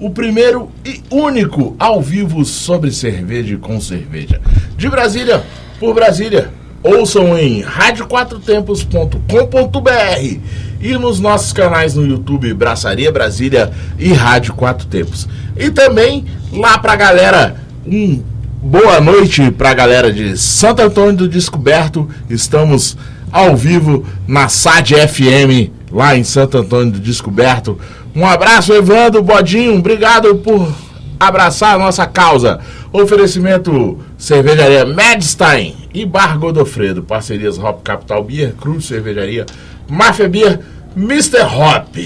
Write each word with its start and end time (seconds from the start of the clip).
o 0.00 0.10
primeiro 0.10 0.68
e 0.84 1.00
único 1.10 1.76
ao 1.78 2.00
vivo 2.00 2.44
sobre 2.44 2.90
cerveja 2.90 3.54
e 3.54 3.58
com 3.58 3.80
cerveja. 3.80 4.40
De 4.76 4.88
Brasília, 4.88 5.44
por 5.78 5.94
Brasília. 5.94 6.50
Ouçam 6.82 7.38
em 7.38 7.60
radioquatrotempos.com.br 7.60 10.40
e 10.80 10.96
nos 10.96 11.20
nossos 11.20 11.52
canais 11.52 11.94
no 11.94 12.06
YouTube 12.06 12.54
Braçaria 12.54 13.12
Brasília 13.12 13.70
e 13.98 14.14
Rádio 14.14 14.54
Quatro 14.54 14.86
Tempos. 14.86 15.28
E 15.54 15.70
também 15.70 16.24
lá 16.50 16.78
pra 16.78 16.96
galera, 16.96 17.56
um 17.86 18.22
boa 18.62 18.98
noite 18.98 19.50
pra 19.50 19.74
galera 19.74 20.10
de 20.10 20.38
Santo 20.38 20.80
Antônio 20.80 21.16
do 21.16 21.28
Descoberto. 21.28 22.08
Estamos 22.30 22.96
ao 23.30 23.54
vivo 23.54 24.06
na 24.26 24.48
SAD 24.48 25.06
FM, 25.06 25.70
lá 25.92 26.16
em 26.16 26.24
Santo 26.24 26.56
Antônio 26.56 26.92
do 26.92 27.00
Descoberto. 27.00 27.78
Um 28.14 28.26
abraço, 28.26 28.72
Evandro 28.72 29.22
Bodinho. 29.22 29.76
Obrigado 29.76 30.36
por 30.36 30.72
abraçar 31.18 31.74
a 31.74 31.78
nossa 31.78 32.06
causa. 32.06 32.60
Oferecimento 32.92 33.98
Cervejaria 34.18 34.84
Medstein 34.84 35.76
e 35.94 36.04
Bar 36.04 36.38
Godofredo. 36.38 37.02
Parcerias 37.02 37.58
Hop 37.58 37.82
Capital 37.82 38.24
Beer, 38.24 38.54
Cruz 38.54 38.86
Cervejaria, 38.86 39.46
Mafia 39.88 40.28
Beer, 40.28 40.60
Mr. 40.96 41.42
Hop. 41.42 41.96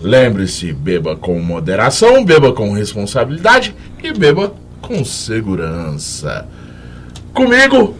Lembre-se, 0.00 0.72
beba 0.72 1.16
com 1.16 1.38
moderação, 1.40 2.24
beba 2.24 2.52
com 2.52 2.72
responsabilidade 2.72 3.74
e 4.02 4.12
beba 4.12 4.52
com 4.80 5.04
segurança. 5.04 6.46
Comigo, 7.34 7.94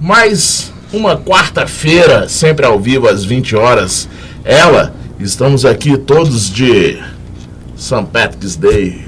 mais 0.00 0.72
uma 0.92 1.16
quarta-feira, 1.16 2.28
sempre 2.28 2.64
ao 2.64 2.78
vivo 2.78 3.08
às 3.08 3.24
20 3.24 3.56
horas. 3.56 4.08
Ela, 4.44 4.94
estamos 5.20 5.64
aqui 5.64 5.96
todos 5.98 6.50
de 6.50 6.98
St. 7.76 8.06
Patrick's 8.12 8.56
Day. 8.56 9.06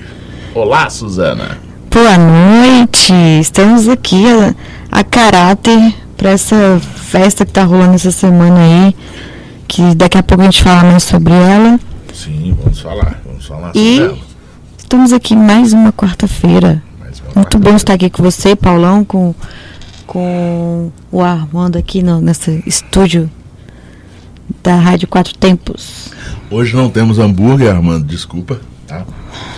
Olá, 0.54 0.88
Suzana. 0.91 1.58
Boa 1.91 2.16
noite! 2.19 3.12
Estamos 3.41 3.88
aqui 3.88 4.24
a, 4.27 4.54
a 5.00 5.04
caráter 5.04 5.94
para 6.16 6.30
essa 6.30 6.80
festa 6.80 7.44
que 7.44 7.52
tá 7.52 7.64
rolando 7.64 7.94
essa 7.94 8.10
semana 8.10 8.60
aí, 8.60 8.96
que 9.66 9.94
daqui 9.94 10.19
a 10.19 10.22
pouco 10.22 10.42
a 10.42 10.44
gente 10.46 10.62
fala 10.62 10.84
mais 10.84 11.02
sobre 11.02 11.32
ela. 11.32 11.80
Sim, 12.14 12.56
vamos 12.62 12.80
falar, 12.80 13.20
vamos 13.24 13.47
falar 13.47 13.72
E 13.74 13.97
sobre 13.97 14.14
ela. 14.14 14.19
estamos 14.78 15.12
aqui 15.12 15.34
mais 15.34 15.72
uma 15.72 15.92
quarta-feira. 15.92 16.82
Muito 17.34 17.58
bom 17.58 17.70
quarta-feira. 17.70 17.76
estar 17.76 17.94
aqui 17.94 18.10
com 18.10 18.22
você, 18.22 18.54
Paulão, 18.54 19.04
com, 19.04 19.34
com 20.06 20.91
o 21.10 21.22
Armando 21.22 21.76
aqui 21.78 22.02
no, 22.02 22.20
nesse 22.20 22.62
estúdio 22.66 23.30
da 24.62 24.75
Rádio 24.77 25.08
Quatro 25.08 25.34
Tempos. 25.34 26.11
Hoje 26.50 26.75
não 26.77 26.89
temos 26.91 27.19
hambúrguer, 27.19 27.70
Armando, 27.70 28.05
desculpa. 28.05 28.61
Tá? 28.86 29.05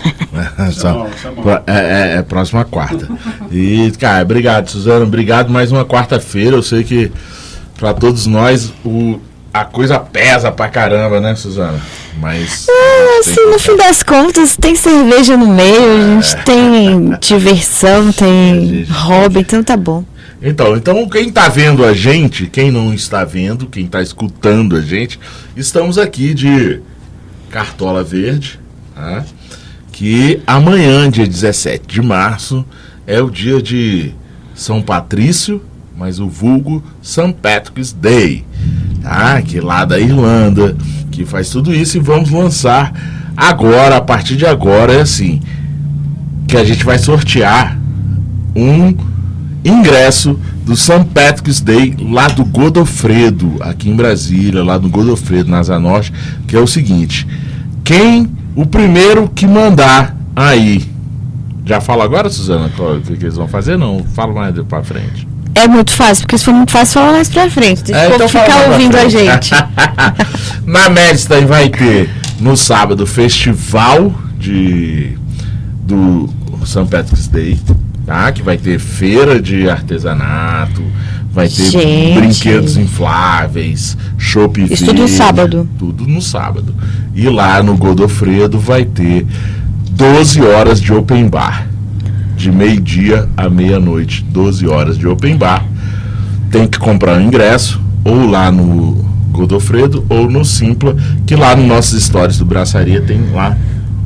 Só- 0.71 1.07
Pro- 1.41 1.61
é, 1.67 2.13
é, 2.13 2.17
é 2.17 2.21
próxima 2.21 2.63
quarta. 2.63 3.07
E, 3.51 3.91
cara, 3.99 4.23
obrigado, 4.23 4.69
Suzana. 4.69 5.03
Obrigado 5.05 5.49
mais 5.51 5.71
uma 5.71 5.83
quarta-feira. 5.85 6.55
Eu 6.55 6.63
sei 6.63 6.83
que 6.83 7.11
pra 7.77 7.93
todos 7.93 8.25
nós 8.27 8.71
o, 8.85 9.19
a 9.53 9.65
coisa 9.65 9.99
pesa 9.99 10.51
pra 10.51 10.69
caramba, 10.69 11.19
né, 11.19 11.35
Suzana? 11.35 11.79
Mas. 12.19 12.67
Ah, 12.69 13.21
tem 13.25 13.33
assim, 13.33 13.51
no 13.51 13.59
fim 13.59 13.75
das 13.75 14.01
contas, 14.01 14.55
tem 14.55 14.75
cerveja 14.75 15.35
no 15.35 15.47
meio, 15.47 15.97
a 16.17 16.21
gente 16.21 16.43
tem 16.45 17.09
diversão, 17.19 18.11
tem 18.13 18.67
gente- 18.85 18.91
hobby, 18.91 19.39
então 19.41 19.61
tá 19.63 19.75
bom. 19.75 20.05
Então, 20.47 20.77
então 20.77 21.09
quem 21.09 21.29
está 21.29 21.49
vendo 21.49 21.83
a 21.83 21.91
gente, 21.91 22.45
quem 22.45 22.69
não 22.69 22.93
está 22.93 23.25
vendo, 23.25 23.65
quem 23.65 23.85
está 23.85 23.99
escutando 23.99 24.75
a 24.75 24.81
gente, 24.81 25.19
estamos 25.57 25.97
aqui 25.97 26.35
de 26.35 26.81
Cartola 27.49 28.03
Verde, 28.03 28.59
tá? 28.93 29.25
que 29.91 30.39
amanhã, 30.45 31.09
dia 31.09 31.25
17 31.25 31.87
de 31.87 31.99
março, 31.99 32.63
é 33.07 33.19
o 33.19 33.31
dia 33.31 33.59
de 33.59 34.13
São 34.53 34.83
Patrício, 34.83 35.63
mas 35.97 36.19
o 36.19 36.29
vulgo 36.29 36.83
St. 37.01 37.33
Patrick's 37.41 37.91
Day, 37.91 38.45
tá? 39.01 39.41
que 39.41 39.59
lá 39.59 39.83
da 39.83 39.99
Irlanda, 39.99 40.77
que 41.11 41.25
faz 41.25 41.49
tudo 41.49 41.73
isso 41.73 41.97
e 41.97 41.99
vamos 41.99 42.29
lançar 42.29 42.93
agora, 43.35 43.97
a 43.97 44.01
partir 44.01 44.35
de 44.35 44.45
agora, 44.45 44.93
é 44.93 45.01
assim, 45.01 45.41
que 46.47 46.55
a 46.55 46.63
gente 46.63 46.85
vai 46.85 46.99
sortear 46.99 47.79
um 48.55 49.14
ingresso 49.65 50.39
do 50.63 50.75
St. 50.77 51.05
Patrick's 51.13 51.59
Day 51.59 51.95
lá 51.99 52.27
do 52.27 52.45
Godofredo, 52.45 53.55
aqui 53.59 53.89
em 53.89 53.95
Brasília, 53.95 54.63
lá 54.63 54.77
do 54.77 54.87
Godofredo, 54.87 55.49
na 55.49 55.59
Asa 55.59 55.79
Norte, 55.79 56.13
que 56.47 56.55
é 56.55 56.59
o 56.59 56.67
seguinte: 56.67 57.27
quem 57.83 58.29
o 58.55 58.65
primeiro 58.65 59.27
que 59.27 59.45
mandar 59.47 60.15
aí. 60.35 60.93
Já 61.65 61.81
fala 61.81 62.03
agora, 62.03 62.29
Suzana, 62.29 62.69
qual- 62.77 62.97
o 62.97 63.01
que, 63.01 63.17
que 63.17 63.25
eles 63.25 63.35
vão 63.35 63.47
fazer? 63.47 63.75
Não, 63.75 64.05
fala 64.13 64.33
mais 64.33 64.55
pra 64.65 64.83
frente. 64.83 65.27
É 65.55 65.67
muito 65.67 65.89
fácil, 65.91 66.23
porque 66.23 66.37
se 66.37 66.45
for 66.45 66.53
muito 66.53 66.71
fácil, 66.71 66.99
fala 67.01 67.13
mais 67.13 67.27
pra 67.29 67.49
frente. 67.49 67.81
Deixa 67.83 68.01
É, 68.01 68.09
o 68.09 68.15
então 68.15 68.27
ficar 68.29 68.69
ouvindo 68.71 68.95
a 68.97 69.07
gente. 69.09 69.51
Na 70.67 70.89
Medstein 70.89 71.45
vai 71.45 71.69
ter 71.69 72.09
no 72.39 72.55
sábado 72.57 73.07
festival 73.07 74.13
de 74.37 75.17
do 75.81 76.29
St. 76.65 76.85
Patrick's 76.85 77.27
Day, 77.27 77.57
tá? 78.05 78.31
Que 78.31 78.41
vai 78.41 78.57
ter 78.57 78.79
feira 78.79 79.41
de 79.41 79.69
artesanato, 79.69 80.83
vai 81.31 81.47
ter 81.47 81.65
Gente. 81.65 82.19
brinquedos 82.19 82.77
infláveis, 82.77 83.97
chopp 84.17 84.61
e 84.61 84.73
Isso 84.73 84.85
tudo 84.85 85.01
no 85.01 85.07
sábado. 85.07 85.69
Tudo 85.77 86.07
no 86.07 86.21
sábado. 86.21 86.75
E 87.13 87.27
lá 87.29 87.61
no 87.63 87.75
Godofredo 87.75 88.59
vai 88.59 88.85
ter 88.85 89.25
12 89.91 90.41
horas 90.41 90.79
de 90.79 90.93
open 90.93 91.27
bar. 91.27 91.67
De 92.35 92.51
meio-dia 92.51 93.29
à 93.37 93.49
meia-noite, 93.49 94.25
12 94.29 94.67
horas 94.67 94.97
de 94.97 95.07
open 95.07 95.37
bar 95.37 95.65
tem 96.55 96.67
que 96.67 96.79
comprar 96.79 97.17
o 97.17 97.21
ingresso 97.21 97.81
ou 98.01 98.25
lá 98.25 98.49
no 98.49 99.05
Godofredo 99.31 100.05
ou 100.07 100.29
no 100.29 100.45
Simpla, 100.45 100.95
que 101.25 101.35
lá 101.35 101.53
nos 101.53 101.67
nossos 101.67 102.01
stories 102.01 102.37
do 102.37 102.45
Braçaria 102.45 103.01
tem 103.01 103.19
lá 103.33 103.57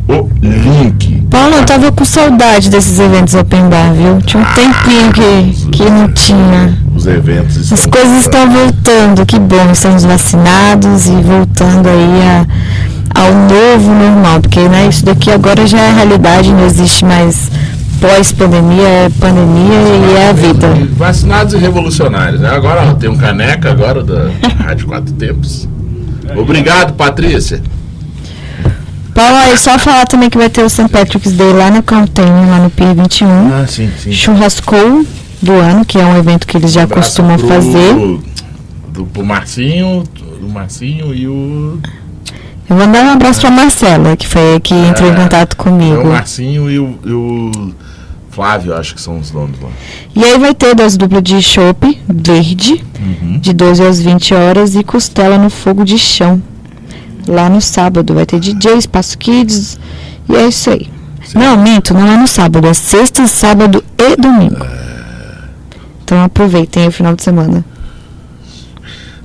o 0.09 0.29
link. 0.41 1.21
Paulo, 1.29 1.55
eu 1.57 1.65
tava 1.65 1.91
com 1.91 2.03
saudade 2.03 2.69
desses 2.69 2.99
eventos 2.99 3.35
open 3.35 3.69
bar, 3.69 3.93
viu? 3.93 4.19
Tinha 4.23 4.41
um 4.41 4.53
tempinho 4.53 5.11
que, 5.13 5.67
que 5.69 5.89
não 5.89 6.11
tinha. 6.11 6.77
Os 6.95 7.05
eventos 7.05 7.57
estão 7.57 7.77
As 7.77 7.85
coisas 7.85 8.19
estão 8.21 8.49
voltando, 8.49 9.25
que 9.25 9.37
bom, 9.37 9.71
estamos 9.71 10.03
vacinados 10.03 11.05
e 11.05 11.11
voltando 11.11 11.87
aí 11.87 12.21
a, 12.23 13.21
ao 13.21 13.31
novo 13.33 13.93
normal, 13.93 14.41
porque 14.41 14.67
né, 14.67 14.87
isso 14.87 15.05
daqui 15.05 15.29
agora 15.29 15.67
já 15.67 15.79
é 15.79 15.93
realidade, 15.93 16.51
não 16.51 16.65
existe 16.65 17.05
mais 17.05 17.51
pós-pandemia, 18.01 18.87
é 18.87 19.09
pandemia 19.19 19.75
e 19.75 20.15
é 20.17 20.29
a 20.29 20.33
vida. 20.33 20.67
Vacinados 20.97 21.53
e 21.53 21.57
revolucionários. 21.57 22.41
Né? 22.41 22.49
Agora 22.49 22.95
tem 22.95 23.09
um 23.09 23.17
caneca 23.17 23.69
agora 23.69 24.03
da 24.03 24.31
Rádio 24.57 24.87
Quatro 24.87 25.13
Tempos. 25.13 25.69
Obrigado, 26.35 26.93
Patrícia. 26.93 27.61
Paulo, 29.19 29.35
aí 29.37 29.57
só 29.57 29.77
falar 29.77 30.05
também 30.05 30.29
que 30.29 30.37
vai 30.37 30.49
ter 30.49 30.63
o 30.63 30.69
St. 30.69 30.87
Patrick's 30.87 31.33
Day 31.33 31.51
lá 31.51 31.69
no 31.69 31.83
Container, 31.83 32.49
lá 32.49 32.59
no 32.59 32.69
Pier 32.69 32.95
21. 32.95 33.27
Ah, 33.53 33.65
sim, 33.67 33.89
sim. 34.01 34.11
Churrascou 34.11 35.05
do 35.41 35.51
ano, 35.53 35.83
que 35.83 35.97
é 35.97 36.05
um 36.05 36.17
evento 36.17 36.47
que 36.47 36.55
eles 36.57 36.71
já 36.71 36.83
Abraço 36.83 37.09
costumam 37.09 37.37
pro- 37.37 37.47
fazer. 37.47 37.93
Do, 38.89 39.05
pro 39.05 39.25
Marcinho, 39.25 40.03
do 40.39 40.47
Marcinho 40.49 41.13
e 41.13 41.27
o. 41.27 41.79
Eu 42.69 42.75
vou 42.77 42.85
mandar 42.85 43.03
um 43.05 43.09
abraço 43.09 43.41
pra 43.41 43.49
Marcela, 43.51 44.15
que 44.15 44.27
foi 44.27 44.59
que 44.61 44.73
entrou 44.73 45.09
em 45.09 45.13
É, 45.13 45.15
contato 45.15 45.53
É 45.53 45.55
comigo. 45.63 46.01
o 46.01 46.07
Marcinho 46.11 46.69
e 46.71 46.79
o, 46.79 46.97
e 47.05 47.11
o 47.11 47.73
Flávio, 48.29 48.75
acho 48.75 48.93
que 48.95 49.01
são 49.01 49.19
os 49.19 49.31
nomes 49.31 49.59
lá. 49.61 49.69
E 50.15 50.23
aí 50.23 50.37
vai 50.37 50.53
ter 50.53 50.75
dose 50.75 50.97
dupla 50.97 51.21
de 51.21 51.41
chopp 51.41 51.99
verde, 52.07 52.83
Uhum. 53.01 53.39
de 53.39 53.53
12 53.53 53.83
às 53.85 53.99
20 53.99 54.33
horas, 54.33 54.75
e 54.75 54.83
costela 54.83 55.37
no 55.37 55.49
fogo 55.49 55.83
de 55.83 55.97
chão. 55.97 56.41
Lá 57.29 57.47
no 57.47 57.61
sábado 57.61 58.15
vai 58.15 58.25
ter 58.25 58.39
DJ, 58.39 58.77
Espaço 58.77 59.15
Kids, 59.15 59.79
e 60.27 60.35
é 60.35 60.47
isso 60.47 60.67
aí. 60.71 60.89
Não, 61.35 61.55
minto, 61.61 61.93
não 61.93 62.11
é 62.11 62.17
no 62.17 62.27
sábado, 62.27 62.67
é 62.67 62.73
sexta, 62.73 63.27
sábado 63.27 63.83
e 63.99 64.15
domingo. 64.15 64.65
Então 66.03 66.23
aproveitem 66.23 66.87
o 66.87 66.91
final 66.91 67.15
de 67.15 67.21
semana. 67.21 67.63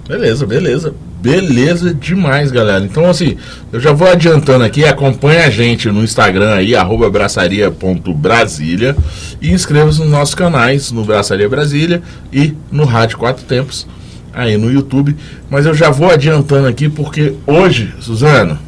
Beleza, 0.06 0.46
beleza. 0.46 0.94
Beleza 1.22 1.94
demais, 1.94 2.50
galera. 2.50 2.84
Então, 2.84 3.08
assim, 3.08 3.38
eu 3.72 3.80
já 3.80 3.94
vou 3.94 4.06
adiantando 4.06 4.62
aqui, 4.62 4.84
acompanha 4.84 5.46
a 5.46 5.50
gente 5.50 5.90
no 5.90 6.04
Instagram 6.04 6.56
aí, 6.56 6.76
arroba 6.76 7.08
braçaria.brasília 7.08 8.94
e 9.40 9.50
inscreva-se 9.50 10.00
nos 10.00 10.10
nossos 10.10 10.34
canais, 10.34 10.92
no 10.92 11.02
Braçaria 11.06 11.48
Brasília 11.48 12.02
e 12.30 12.52
no 12.70 12.84
Rádio 12.84 13.16
Quatro 13.16 13.46
Tempos, 13.46 13.86
aí 14.34 14.56
no 14.56 14.70
YouTube. 14.70 15.16
Mas 15.48 15.66
eu 15.66 15.74
já 15.74 15.90
vou 15.90 16.10
adiantando 16.10 16.66
aqui 16.66 16.88
porque 16.88 17.34
hoje, 17.46 17.94
Suzano, 18.00 18.58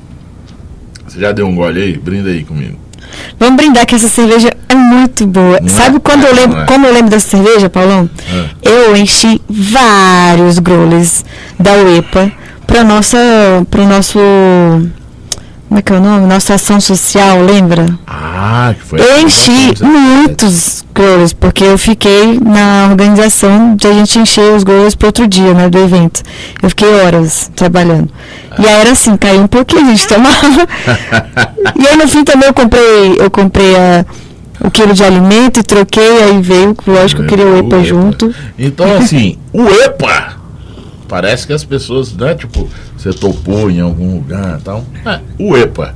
você 1.07 1.21
já 1.21 1.33
deu 1.33 1.47
um 1.47 1.55
gole 1.55 1.83
aí? 1.83 1.97
Brinda 1.97 2.31
aí 2.31 2.45
comigo. 2.45 2.79
Vamos 3.39 3.57
brindar 3.57 3.87
que 3.87 3.95
essa 3.95 4.09
cerveja 4.09 4.51
é 4.69 4.75
muito 4.75 5.27
boa. 5.27 5.61
Não 5.61 5.69
Sabe 5.69 5.97
é? 5.97 6.01
quando 6.01 6.25
eu 6.25 6.35
lembro, 6.35 6.59
é. 6.61 6.67
como 6.67 6.87
eu 6.87 6.93
lembro 6.93 7.11
dessa 7.11 7.29
cerveja, 7.29 7.69
Paulão? 7.69 8.09
É. 8.65 8.69
Eu 8.69 8.97
enchi 8.97 9.41
vários 9.49 10.59
growlers 10.59 11.25
da 11.59 11.73
UEPA 11.73 12.33
para 12.67 12.83
nossa, 12.83 13.19
para 13.71 13.87
nosso, 13.87 14.19
como 15.69 15.81
é 15.81 15.83
que 15.83 15.93
é 15.93 15.97
o 15.97 16.01
nome? 16.01 16.27
Nossa 16.27 16.55
ação 16.55 16.81
social, 16.81 17.43
lembra? 17.43 17.87
Ah, 18.07 18.73
que 18.77 18.83
foi. 18.85 19.01
Eu 19.01 19.21
enchi 19.21 19.75
muitos 19.83 20.85
growlers, 20.95 21.33
porque 21.33 21.65
eu 21.65 21.77
fiquei 21.77 22.39
na 22.41 22.89
organização 22.89 23.75
de 23.75 23.87
a 23.87 23.93
gente 23.93 24.19
encher 24.19 24.55
os 24.55 24.63
growlers 24.63 24.95
para 24.95 25.09
outro 25.09 25.27
dia, 25.27 25.53
né, 25.55 25.69
do 25.69 25.79
evento. 25.79 26.23
Eu 26.63 26.69
fiquei 26.71 26.89
horas 26.89 27.51
trabalhando. 27.55 28.09
E 28.59 28.67
aí 28.67 28.81
era 28.81 28.93
assim, 28.93 29.17
caiu 29.17 29.43
um 29.43 29.49
pouquinho, 29.49 29.87
a 29.87 29.91
gente 29.91 30.07
tomava. 30.09 30.69
e 31.75 31.87
aí 31.87 31.97
no 31.97 32.09
fim 32.09 32.23
também 32.23 32.49
eu 32.49 32.55
comprei, 32.55 33.17
eu 33.19 33.31
comprei 33.31 33.77
a, 33.77 34.07
o 34.61 34.71
quilo 34.71 34.95
de 34.95 35.03
alimento 35.03 35.61
e 35.61 35.63
troquei, 35.65 36.23
aí 36.23 36.41
veio, 36.41 36.77
lógico, 36.87 37.23
eu 37.23 37.27
queria 37.27 37.47
o 37.47 37.59
EPA 37.59 37.83
junto. 37.83 38.33
Então, 38.57 38.97
assim, 38.97 39.37
o 39.53 39.67
EPA. 39.67 40.36
Parece 41.09 41.47
que 41.47 41.53
as 41.53 41.65
pessoas, 41.65 42.13
né? 42.13 42.35
Tipo, 42.35 42.69
você 42.97 43.13
topou 43.13 43.71
em 43.71 43.81
algum 43.81 44.15
lugar 44.17 44.59
e 44.59 44.63
tal. 44.63 44.85
É, 45.05 45.21
o 45.39 45.57
EPA. 45.57 45.95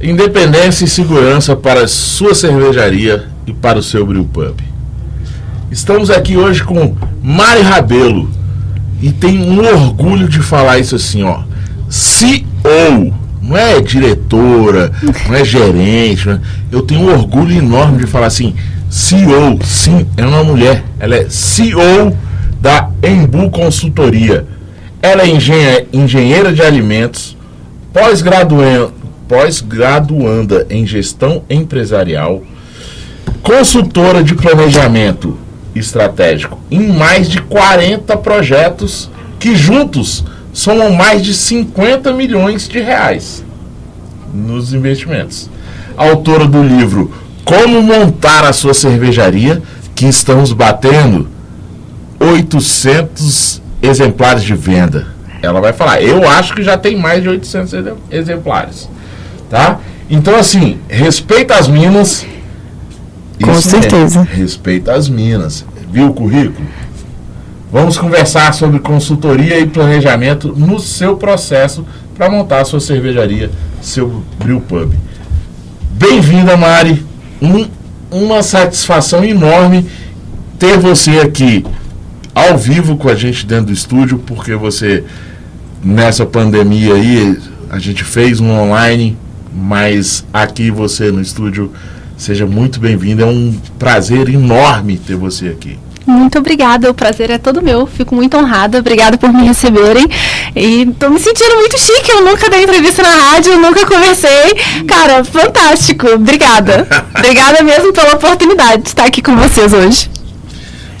Independência 0.00 0.84
e 0.84 0.88
segurança 0.88 1.54
para 1.56 1.86
sua 1.88 2.34
cervejaria 2.34 3.26
e 3.46 3.52
para 3.52 3.78
o 3.78 3.82
seu 3.82 4.04
brew 4.06 4.24
pub. 4.24 4.56
Estamos 5.70 6.10
aqui 6.10 6.36
hoje 6.36 6.62
com 6.62 6.94
Mari 7.22 7.62
Rabelo. 7.62 8.30
E 9.00 9.10
tem 9.10 9.38
um 9.42 9.58
orgulho 9.64 10.28
de 10.28 10.38
falar 10.40 10.78
isso 10.78 10.94
assim, 10.94 11.22
ó. 11.24 11.40
CEO. 11.88 13.12
Não 13.40 13.56
é 13.56 13.80
diretora, 13.80 14.92
não 15.28 15.34
é 15.34 15.44
gerente. 15.44 16.26
não 16.28 16.34
é- 16.34 16.40
Eu 16.70 16.82
tenho 16.82 17.00
um 17.02 17.12
orgulho 17.12 17.56
enorme 17.56 17.98
de 17.98 18.06
falar 18.06 18.26
assim. 18.26 18.54
CEO, 18.88 19.58
sim, 19.64 20.06
é 20.16 20.24
uma 20.24 20.44
mulher. 20.44 20.84
Ela 21.00 21.16
é 21.16 21.26
CEO 21.28 22.16
da 22.62 22.88
Embu 23.02 23.50
Consultoria. 23.50 24.46
Ela 25.02 25.22
é 25.24 25.28
engenhe- 25.28 25.86
engenheira 25.92 26.52
de 26.52 26.62
alimentos, 26.62 27.36
pós-gradua- 27.92 28.92
pós-graduanda 29.28 30.64
em 30.70 30.86
gestão 30.86 31.42
empresarial, 31.50 32.40
consultora 33.42 34.22
de 34.22 34.34
planejamento 34.36 35.36
estratégico 35.74 36.56
em 36.70 36.86
mais 36.92 37.28
de 37.28 37.40
40 37.42 38.16
projetos 38.16 39.10
que 39.40 39.56
juntos 39.56 40.24
somam 40.52 40.92
mais 40.92 41.22
de 41.22 41.34
50 41.34 42.12
milhões 42.12 42.68
de 42.68 42.78
reais 42.78 43.44
nos 44.32 44.72
investimentos. 44.72 45.50
Autora 45.96 46.46
do 46.46 46.62
livro 46.62 47.10
Como 47.44 47.82
Montar 47.82 48.44
a 48.44 48.52
Sua 48.52 48.72
Cervejaria, 48.72 49.60
que 49.96 50.06
estamos 50.06 50.52
batendo 50.52 51.26
800 52.22 53.60
exemplares 53.82 54.42
de 54.44 54.54
venda. 54.54 55.06
Ela 55.42 55.60
vai 55.60 55.72
falar, 55.72 56.00
eu 56.02 56.26
acho 56.28 56.54
que 56.54 56.62
já 56.62 56.76
tem 56.78 56.96
mais 56.96 57.22
de 57.22 57.28
800 57.28 57.72
exe- 57.72 57.92
exemplares. 58.10 58.88
Tá? 59.50 59.80
Então, 60.08 60.36
assim, 60.36 60.78
respeita 60.88 61.54
as 61.56 61.66
minas. 61.68 62.24
Com 63.40 63.48
mesmo, 63.48 63.62
certeza. 63.70 64.22
respeita 64.22 64.92
as 64.94 65.08
minas. 65.08 65.64
Viu 65.90 66.06
o 66.08 66.14
currículo? 66.14 66.66
Vamos 67.72 67.96
conversar 67.98 68.52
sobre 68.54 68.78
consultoria 68.78 69.58
e 69.58 69.66
planejamento 69.66 70.54
no 70.56 70.78
seu 70.78 71.16
processo 71.16 71.84
para 72.16 72.30
montar 72.30 72.60
a 72.60 72.64
sua 72.64 72.78
cervejaria, 72.80 73.50
seu 73.80 74.22
brew 74.38 74.60
pub. 74.60 74.92
Bem-vinda, 75.92 76.56
Mari. 76.56 77.04
Um- 77.40 77.68
uma 78.10 78.42
satisfação 78.42 79.24
enorme 79.24 79.86
ter 80.58 80.78
você 80.78 81.18
aqui 81.20 81.64
ao 82.34 82.56
vivo 82.56 82.96
com 82.96 83.08
a 83.08 83.14
gente 83.14 83.46
dentro 83.46 83.66
do 83.66 83.72
estúdio, 83.72 84.18
porque 84.18 84.54
você, 84.54 85.04
nessa 85.82 86.24
pandemia 86.24 86.94
aí, 86.94 87.38
a 87.70 87.78
gente 87.78 88.04
fez 88.04 88.40
um 88.40 88.50
online, 88.50 89.16
mas 89.54 90.24
aqui 90.32 90.70
você 90.70 91.10
no 91.10 91.20
estúdio, 91.20 91.72
seja 92.16 92.46
muito 92.46 92.80
bem-vindo. 92.80 93.22
É 93.22 93.26
um 93.26 93.54
prazer 93.78 94.28
enorme 94.28 94.96
ter 94.98 95.16
você 95.16 95.48
aqui. 95.48 95.78
Muito 96.06 96.38
obrigada, 96.38 96.90
o 96.90 96.94
prazer 96.94 97.30
é 97.30 97.38
todo 97.38 97.62
meu. 97.62 97.86
Fico 97.86 98.14
muito 98.14 98.36
honrada. 98.36 98.78
Obrigada 98.78 99.16
por 99.16 99.32
me 99.32 99.46
receberem. 99.46 100.06
E 100.54 100.86
tô 100.98 101.08
me 101.08 101.20
sentindo 101.20 101.56
muito 101.56 101.78
chique. 101.78 102.10
Eu 102.10 102.24
nunca 102.24 102.50
dei 102.50 102.64
entrevista 102.64 103.02
na 103.02 103.08
rádio, 103.08 103.56
nunca 103.58 103.86
conversei. 103.86 104.54
Cara, 104.86 105.24
fantástico. 105.24 106.08
Obrigada. 106.08 106.86
Obrigada 107.16 107.62
mesmo 107.62 107.92
pela 107.92 108.14
oportunidade 108.14 108.82
de 108.82 108.88
estar 108.88 109.04
aqui 109.04 109.22
com 109.22 109.36
vocês 109.36 109.72
hoje. 109.72 110.21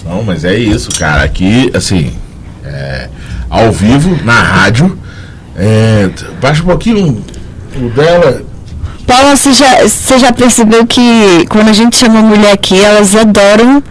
Não, 0.04 0.22
mas 0.22 0.44
é 0.44 0.54
isso, 0.56 0.90
cara. 0.98 1.22
Aqui, 1.22 1.70
assim, 1.74 2.12
é, 2.64 3.08
ao 3.48 3.70
vivo, 3.72 4.18
na 4.24 4.40
rádio. 4.40 4.98
É, 5.56 6.08
baixa 6.40 6.62
um 6.62 6.66
pouquinho 6.66 7.24
o 7.76 7.88
dela. 7.90 8.42
Paula, 9.06 9.36
você 9.36 9.52
já, 9.52 9.82
você 9.86 10.18
já 10.18 10.32
percebeu 10.32 10.86
que 10.86 11.46
quando 11.48 11.68
a 11.68 11.72
gente 11.72 11.96
chama 11.96 12.22
mulher 12.22 12.52
aqui, 12.52 12.78
elas 12.80 13.14
adoram 13.14 13.82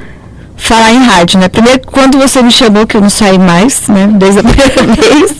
falar 0.57 0.91
em 0.93 1.03
rádio, 1.03 1.39
né? 1.39 1.47
Primeiro, 1.49 1.81
quando 1.85 2.17
você 2.17 2.41
me 2.41 2.51
chamou, 2.51 2.87
que 2.87 2.95
eu 2.97 3.01
não 3.01 3.09
saí 3.09 3.37
mais, 3.37 3.87
né? 3.87 4.07
Desde 4.13 4.39
a 4.39 4.43
primeira 4.43 4.83
vez. 4.95 5.35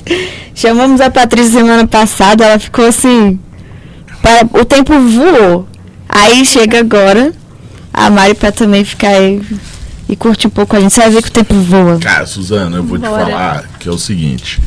Chamamos 0.54 1.02
a 1.02 1.10
Patrícia 1.10 1.60
semana 1.60 1.88
passada, 1.88 2.46
ela 2.46 2.60
ficou 2.60 2.86
assim. 2.86 3.40
para- 4.22 4.46
o 4.54 4.66
tempo 4.66 4.94
voou. 5.00 5.68
Aí 6.08 6.46
chega 6.46 6.80
agora 6.80 7.32
a 7.94 8.10
Mari 8.10 8.34
pra 8.36 8.52
também 8.52 8.84
ficar 8.84 9.10
aí 9.10 9.42
e 10.12 10.16
curtir 10.18 10.48
um 10.48 10.52
pouco 10.52 10.76
a 10.76 10.80
gente. 10.80 10.94
Você 10.94 11.00
vai 11.00 11.10
ver 11.10 11.22
que 11.24 11.30
o 11.30 11.32
tempo 11.32 11.56
voa. 11.56 11.98
Cara, 11.98 12.26
Suzana, 12.26 12.76
eu 12.78 12.84
vou 12.84 13.00
te 13.00 13.08
Bora. 13.08 13.26
falar 13.26 13.70
que 13.80 13.88
é 13.88 13.92
o 13.92 13.98
seguinte. 13.98 14.62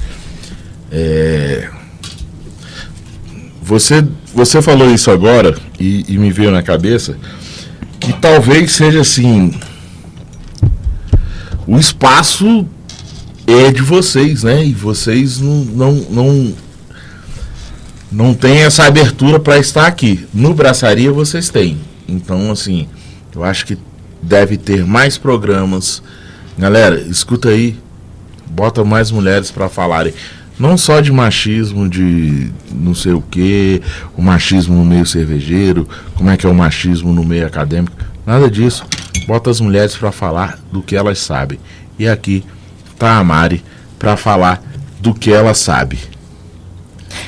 É, 0.91 1.69
você, 3.63 4.03
você 4.35 4.63
falou 4.63 4.91
isso 4.91 5.11
agora 5.11 5.55
e, 5.79 6.05
e 6.09 6.17
me 6.17 6.33
veio 6.33 6.51
na 6.51 6.63
cabeça 6.63 7.19
que 8.01 8.13
talvez 8.15 8.73
seja 8.73 9.03
assim. 9.03 9.53
O 11.67 11.79
espaço 11.79 12.67
é 13.47 13.71
de 13.71 13.83
vocês, 13.83 14.45
né? 14.45 14.65
E 14.65 14.73
vocês 14.73 15.41
não, 15.41 15.65
não, 15.65 15.93
não, 15.93 16.55
não 18.11 18.35
têm 18.35 18.63
essa 18.63 18.85
abertura 18.85 19.39
para 19.39 19.59
estar 19.59 19.87
aqui. 19.87 20.27
No 20.33 20.55
Braçaria 20.55 21.13
vocês 21.13 21.51
têm. 21.51 21.79
Então, 22.07 22.51
assim, 22.51 22.87
eu 23.35 23.43
acho 23.43 23.67
que 23.67 23.79
deve 24.25 24.57
ter 24.57 24.85
mais 24.87 25.19
programas. 25.19 26.03
Galera, 26.59 26.99
escuta 27.01 27.51
aí. 27.51 27.79
Bota 28.47 28.85
mais 28.85 29.11
mulheres 29.11 29.51
para 29.51 29.69
falarem. 29.69 30.15
Não 30.59 30.79
só 30.79 31.01
de 31.01 31.11
machismo, 31.11 31.89
de 31.89 32.53
não 32.73 32.95
sei 32.95 33.13
o 33.13 33.21
que, 33.21 33.83
o 34.17 34.23
machismo 34.23 34.77
no 34.77 34.85
meio 34.85 35.05
cervejeiro, 35.05 35.89
como 36.15 36.31
é 36.31 36.37
que 36.37 36.47
é 36.47 36.49
o 36.49 36.55
machismo 36.55 37.13
no 37.13 37.25
meio 37.25 37.47
acadêmico. 37.47 37.97
Nada 38.25 38.49
disso. 38.49 38.87
Bota 39.27 39.51
as 39.51 39.61
mulheres 39.61 39.97
para 39.97 40.13
falar 40.13 40.61
do 40.71 40.81
que 40.81 40.95
elas 40.95 41.19
sabem. 41.19 41.59
E 41.99 42.07
aqui 42.07 42.45
tá 42.97 43.19
a 43.19 43.25
Mari 43.25 43.65
para 43.99 44.17
falar 44.17 44.63
do 45.01 45.13
que 45.13 45.33
ela 45.33 45.55
sabe. 45.55 45.99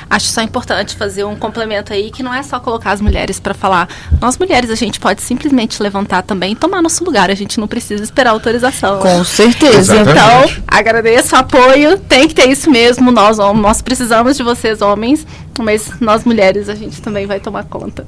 Acho 0.09 0.27
só 0.29 0.41
importante 0.41 0.95
fazer 0.95 1.25
um 1.25 1.35
complemento 1.35 1.93
aí 1.93 2.11
que 2.13 2.23
não 2.23 2.33
é 2.33 2.43
só 2.43 2.61
colocar 2.61 2.93
as 2.93 3.01
mulheres 3.01 3.41
para 3.41 3.53
falar. 3.53 3.89
Nós 4.21 4.39
mulheres 4.39 4.71
a 4.71 4.75
gente 4.77 5.01
pode 5.01 5.21
simplesmente 5.21 5.83
levantar 5.83 6.23
também 6.23 6.53
e 6.53 6.55
tomar 6.57 6.81
nosso 6.81 7.03
lugar. 7.05 7.29
A 7.31 7.35
gente 7.35 7.59
não 7.59 7.67
precisa 7.67 8.05
esperar 8.05 8.31
autorização. 8.31 9.01
Com 9.01 9.25
certeza. 9.25 9.79
Exatamente. 9.97 10.11
Então, 10.53 10.63
agradeço 10.67 11.35
o 11.35 11.39
apoio. 11.39 11.99
Tem 11.99 12.29
que 12.29 12.35
ter 12.35 12.49
isso 12.49 12.71
mesmo. 12.71 13.11
Nós, 13.11 13.39
nós 13.39 13.83
precisamos 13.83 14.37
de 14.37 14.43
vocês, 14.45 14.81
homens. 14.81 15.27
Mas 15.59 15.91
nós, 16.01 16.25
mulheres, 16.25 16.69
a 16.69 16.75
gente 16.75 17.03
também 17.03 17.27
vai 17.27 17.41
tomar 17.41 17.65
conta. 17.65 18.07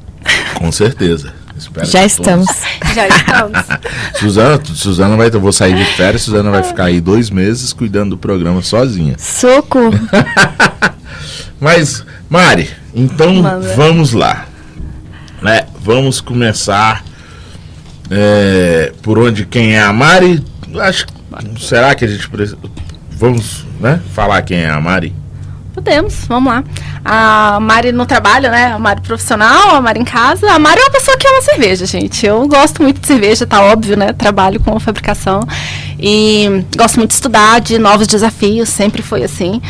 Com 0.54 0.70
certeza. 0.70 1.32
Espero 1.56 1.84
Já 1.86 1.98
todos- 2.00 2.12
estamos. 2.12 2.46
Já 2.94 3.08
estamos. 3.08 3.58
Suzana, 4.20 4.60
Suzana 4.64 5.16
vai, 5.16 5.28
eu 5.32 5.40
vou 5.40 5.52
sair 5.52 5.74
de 5.74 5.84
férias, 5.84 6.22
Suzana 6.22 6.50
vai 6.50 6.62
ficar 6.62 6.84
aí 6.84 7.00
dois 7.00 7.28
meses 7.30 7.72
cuidando 7.72 8.10
do 8.10 8.18
programa 8.18 8.62
sozinha. 8.62 9.16
Socorro. 9.18 9.98
Mas, 11.60 12.04
Mari, 12.28 12.70
então 12.94 13.34
Manda. 13.34 13.74
vamos 13.74 14.12
lá. 14.12 14.46
Né? 15.42 15.66
Vamos 15.80 16.20
começar 16.20 17.04
é, 18.10 18.92
por 19.02 19.18
onde 19.18 19.44
quem 19.44 19.74
é 19.74 19.82
a 19.82 19.92
Mari. 19.92 20.44
Acho, 20.80 21.06
será 21.58 21.94
que 21.94 22.04
a 22.04 22.08
gente 22.08 22.28
precisa. 22.28 22.58
Vamos 23.10 23.66
né, 23.80 24.00
falar 24.14 24.42
quem 24.42 24.58
é 24.58 24.70
a 24.70 24.80
Mari? 24.80 25.14
Podemos, 25.74 26.26
vamos 26.26 26.52
lá. 26.52 26.64
A 27.04 27.60
Mari 27.60 27.92
no 27.92 28.04
trabalho, 28.04 28.50
né? 28.50 28.72
A 28.72 28.78
Mari 28.78 29.00
profissional, 29.00 29.76
a 29.76 29.80
Mari 29.80 30.00
em 30.00 30.04
casa. 30.04 30.50
A 30.50 30.58
Mari 30.58 30.80
é 30.80 30.84
uma 30.84 30.90
pessoa 30.90 31.16
que 31.16 31.26
ama 31.26 31.40
cerveja, 31.40 31.86
gente. 31.86 32.26
Eu 32.26 32.46
gosto 32.48 32.82
muito 32.82 33.00
de 33.00 33.06
cerveja, 33.06 33.46
tá 33.46 33.62
óbvio, 33.62 33.96
né? 33.96 34.12
Trabalho 34.12 34.60
com 34.60 34.78
fabricação. 34.80 35.40
E 35.98 36.64
gosto 36.76 36.96
muito 36.96 37.10
de 37.10 37.14
estudar, 37.14 37.60
de 37.60 37.78
novos 37.78 38.06
desafios, 38.06 38.68
sempre 38.68 39.02
foi 39.02 39.22
assim. 39.22 39.60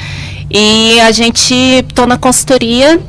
E 0.50 0.99
a 1.00 1.11
gente, 1.11 1.85
tô 1.95 2.07
na 2.07 2.17
consultoria, 2.17 3.00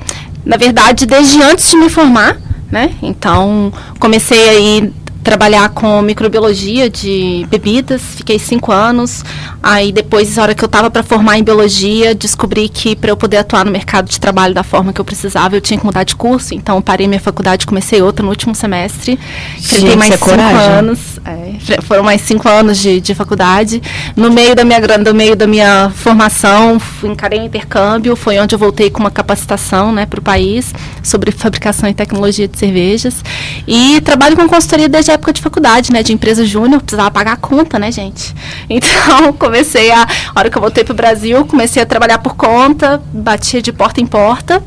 na 0.45 0.57
verdade, 0.57 1.05
desde 1.05 1.41
antes 1.41 1.69
de 1.69 1.77
me 1.77 1.89
formar, 1.89 2.37
né? 2.71 2.91
Então, 3.01 3.71
comecei 3.99 4.49
aí 4.49 4.93
trabalhar 5.23 5.69
com 5.69 6.01
microbiologia 6.01 6.89
de 6.89 7.45
bebidas, 7.49 8.01
fiquei 8.15 8.39
cinco 8.39 8.71
anos. 8.71 9.23
Aí 9.61 9.91
depois, 10.09 10.35
na 10.35 10.41
hora 10.41 10.55
que 10.55 10.63
eu 10.63 10.65
estava 10.65 10.89
para 10.89 11.03
formar 11.03 11.37
em 11.37 11.43
biologia, 11.43 12.15
descobri 12.15 12.67
que 12.67 12.95
para 12.95 13.11
eu 13.11 13.15
poder 13.15 13.37
atuar 13.37 13.63
no 13.63 13.71
mercado 13.71 14.09
de 14.09 14.19
trabalho 14.19 14.55
da 14.55 14.63
forma 14.63 14.91
que 14.91 14.99
eu 14.99 15.05
precisava, 15.05 15.55
eu 15.55 15.61
tinha 15.61 15.79
que 15.79 15.85
mudar 15.85 16.03
de 16.03 16.15
curso. 16.15 16.55
Então 16.55 16.81
parei 16.81 17.07
minha 17.07 17.19
faculdade, 17.19 17.67
comecei 17.67 18.01
outra 18.01 18.23
no 18.23 18.29
último 18.31 18.55
semestre. 18.55 19.19
Enfrentei 19.55 19.95
mais 19.95 20.11
é 20.11 20.17
cinco 20.17 20.31
coragem. 20.31 20.71
anos. 20.71 20.99
É, 21.23 21.81
foram 21.83 22.01
mais 22.01 22.21
cinco 22.21 22.49
anos 22.49 22.79
de, 22.79 22.99
de 22.99 23.13
faculdade. 23.13 23.83
No 24.15 24.31
meio 24.31 24.55
da 24.55 24.63
minha 24.63 24.79
no 24.79 25.13
meio 25.13 25.35
da 25.35 25.45
minha 25.45 25.91
formação, 25.91 26.81
encarei 27.03 27.45
intercâmbio, 27.45 28.15
foi 28.15 28.39
onde 28.39 28.55
eu 28.55 28.59
voltei 28.59 28.89
com 28.89 29.01
uma 29.01 29.11
capacitação 29.11 29.91
né, 29.91 30.07
para 30.07 30.19
o 30.19 30.23
país 30.23 30.73
sobre 31.03 31.31
fabricação 31.31 31.87
e 31.87 31.93
tecnologia 31.93 32.47
de 32.47 32.57
cervejas. 32.57 33.23
E 33.67 34.01
trabalho 34.01 34.35
com 34.35 34.49
consultoria 34.49 34.89
desde 34.89 35.11
a 35.11 35.13
época 35.13 35.33
de 35.33 35.39
faculdade, 35.39 35.93
né? 35.93 36.01
De 36.01 36.13
empresa 36.13 36.43
júnior, 36.43 36.81
precisava 36.81 37.11
pagar 37.11 37.33
a 37.33 37.37
conta, 37.37 37.77
né, 37.77 37.91
gente? 37.91 38.33
Então, 38.69 39.33
comecei 39.33 39.91
a. 39.91 39.98
A 40.03 40.39
hora 40.39 40.49
que 40.49 40.57
eu 40.57 40.61
voltei 40.61 40.83
para 40.83 40.93
o 40.93 40.95
Brasil, 40.95 41.45
comecei 41.45 41.81
a 41.81 41.85
trabalhar 41.85 42.19
por 42.19 42.35
conta, 42.35 43.01
batia 43.13 43.61
de 43.61 43.71
porta 43.71 44.01
em 44.01 44.05
porta. 44.05 44.63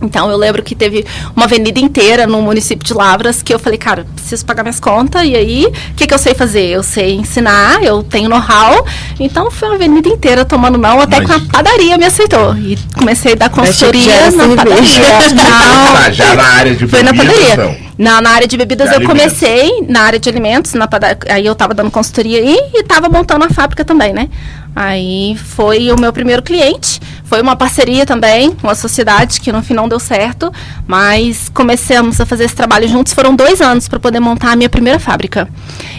Então, 0.00 0.30
eu 0.30 0.36
lembro 0.36 0.62
que 0.62 0.74
teve 0.74 1.04
uma 1.34 1.46
avenida 1.46 1.80
inteira 1.80 2.26
no 2.26 2.42
município 2.42 2.86
de 2.86 2.92
Lavras 2.92 3.42
que 3.42 3.52
eu 3.52 3.58
falei, 3.58 3.78
cara, 3.78 4.06
preciso 4.14 4.44
pagar 4.44 4.62
minhas 4.62 4.78
contas. 4.78 5.22
E 5.24 5.34
aí, 5.34 5.66
o 5.66 5.94
que, 5.94 6.06
que 6.06 6.12
eu 6.12 6.18
sei 6.18 6.34
fazer? 6.34 6.66
Eu 6.66 6.82
sei 6.82 7.14
ensinar, 7.14 7.82
eu 7.82 8.02
tenho 8.02 8.28
know-how. 8.28 8.84
Então, 9.18 9.50
foi 9.50 9.68
uma 9.68 9.74
avenida 9.76 10.08
inteira 10.08 10.44
tomando 10.44 10.78
não, 10.78 11.00
até 11.00 11.20
Mas... 11.20 11.26
que 11.26 11.32
a 11.32 11.40
padaria 11.52 11.96
me 11.96 12.04
aceitou. 12.04 12.56
E 12.56 12.78
comecei 12.94 13.32
a 13.32 13.36
dar 13.36 13.50
consultoria 13.50 14.30
na 14.30 14.48
padaria. 14.48 15.18
Não, 15.34 15.92
tá, 15.96 16.10
já 16.10 16.34
na 16.34 16.44
área 16.44 16.74
de 16.74 16.86
Foi 16.86 17.02
na 17.02 17.14
padaria. 17.14 17.52
Então. 17.52 17.76
Na, 17.98 18.20
na 18.20 18.30
área 18.30 18.46
de 18.46 18.56
bebidas 18.58 18.88
de 18.90 18.94
eu 18.94 18.98
alimentos. 18.98 19.22
comecei, 19.22 19.86
na 19.88 20.02
área 20.02 20.18
de 20.18 20.28
alimentos, 20.28 20.74
na 20.74 20.86
aí 21.30 21.46
eu 21.46 21.54
estava 21.54 21.72
dando 21.72 21.90
consultoria 21.90 22.40
e 22.42 22.80
estava 22.80 23.08
montando 23.08 23.46
a 23.46 23.48
fábrica 23.48 23.84
também, 23.86 24.12
né? 24.12 24.28
Aí 24.74 25.34
foi 25.36 25.90
o 25.90 25.98
meu 25.98 26.12
primeiro 26.12 26.42
cliente. 26.42 27.00
Foi 27.26 27.42
uma 27.42 27.56
parceria 27.56 28.06
também, 28.06 28.56
uma 28.62 28.74
sociedade 28.74 29.40
que 29.40 29.50
no 29.50 29.60
fim 29.60 29.74
não 29.74 29.88
deu 29.88 29.98
certo, 29.98 30.52
mas 30.86 31.48
começamos 31.48 32.20
a 32.20 32.26
fazer 32.26 32.44
esse 32.44 32.54
trabalho 32.54 32.86
juntos. 32.88 33.12
Foram 33.12 33.34
dois 33.34 33.60
anos 33.60 33.88
para 33.88 33.98
poder 33.98 34.20
montar 34.20 34.52
a 34.52 34.56
minha 34.56 34.68
primeira 34.68 35.00
fábrica 35.00 35.48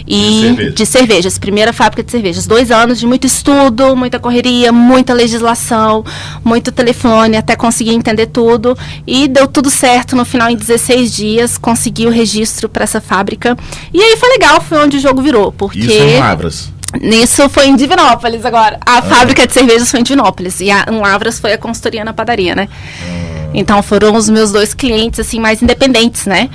e 0.06 0.20
de, 0.20 0.40
cerveja. 0.40 0.70
de 0.70 0.86
cervejas, 0.86 1.38
primeira 1.38 1.72
fábrica 1.72 2.02
de 2.02 2.10
cervejas. 2.10 2.46
Dois 2.46 2.70
anos 2.70 2.98
de 2.98 3.06
muito 3.06 3.26
estudo, 3.26 3.94
muita 3.94 4.18
correria, 4.18 4.72
muita 4.72 5.12
legislação, 5.12 6.02
muito 6.42 6.72
telefone, 6.72 7.36
até 7.36 7.54
conseguir 7.54 7.92
entender 7.92 8.26
tudo. 8.26 8.76
E 9.06 9.28
deu 9.28 9.46
tudo 9.46 9.68
certo 9.68 10.16
no 10.16 10.24
final, 10.24 10.50
em 10.50 10.56
16 10.56 11.12
dias, 11.12 11.58
consegui 11.58 12.06
o 12.06 12.10
registro 12.10 12.70
para 12.70 12.84
essa 12.84 13.02
fábrica. 13.02 13.54
E 13.92 14.00
aí 14.00 14.16
foi 14.16 14.30
legal, 14.30 14.62
foi 14.62 14.78
onde 14.78 14.96
o 14.96 15.00
jogo 15.00 15.20
virou, 15.20 15.52
porque... 15.52 15.78
Isso 15.78 15.92
em 15.92 16.18
Lavras. 16.18 16.77
Nisso 17.00 17.48
foi 17.48 17.66
em 17.66 17.76
Divinópolis 17.76 18.44
agora. 18.44 18.78
A 18.84 18.98
ah. 18.98 19.02
fábrica 19.02 19.46
de 19.46 19.52
cervejas 19.52 19.90
foi 19.90 20.00
em 20.00 20.02
Divinópolis. 20.02 20.60
E 20.60 20.70
a, 20.70 20.86
em 20.90 20.98
Lavras 20.98 21.38
foi 21.38 21.52
a 21.52 21.58
consultoria 21.58 22.04
na 22.04 22.12
padaria, 22.12 22.54
né? 22.54 22.68
Ah. 23.02 23.50
Então 23.54 23.82
foram 23.82 24.14
os 24.14 24.28
meus 24.28 24.52
dois 24.52 24.74
clientes, 24.74 25.20
assim, 25.20 25.40
mais 25.40 25.62
independentes, 25.62 26.26
né? 26.26 26.48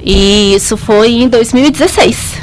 E 0.00 0.54
isso 0.54 0.76
foi 0.76 1.12
em 1.12 1.28
2016. 1.28 2.42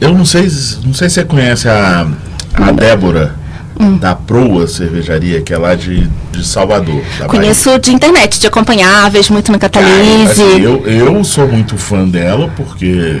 Eu 0.00 0.12
não 0.12 0.24
sei, 0.24 0.42
não 0.84 0.92
sei 0.92 1.08
se 1.08 1.14
você 1.14 1.24
conhece 1.24 1.68
a, 1.68 2.06
a 2.54 2.70
Débora. 2.72 3.42
Hum. 3.78 3.96
Da 3.96 4.14
Proa 4.14 4.68
Cervejaria, 4.68 5.42
que 5.42 5.52
é 5.52 5.58
lá 5.58 5.74
de, 5.74 6.08
de 6.30 6.46
Salvador. 6.46 7.02
Conheço 7.26 7.70
Bahia. 7.70 7.80
de 7.80 7.92
internet, 7.92 8.38
de 8.38 8.46
acompanhar, 8.46 9.10
vejo 9.10 9.32
muito 9.32 9.50
no 9.50 9.58
Catalise. 9.58 10.30
assim, 10.30 10.60
eu, 10.60 10.86
eu 10.86 11.24
sou 11.24 11.48
muito 11.48 11.76
fã 11.76 12.08
dela, 12.08 12.48
porque 12.54 13.20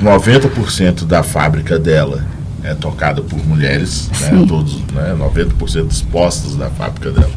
90% 0.00 1.04
da 1.04 1.22
fábrica 1.22 1.78
dela 1.78 2.24
é 2.62 2.74
tocada 2.74 3.22
por 3.22 3.38
mulheres, 3.46 4.10
né? 4.20 4.44
Todos, 4.46 4.80
né? 4.92 5.16
90% 5.18 5.84
dos 5.84 6.02
postos 6.02 6.56
da 6.56 6.70
fábrica 6.70 7.10
dela 7.10 7.30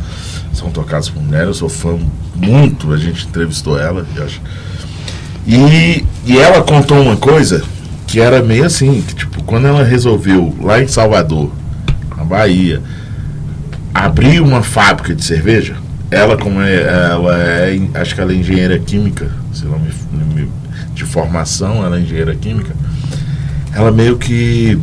são 0.53 0.69
tocados 0.71 1.09
por 1.09 1.21
mulheres. 1.21 1.47
Eu 1.47 1.53
sou 1.53 1.69
fã 1.69 1.97
muito, 2.35 2.91
a 2.91 2.97
gente 2.97 3.27
entrevistou 3.27 3.79
ela, 3.79 4.05
eu 4.15 4.23
acho. 4.23 4.41
E, 5.47 6.05
e 6.25 6.37
ela 6.37 6.61
contou 6.61 7.01
uma 7.01 7.17
coisa 7.17 7.63
que 8.05 8.19
era 8.19 8.43
meio 8.43 8.65
assim, 8.65 9.01
que 9.01 9.15
tipo, 9.15 9.43
quando 9.43 9.67
ela 9.67 9.83
resolveu 9.83 10.55
lá 10.61 10.81
em 10.81 10.87
Salvador, 10.87 11.51
na 12.15 12.23
Bahia, 12.23 12.81
abrir 13.93 14.41
uma 14.41 14.61
fábrica 14.61 15.15
de 15.15 15.23
cerveja, 15.23 15.75
ela 16.11 16.37
como 16.37 16.61
é, 16.61 16.81
ela 16.81 17.37
é, 17.37 17.79
acho 17.95 18.13
que 18.13 18.21
ela 18.21 18.33
é 18.33 18.35
engenheira 18.35 18.77
química, 18.77 19.31
se 19.53 19.65
não 19.65 19.79
me, 19.79 19.91
me 20.35 20.49
de 21.03 21.11
formação, 21.11 21.83
ela 21.83 21.97
é 21.97 22.01
engenheira 22.01 22.35
química, 22.35 22.75
ela 23.73 23.91
meio 23.91 24.17
que 24.17 24.77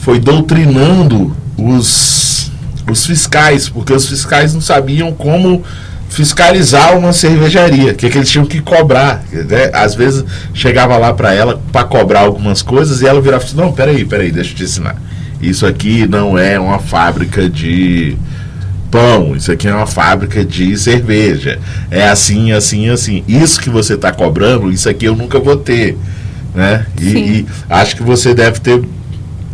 foi 0.00 0.18
doutrinando 0.18 1.36
os, 1.56 2.50
os 2.90 3.06
fiscais, 3.06 3.68
porque 3.68 3.92
os 3.92 4.08
fiscais 4.08 4.52
não 4.52 4.60
sabiam 4.60 5.12
como 5.12 5.62
fiscalizar 6.08 6.96
uma 6.96 7.12
cervejaria, 7.12 7.94
que, 7.94 8.06
é 8.06 8.10
que 8.10 8.18
eles 8.18 8.30
tinham 8.30 8.46
que 8.46 8.60
cobrar. 8.60 9.22
Né? 9.32 9.70
Às 9.72 9.94
vezes 9.94 10.24
chegava 10.54 10.96
lá 10.96 11.12
para 11.12 11.34
ela 11.34 11.60
para 11.72 11.84
cobrar 11.84 12.20
algumas 12.20 12.62
coisas 12.62 13.02
e 13.02 13.06
ela 13.06 13.20
virava 13.20 13.44
e 13.44 13.56
não, 13.56 13.72
peraí, 13.72 14.04
peraí, 14.04 14.32
deixa 14.32 14.52
eu 14.52 14.56
te 14.56 14.64
ensinar. 14.64 14.96
Isso 15.40 15.66
aqui 15.66 16.06
não 16.06 16.38
é 16.38 16.58
uma 16.58 16.78
fábrica 16.78 17.48
de 17.48 18.16
pão, 18.90 19.36
isso 19.36 19.50
aqui 19.52 19.68
é 19.68 19.74
uma 19.74 19.86
fábrica 19.86 20.44
de 20.44 20.76
cerveja. 20.76 21.58
É 21.90 22.08
assim, 22.08 22.52
assim, 22.52 22.88
assim. 22.88 23.24
Isso 23.26 23.60
que 23.60 23.70
você 23.70 23.94
está 23.94 24.12
cobrando, 24.12 24.70
isso 24.70 24.88
aqui 24.88 25.06
eu 25.06 25.16
nunca 25.16 25.38
vou 25.38 25.56
ter. 25.56 25.96
Né? 26.54 26.86
E, 27.00 27.08
e, 27.08 27.46
acho 27.68 27.96
que 27.96 28.02
você 28.02 28.34
deve 28.34 28.60
ter 28.60 28.82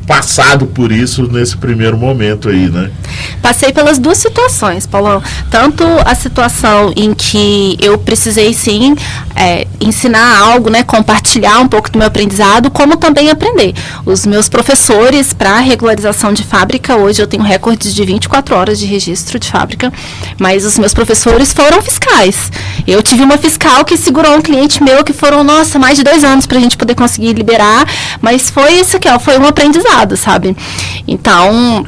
passado 0.06 0.66
por 0.66 0.90
isso 0.90 1.30
nesse 1.30 1.56
primeiro 1.56 1.96
momento 1.96 2.48
aí, 2.48 2.68
né? 2.68 2.90
Passei 3.40 3.72
pelas 3.72 3.98
duas 3.98 4.18
situações, 4.18 4.86
Paulão. 4.86 5.22
Tanto 5.50 5.84
a 6.04 6.14
situação 6.14 6.92
em 6.96 7.14
que 7.14 7.76
eu 7.80 7.96
precisei 7.98 8.52
sim 8.52 8.96
é, 9.34 9.66
ensinar 9.80 10.38
algo, 10.38 10.70
né, 10.70 10.82
compartilhar 10.82 11.60
um 11.60 11.68
pouco 11.68 11.90
do 11.90 11.98
meu 11.98 12.06
aprendizado, 12.08 12.70
como 12.70 12.96
também 12.96 13.30
aprender. 13.30 13.74
Os 14.04 14.26
meus 14.26 14.48
professores 14.48 15.32
para 15.32 15.58
regularização 15.58 16.32
de 16.32 16.42
fábrica, 16.42 16.96
hoje 16.96 17.22
eu 17.22 17.26
tenho 17.26 17.42
recordes 17.42 17.94
de 17.94 18.04
24 18.04 18.56
horas 18.56 18.78
de 18.78 18.86
registro 18.86 19.38
de 19.38 19.50
fábrica, 19.50 19.92
mas 20.38 20.64
os 20.64 20.78
meus 20.78 20.92
professores 20.92 21.52
foram 21.52 21.80
fiscais. 21.80 22.50
Eu 22.86 23.02
tive 23.02 23.22
uma 23.22 23.38
fiscal 23.38 23.84
que 23.84 23.96
segurou 23.96 24.36
um 24.36 24.42
cliente 24.42 24.82
meu 24.82 25.04
que 25.04 25.12
foram, 25.12 25.44
nossa, 25.44 25.78
mais 25.78 25.96
de 25.96 26.04
dois 26.04 26.24
anos 26.24 26.46
para 26.46 26.58
a 26.58 26.60
gente 26.60 26.76
poder 26.76 26.94
conseguir 26.94 27.32
liberar, 27.32 27.86
mas 28.20 28.50
foi 28.50 28.74
isso 28.74 28.96
aqui, 28.96 29.08
ó, 29.08 29.18
foi 29.18 29.38
um 29.38 29.46
aprendizado 29.46 29.91
sabe? 30.16 30.56
Então, 31.06 31.84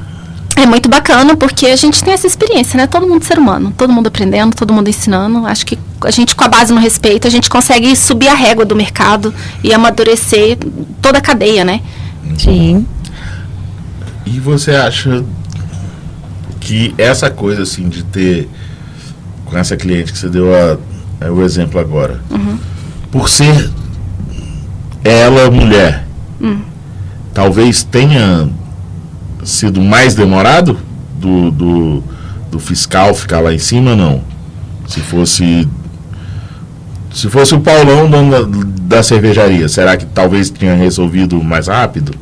é 0.56 0.66
muito 0.66 0.88
bacana 0.88 1.36
porque 1.36 1.66
a 1.66 1.76
gente 1.76 2.02
tem 2.02 2.14
essa 2.14 2.26
experiência, 2.26 2.76
né? 2.76 2.86
Todo 2.86 3.06
mundo 3.06 3.24
ser 3.24 3.38
humano, 3.38 3.72
todo 3.76 3.92
mundo 3.92 4.06
aprendendo, 4.06 4.54
todo 4.54 4.72
mundo 4.72 4.88
ensinando. 4.88 5.46
Acho 5.46 5.66
que 5.66 5.78
a 6.02 6.10
gente, 6.10 6.34
com 6.34 6.44
a 6.44 6.48
base 6.48 6.72
no 6.72 6.80
respeito, 6.80 7.26
a 7.26 7.30
gente 7.30 7.50
consegue 7.50 7.94
subir 7.96 8.28
a 8.28 8.34
régua 8.34 8.64
do 8.64 8.76
mercado 8.76 9.34
e 9.62 9.72
amadurecer 9.72 10.58
toda 11.02 11.18
a 11.18 11.20
cadeia, 11.20 11.64
né? 11.64 11.80
Sim. 12.38 12.86
E 14.24 14.38
você 14.38 14.72
acha 14.72 15.24
que 16.60 16.94
essa 16.96 17.30
coisa, 17.30 17.62
assim, 17.62 17.88
de 17.88 18.04
ter 18.04 18.48
com 19.44 19.58
essa 19.58 19.76
cliente 19.76 20.12
que 20.12 20.18
você 20.18 20.28
deu 20.28 20.54
a, 20.54 20.78
a, 21.26 21.30
o 21.30 21.42
exemplo 21.42 21.80
agora, 21.80 22.22
uhum. 22.30 22.58
por 23.10 23.28
ser 23.28 23.70
ela 25.04 25.50
mulher, 25.50 26.06
hum 26.40 26.73
talvez 27.34 27.82
tenha 27.82 28.48
sido 29.42 29.82
mais 29.82 30.14
demorado 30.14 30.78
do, 31.16 31.50
do, 31.50 32.04
do, 32.50 32.58
fiscal 32.58 33.12
ficar 33.14 33.40
lá 33.40 33.52
em 33.52 33.58
cima, 33.58 33.96
não. 33.96 34.22
Se 34.86 35.00
fosse. 35.00 35.68
Se 37.12 37.28
fosse 37.28 37.54
o 37.54 37.60
Paulão 37.60 38.08
dono 38.08 38.30
da, 38.30 38.96
da 38.96 39.02
cervejaria, 39.02 39.68
será 39.68 39.96
que 39.96 40.06
talvez 40.06 40.50
tinha 40.50 40.74
resolvido 40.74 41.42
mais 41.42 41.68
rápido? 41.68 42.12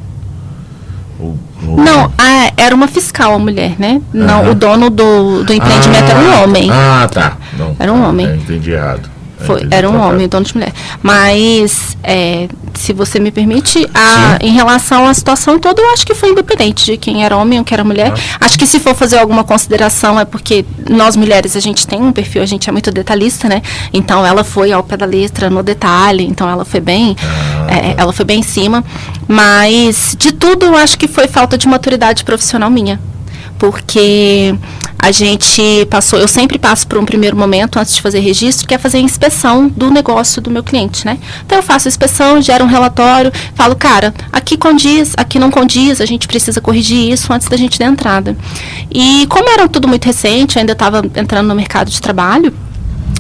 Ou, 1.19 1.39
ou... 1.67 1.77
Não, 1.79 2.13
a, 2.19 2.53
era 2.57 2.75
uma 2.75 2.87
fiscal 2.89 3.35
a 3.35 3.39
mulher, 3.39 3.75
né? 3.79 4.03
Não, 4.13 4.51
o 4.51 4.55
dono 4.55 4.91
do, 4.91 5.45
do 5.45 5.53
empreendimento 5.53 6.05
ah, 6.05 6.11
era 6.11 6.21
um 6.21 6.43
homem. 6.43 6.71
Ah, 6.71 7.09
tá. 7.11 7.37
Não, 7.59 7.75
era 7.79 7.93
um 7.93 8.07
homem. 8.07 8.35
entendi 8.35 8.73
errado. 8.73 9.09
Foi, 9.45 9.67
era 9.71 9.89
um 9.89 10.01
homem, 10.01 10.29
dono 10.29 10.45
de 10.45 10.55
mulher. 10.55 10.73
Mas 11.03 11.97
é, 12.03 12.49
se 12.75 12.93
você 12.93 13.19
me 13.19 13.31
permite, 13.31 13.89
a, 13.95 14.39
em 14.41 14.53
relação 14.53 15.07
à 15.07 15.15
situação 15.15 15.59
toda, 15.59 15.81
eu 15.81 15.91
acho 15.91 16.07
que 16.07 16.15
foi 16.15 16.31
independente 16.31 16.85
de 16.85 16.97
quem 16.97 17.25
era 17.25 17.37
homem 17.37 17.59
ou 17.59 17.65
quem 17.65 17.75
era 17.75 17.85
mulher. 17.85 18.13
Acho 18.41 18.59
que 18.59 18.67
se 18.67 18.79
for 18.79 18.95
fazer 18.95 19.19
alguma 19.19 19.45
consideração 19.45 20.19
é 20.19 20.25
porque 20.25 20.65
nós 20.89 21.17
mulheres 21.17 21.57
a 21.57 21.61
gente 21.61 21.87
tem 21.87 22.01
um 22.01 22.13
perfil, 22.13 22.43
a 22.43 22.47
gente 22.47 22.69
é 22.69 22.73
muito 22.73 22.91
detalhista, 22.91 23.49
né? 23.49 23.63
Então 23.93 24.25
ela 24.25 24.45
foi 24.45 24.73
ao 24.73 24.83
pé 24.83 24.97
da 24.97 25.07
letra 25.07 25.51
no 25.51 25.63
detalhe, 25.63 26.25
então 26.25 26.49
ela 26.49 26.65
foi 26.65 26.81
bem, 26.81 27.17
é, 27.69 27.95
ela 27.97 28.13
foi 28.13 28.25
bem 28.25 28.41
em 28.41 28.45
cima. 28.45 28.85
Mas 29.29 30.17
de 30.19 30.33
tudo 30.33 30.67
eu 30.67 30.77
acho 30.77 30.99
que 30.99 31.09
foi 31.09 31.29
falta 31.29 31.57
de 31.57 31.67
maturidade 31.69 32.25
profissional 32.25 32.71
minha 32.71 33.01
porque 33.63 34.53
a 35.03 35.11
gente 35.11 35.85
passou, 35.91 36.17
eu 36.17 36.29
sempre 36.29 36.61
passo 36.61 36.87
por 36.87 36.97
um 36.97 37.05
primeiro 37.05 37.37
momento 37.37 37.77
antes 37.77 37.97
de 37.97 38.01
fazer 38.01 38.21
registro, 38.21 38.69
que 38.69 38.73
é 38.73 38.79
fazer 38.79 38.99
a 38.99 39.01
inspeção 39.01 39.67
do 39.67 39.91
negócio 39.91 40.41
do 40.41 40.49
meu 40.49 40.63
cliente, 40.63 41.05
né? 41.05 41.19
Então 41.45 41.59
eu 41.59 41.63
faço 41.63 41.89
a 41.89 41.91
inspeção, 41.91 42.41
gero 42.41 42.65
um 42.65 42.69
relatório, 42.69 43.33
falo, 43.53 43.75
cara, 43.75 44.15
aqui 44.33 44.57
condiz, 44.57 45.13
aqui 45.17 45.41
não 45.41 45.51
condiz, 45.51 46.01
a 46.01 46.07
gente 46.07 46.29
precisa 46.29 46.61
corrigir 46.61 47.11
isso 47.11 47.33
antes 47.33 47.49
da 47.49 47.57
gente 47.57 47.81
dar 47.81 47.87
entrada. 47.87 48.37
E 48.93 49.27
como 49.29 49.51
era 49.51 49.69
tudo 49.69 49.89
muito 49.89 50.05
recente, 50.05 50.55
eu 50.55 50.61
ainda 50.61 50.73
estava 50.73 51.03
entrando 51.17 51.49
no 51.49 51.55
mercado 51.57 51.91
de 51.91 52.01
trabalho, 52.01 52.55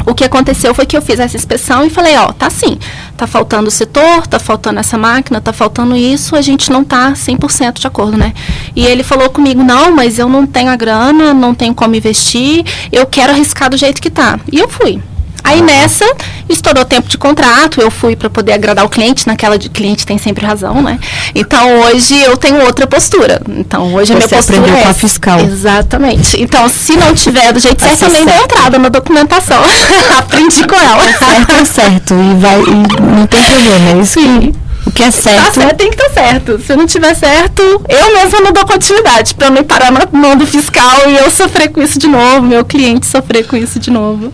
o 0.06 0.14
que 0.14 0.24
aconteceu 0.24 0.74
foi 0.74 0.84
que 0.84 0.96
eu 0.96 1.02
fiz 1.02 1.20
essa 1.20 1.36
inspeção 1.36 1.84
e 1.84 1.90
falei, 1.90 2.16
ó, 2.16 2.32
tá 2.32 2.50
sim, 2.50 2.78
tá 3.16 3.26
faltando 3.26 3.68
o 3.68 3.70
setor, 3.70 4.26
tá 4.26 4.38
faltando 4.38 4.80
essa 4.80 4.98
máquina, 4.98 5.40
tá 5.40 5.52
faltando 5.52 5.96
isso, 5.96 6.34
a 6.34 6.40
gente 6.40 6.70
não 6.70 6.82
tá 6.82 7.12
100% 7.12 7.78
de 7.78 7.86
acordo, 7.86 8.16
né? 8.16 8.32
E 8.74 8.84
ele 8.84 9.02
falou 9.02 9.30
comigo, 9.30 9.62
não, 9.62 9.94
mas 9.94 10.18
eu 10.18 10.28
não 10.28 10.46
tenho 10.46 10.70
a 10.70 10.76
grana, 10.76 11.32
não 11.32 11.54
tenho 11.54 11.74
como 11.74 11.94
investir, 11.94 12.64
eu 12.90 13.06
quero 13.06 13.32
arriscar 13.32 13.70
do 13.70 13.76
jeito 13.76 14.02
que 14.02 14.10
tá. 14.10 14.38
E 14.50 14.58
eu 14.58 14.68
fui. 14.68 15.00
Aí 15.44 15.60
nessa, 15.60 16.04
estourou 16.48 16.84
tempo 16.84 17.08
de 17.08 17.18
contrato, 17.18 17.80
eu 17.80 17.90
fui 17.90 18.14
para 18.14 18.30
poder 18.30 18.52
agradar 18.52 18.84
o 18.84 18.88
cliente, 18.88 19.26
naquela 19.26 19.58
de 19.58 19.68
cliente 19.68 20.06
tem 20.06 20.18
sempre 20.18 20.46
razão, 20.46 20.80
né? 20.82 20.98
Então 21.34 21.80
hoje 21.80 22.14
eu 22.22 22.36
tenho 22.36 22.64
outra 22.64 22.86
postura. 22.86 23.40
Então 23.48 23.92
hoje 23.94 24.06
Você 24.06 24.12
a 24.12 24.16
minha 24.16 24.28
postura 24.28 24.58
aprendeu 24.58 24.78
é 24.80 24.82
com 24.82 24.88
a 24.88 24.94
fiscal. 24.94 25.40
Exatamente. 25.40 26.40
Então 26.40 26.68
se 26.68 26.96
não 26.96 27.14
tiver 27.14 27.52
do 27.52 27.58
jeito 27.60 27.82
certo, 27.82 28.00
também 28.00 28.24
dá 28.24 28.32
certa. 28.32 28.44
entrada 28.44 28.78
na 28.78 28.88
documentação. 28.88 29.62
Aprendi 30.18 30.66
com 30.66 30.76
ela. 30.76 31.02
Certo 31.18 31.52
é 31.54 31.64
certo. 31.64 32.14
E, 32.14 32.40
vai, 32.40 32.60
e 32.60 33.02
não 33.02 33.26
tem 33.26 33.42
problema. 33.42 33.90
É 33.98 34.02
isso 34.02 34.18
que, 34.18 34.54
o 34.86 34.90
que 34.92 35.02
é 35.02 35.06
Tá 35.06 35.12
certo. 35.12 35.54
certo, 35.54 35.76
tem 35.76 35.90
que 35.90 36.00
estar 36.00 36.10
certo. 36.14 36.60
Se 36.64 36.76
não 36.76 36.86
tiver 36.86 37.14
certo, 37.14 37.62
eu 37.88 38.14
mesma 38.14 38.40
não 38.40 38.52
dou 38.52 38.64
continuidade 38.64 39.34
para 39.34 39.50
não 39.50 39.64
parar 39.64 39.90
na 39.90 40.06
mão 40.12 40.36
do 40.36 40.46
fiscal 40.46 41.08
e 41.08 41.16
eu 41.16 41.30
sofrer 41.30 41.68
com 41.70 41.82
isso 41.82 41.98
de 41.98 42.06
novo, 42.06 42.42
meu 42.42 42.64
cliente 42.64 43.06
sofrer 43.06 43.46
com 43.46 43.56
isso 43.56 43.78
de 43.78 43.90
novo. 43.90 44.32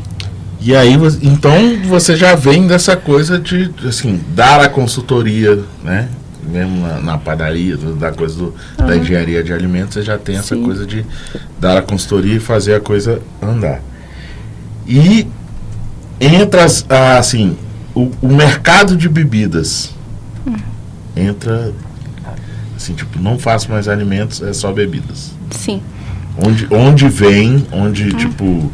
E 0.61 0.75
aí, 0.75 0.95
então 1.23 1.53
você 1.85 2.17
já 2.17 2.35
vem 2.35 2.67
dessa 2.67 2.97
coisa 2.97 3.39
de, 3.39 3.71
assim, 3.87 4.21
dar 4.35 4.61
a 4.61 4.69
consultoria, 4.69 5.61
né? 5.85 6.09
Mesmo 6.43 6.81
na, 6.81 7.01
na 7.01 7.19
padaria, 7.19 7.77
da 7.77 8.11
coisa 8.11 8.37
do- 8.39 8.55
da 8.77 8.97
engenharia 8.97 9.43
de 9.45 9.53
alimentos, 9.53 9.95
você 9.95 10.03
já 10.03 10.17
tem 10.19 10.37
essa 10.37 10.57
Sim. 10.57 10.63
coisa 10.65 10.85
de 10.87 11.05
dar 11.61 11.79
a 11.79 11.83
consultoria 11.83 12.37
e 12.37 12.41
fazer 12.41 12.75
a 12.75 12.81
coisa 12.81 13.21
andar. 13.41 13.81
E 14.87 15.29
entra, 16.21 16.65
as- 16.65 16.85
ah, 16.89 17.19
assim, 17.19 17.57
o, 17.95 18.11
o 18.23 18.29
mercado 18.29 18.97
de 18.97 19.09
bebidas 19.09 19.95
entra, 21.15 21.73
assim, 22.77 22.95
tipo, 22.95 23.21
não 23.21 23.39
faço 23.39 23.71
mais 23.71 23.87
alimentos, 23.89 24.41
é 24.43 24.53
só 24.53 24.73
bebidas. 24.73 25.33
Sim. 25.51 25.83
Onde, 26.45 26.67
onde 26.71 27.09
vem, 27.09 27.67
onde, 27.73 28.13
tipo, 28.15 28.73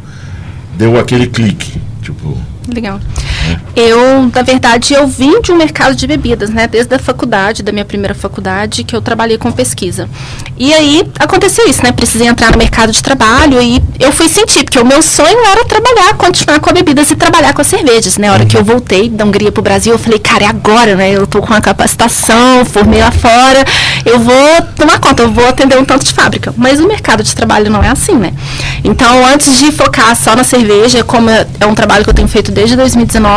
deu 0.77 0.99
aquele 0.99 1.27
clique, 1.27 1.79
tipo... 2.01 2.37
Legal. 2.73 2.99
Eu, 3.75 4.31
na 4.33 4.41
verdade, 4.41 4.93
eu 4.93 5.07
vim 5.07 5.41
de 5.41 5.51
um 5.51 5.57
mercado 5.57 5.95
de 5.95 6.07
bebidas, 6.07 6.49
né? 6.49 6.67
Desde 6.67 6.93
a 6.95 6.99
faculdade, 6.99 7.61
da 7.61 7.71
minha 7.71 7.85
primeira 7.85 8.15
faculdade, 8.15 8.83
que 8.83 8.95
eu 8.95 9.01
trabalhei 9.01 9.37
com 9.37 9.51
pesquisa. 9.51 10.09
E 10.57 10.73
aí 10.73 11.03
aconteceu 11.19 11.67
isso, 11.67 11.83
né? 11.83 11.91
Precisei 11.91 12.27
entrar 12.27 12.51
no 12.51 12.57
mercado 12.57 12.91
de 12.91 13.01
trabalho 13.01 13.61
e 13.61 13.81
eu 13.99 14.11
fui 14.11 14.29
sentir, 14.29 14.63
porque 14.63 14.79
o 14.79 14.85
meu 14.85 15.01
sonho 15.01 15.39
era 15.45 15.65
trabalhar, 15.65 16.13
continuar 16.15 16.59
com 16.59 16.71
bebidas 16.73 17.11
e 17.11 17.15
trabalhar 17.15 17.53
com 17.53 17.61
as 17.61 17.67
cervejas, 17.67 18.17
né? 18.17 18.29
A 18.29 18.33
hora 18.33 18.45
que 18.45 18.57
eu 18.57 18.63
voltei 18.63 19.09
da 19.09 19.25
Hungria 19.25 19.51
pro 19.51 19.61
Brasil, 19.61 19.93
eu 19.93 19.99
falei, 19.99 20.19
cara, 20.19 20.45
é 20.45 20.47
agora, 20.47 20.95
né? 20.95 21.11
Eu 21.11 21.27
tô 21.27 21.41
com 21.41 21.53
a 21.53 21.61
capacitação, 21.61 22.63
formei 22.65 23.01
lá 23.01 23.11
fora, 23.11 23.65
eu 24.05 24.19
vou 24.19 24.61
tomar 24.75 24.99
conta, 24.99 25.23
eu 25.23 25.31
vou 25.31 25.47
atender 25.47 25.77
um 25.77 25.85
tanto 25.85 26.05
de 26.05 26.13
fábrica. 26.13 26.53
Mas 26.55 26.79
o 26.79 26.87
mercado 26.87 27.23
de 27.23 27.35
trabalho 27.35 27.69
não 27.69 27.83
é 27.83 27.89
assim, 27.89 28.15
né? 28.15 28.33
Então, 28.83 29.25
antes 29.25 29.57
de 29.57 29.71
focar 29.71 30.15
só 30.15 30.35
na 30.35 30.43
cerveja, 30.43 31.03
como 31.03 31.29
é 31.29 31.45
é 31.59 31.65
um 31.65 31.75
trabalho 31.75 32.03
que 32.03 32.09
eu 32.09 32.13
tenho 32.13 32.27
feito 32.27 32.51
desde 32.51 32.75
2019, 32.75 33.34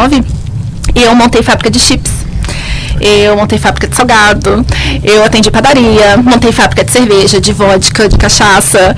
eu 0.95 1.15
montei 1.15 1.43
fábrica 1.43 1.71
de 1.71 1.79
chips. 1.79 2.13
Eu 3.01 3.37
montei 3.37 3.59
fábrica 3.59 3.87
de 3.87 3.95
salgado, 3.95 4.67
eu 5.05 5.25
atendi 5.25 5.51
padaria, 5.53 6.17
montei 6.17 6.51
fábrica 6.51 6.83
de 6.83 6.91
cerveja, 6.91 7.41
de 7.41 7.53
vodka, 7.53 8.09
de 8.09 8.17
cachaça. 8.17 8.95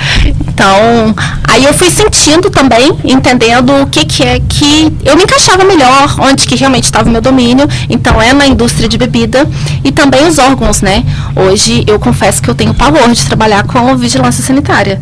Então, 0.48 1.14
aí 1.44 1.64
eu 1.64 1.74
fui 1.74 1.90
sentindo 1.90 2.48
também, 2.48 2.98
entendendo 3.04 3.82
o 3.82 3.86
que, 3.86 4.04
que 4.06 4.22
é 4.22 4.40
que 4.40 4.90
eu 5.04 5.16
me 5.16 5.24
encaixava 5.24 5.64
melhor, 5.64 6.16
onde 6.18 6.46
que 6.46 6.56
realmente 6.56 6.84
estava 6.84 7.08
o 7.08 7.12
meu 7.12 7.20
domínio. 7.20 7.68
Então, 7.90 8.20
é 8.20 8.32
na 8.32 8.46
indústria 8.46 8.88
de 8.88 8.96
bebida 8.96 9.46
e 9.84 9.92
também 9.92 10.26
os 10.26 10.38
órgãos, 10.38 10.80
né? 10.80 11.04
Hoje, 11.36 11.84
eu 11.86 11.98
confesso 11.98 12.40
que 12.40 12.48
eu 12.48 12.54
tenho 12.54 12.72
pavor 12.72 13.10
de 13.12 13.24
trabalhar 13.26 13.64
com 13.64 13.96
vigilância 13.96 14.42
sanitária. 14.42 14.98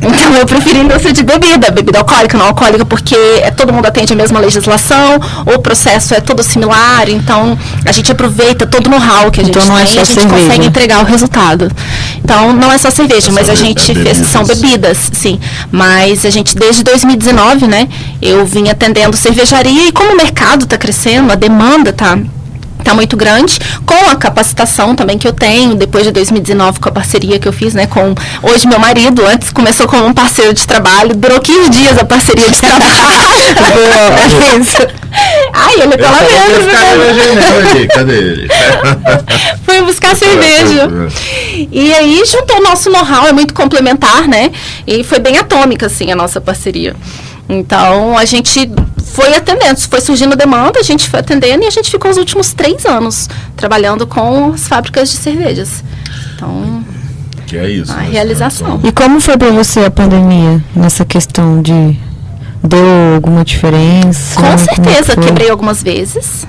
Então 0.00 0.34
eu 0.34 0.46
prefiro 0.46 0.78
indústria 0.78 1.12
de 1.12 1.22
bebida, 1.22 1.70
bebida 1.70 1.98
alcoólica, 1.98 2.36
não 2.36 2.46
alcoólica, 2.46 2.84
porque 2.84 3.14
é, 3.14 3.50
todo 3.50 3.72
mundo 3.72 3.86
atende 3.86 4.12
a 4.12 4.16
mesma 4.16 4.38
legislação, 4.38 5.18
o 5.46 5.58
processo 5.58 6.14
é 6.14 6.20
todo 6.20 6.42
similar, 6.42 7.08
então 7.08 7.58
a 7.84 7.92
gente 7.92 8.12
aproveita 8.12 8.66
todo 8.66 8.86
o 8.86 8.90
know-how 8.90 9.30
que 9.30 9.40
a 9.40 9.44
gente 9.44 9.56
Então 9.56 9.66
não 9.68 9.78
é 9.78 9.84
tem 9.84 9.94
só 9.94 9.98
e 9.98 10.02
a 10.02 10.04
gente 10.04 10.20
cerveja. 10.20 10.44
consegue 10.44 10.66
entregar 10.66 11.00
o 11.00 11.04
resultado. 11.04 11.70
Então 12.22 12.52
não 12.52 12.70
é 12.70 12.78
só 12.78 12.90
cerveja, 12.90 13.30
É 13.30 13.32
mas 13.32 13.46
só 13.46 13.52
a 13.52 13.54
gente 13.54 13.92
é 13.92 13.94
fez, 13.94 14.18
são 14.28 14.44
bebidas, 14.44 15.10
sim. 15.12 15.38
Mas 15.70 16.24
a 16.24 16.30
gente 16.30 16.54
desde 16.54 16.82
2019, 16.82 17.66
né, 17.66 17.88
eu 18.20 18.44
vim 18.44 18.68
atendendo 18.68 19.16
cervejaria 19.16 19.88
e 19.88 19.92
como 19.92 20.12
o 20.12 20.16
mercado 20.16 20.64
está 20.64 20.76
crescendo, 20.76 21.32
a 21.32 21.34
demanda 21.36 21.90
está 21.90 22.18
tá 22.86 22.94
muito 22.94 23.16
grande, 23.16 23.58
com 23.84 24.10
a 24.10 24.16
capacitação 24.16 24.94
também 24.94 25.18
que 25.18 25.26
eu 25.26 25.32
tenho, 25.32 25.74
depois 25.74 26.04
de 26.04 26.12
2019 26.12 26.78
com 26.78 26.88
a 26.88 26.92
parceria 26.92 27.38
que 27.38 27.48
eu 27.48 27.52
fiz, 27.52 27.74
né, 27.74 27.86
com 27.86 28.14
hoje 28.42 28.66
meu 28.66 28.78
marido, 28.78 29.24
antes 29.26 29.50
começou 29.50 29.88
como 29.88 30.06
um 30.06 30.14
parceiro 30.14 30.54
de 30.54 30.66
trabalho, 30.66 31.14
durou 31.16 31.40
15 31.40 31.70
dias 31.70 31.98
a 31.98 32.04
parceria 32.04 32.48
de 32.48 32.60
trabalho. 32.60 32.86
Boa, 33.74 34.58
isso. 34.60 35.06
Ai, 35.52 35.80
ele 35.80 35.94
é 35.94 35.96
pela 35.96 36.20
menos, 36.20 36.66
né? 36.66 37.70
aqui, 37.70 37.86
cadê 37.88 38.18
ele? 38.18 38.48
Foi 39.64 39.82
buscar 39.82 40.14
cerveja. 40.14 40.88
E 41.72 41.92
aí 41.92 42.22
juntou 42.26 42.58
o 42.58 42.62
nosso 42.62 42.90
know-how, 42.90 43.26
é 43.26 43.32
muito 43.32 43.54
complementar, 43.54 44.28
né? 44.28 44.50
E 44.86 45.02
foi 45.02 45.18
bem 45.18 45.38
atômica, 45.38 45.86
assim, 45.86 46.12
a 46.12 46.16
nossa 46.16 46.40
parceria. 46.40 46.94
Então, 47.48 48.18
a 48.18 48.24
gente 48.24 48.70
foi 48.98 49.34
atendendo, 49.34 49.80
foi 49.80 50.00
surgindo 50.00 50.36
demanda, 50.36 50.80
a 50.80 50.82
gente 50.82 51.08
foi 51.08 51.20
atendendo 51.20 51.64
e 51.64 51.66
a 51.66 51.70
gente 51.70 51.90
ficou 51.90 52.10
os 52.10 52.16
últimos 52.16 52.52
três 52.52 52.84
anos 52.84 53.28
trabalhando 53.56 54.06
com 54.06 54.52
as 54.52 54.66
fábricas 54.66 55.10
de 55.10 55.16
cervejas. 55.16 55.84
Então, 56.34 56.84
Que 57.46 57.56
é 57.56 57.70
isso. 57.70 57.92
A 57.92 57.96
né? 57.96 58.08
realização. 58.10 58.80
E 58.82 58.90
como 58.90 59.20
foi 59.20 59.36
pra 59.38 59.50
você 59.50 59.80
a 59.80 59.90
pandemia 59.90 60.62
nessa 60.74 61.04
questão 61.04 61.62
de 61.62 61.96
deu 62.62 63.14
alguma 63.14 63.44
diferença? 63.44 64.40
com 64.40 64.58
certeza, 64.58 65.16
quebrei 65.16 65.48
algumas 65.48 65.82
vezes. 65.82 66.46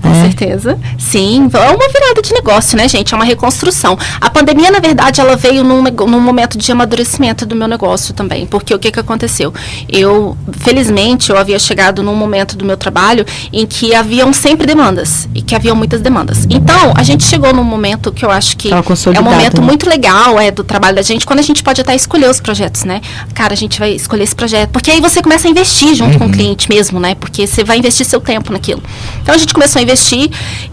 Com 0.00 0.08
É? 0.10 0.22
certeza. 0.22 0.78
Sim, 0.98 1.48
é 1.52 1.70
uma 1.70 1.88
virada 1.88 2.22
de 2.22 2.32
negócio, 2.32 2.76
né, 2.76 2.88
gente? 2.88 3.12
É 3.12 3.16
uma 3.16 3.24
reconstrução. 3.24 3.98
A 4.20 4.30
pandemia, 4.30 4.70
na 4.70 4.78
verdade, 4.78 5.20
ela 5.20 5.36
veio 5.36 5.62
num, 5.62 5.82
num 5.82 6.20
momento 6.20 6.56
de 6.58 6.70
amadurecimento 6.72 7.44
do 7.46 7.54
meu 7.54 7.68
negócio 7.68 8.14
também. 8.14 8.46
Porque 8.46 8.74
o 8.74 8.78
que, 8.78 8.90
que 8.90 9.00
aconteceu? 9.00 9.52
Eu, 9.88 10.36
felizmente, 10.58 11.30
eu 11.30 11.36
havia 11.38 11.58
chegado 11.58 12.02
num 12.02 12.14
momento 12.14 12.56
do 12.56 12.64
meu 12.64 12.76
trabalho 12.76 13.24
em 13.52 13.66
que 13.66 13.94
haviam 13.94 14.32
sempre 14.32 14.66
demandas. 14.66 15.28
E 15.34 15.42
que 15.42 15.54
haviam 15.54 15.76
muitas 15.76 16.00
demandas. 16.00 16.46
Então, 16.48 16.92
a 16.96 17.02
gente 17.02 17.24
chegou 17.24 17.52
num 17.52 17.64
momento 17.64 18.12
que 18.12 18.24
eu 18.24 18.30
acho 18.30 18.56
que 18.56 18.72
é 18.72 19.20
um 19.20 19.22
momento 19.22 19.60
né? 19.60 19.66
muito 19.66 19.88
legal 19.88 20.38
é, 20.38 20.50
do 20.50 20.64
trabalho 20.64 20.96
da 20.96 21.02
gente, 21.02 21.26
quando 21.26 21.38
a 21.40 21.42
gente 21.42 21.62
pode 21.62 21.80
até 21.80 21.94
escolher 21.94 22.28
os 22.30 22.40
projetos, 22.40 22.84
né? 22.84 23.00
Cara, 23.34 23.52
a 23.52 23.56
gente 23.56 23.78
vai 23.78 23.92
escolher 23.92 24.24
esse 24.24 24.34
projeto. 24.34 24.70
Porque 24.70 24.90
aí 24.90 25.00
você 25.00 25.22
começa 25.22 25.46
a 25.46 25.50
investir 25.50 25.94
junto 25.94 26.18
com 26.18 26.26
o 26.26 26.30
cliente 26.30 26.68
mesmo, 26.68 26.98
né? 26.98 27.14
Porque 27.14 27.46
você 27.46 27.62
vai 27.64 27.78
investir 27.78 28.06
seu 28.06 28.20
tempo 28.20 28.52
naquilo. 28.52 28.82
Então 29.22 29.34
a 29.34 29.38
gente 29.38 29.52
começou 29.52 29.78
a 29.78 29.82
investir 29.82 29.89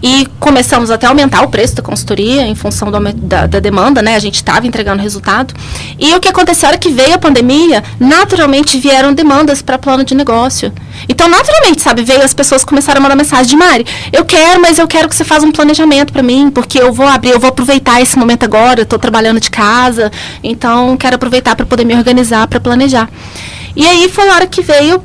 e 0.01 0.27
começamos 0.39 0.91
até 0.91 1.05
a 1.05 1.09
aumentar 1.09 1.41
o 1.43 1.49
preço 1.49 1.75
da 1.75 1.81
consultoria 1.81 2.43
em 2.43 2.55
função 2.55 2.91
do 2.91 2.97
da, 3.13 3.47
da 3.47 3.59
demanda, 3.59 4.01
né? 4.01 4.15
A 4.15 4.19
gente 4.19 4.35
estava 4.35 4.65
entregando 4.67 5.01
resultado. 5.01 5.53
E 5.99 6.13
o 6.13 6.19
que 6.19 6.27
aconteceu 6.27 6.69
era 6.69 6.77
que 6.77 6.89
veio 6.89 7.15
a 7.15 7.17
pandemia, 7.17 7.83
naturalmente 7.99 8.77
vieram 8.77 9.13
demandas 9.13 9.61
para 9.61 9.77
plano 9.77 10.03
de 10.03 10.15
negócio. 10.15 10.71
Então, 11.07 11.27
naturalmente, 11.29 11.81
sabe, 11.81 12.03
veio 12.03 12.23
as 12.23 12.33
pessoas 12.33 12.63
começaram 12.63 12.99
a 12.99 13.03
mandar 13.03 13.15
mensagem 13.15 13.47
de 13.47 13.55
Mari, 13.55 13.85
eu 14.11 14.25
quero, 14.25 14.61
mas 14.61 14.79
eu 14.79 14.87
quero 14.87 15.07
que 15.07 15.15
você 15.15 15.23
faça 15.23 15.45
um 15.45 15.51
planejamento 15.51 16.11
para 16.11 16.23
mim, 16.23 16.49
porque 16.49 16.79
eu 16.79 16.91
vou 16.91 17.07
abrir, 17.07 17.31
eu 17.31 17.39
vou 17.39 17.49
aproveitar 17.49 18.01
esse 18.01 18.17
momento 18.17 18.43
agora, 18.43 18.79
eu 18.79 18.83
estou 18.83 18.99
trabalhando 18.99 19.39
de 19.39 19.49
casa, 19.49 20.11
então 20.43 20.97
quero 20.97 21.15
aproveitar 21.15 21.55
para 21.55 21.65
poder 21.65 21.85
me 21.85 21.95
organizar, 21.95 22.47
para 22.47 22.59
planejar. 22.59 23.09
E 23.75 23.85
aí 23.85 24.09
foi 24.09 24.27
a 24.29 24.33
hora 24.33 24.47
que 24.47 24.61
veio 24.61 25.01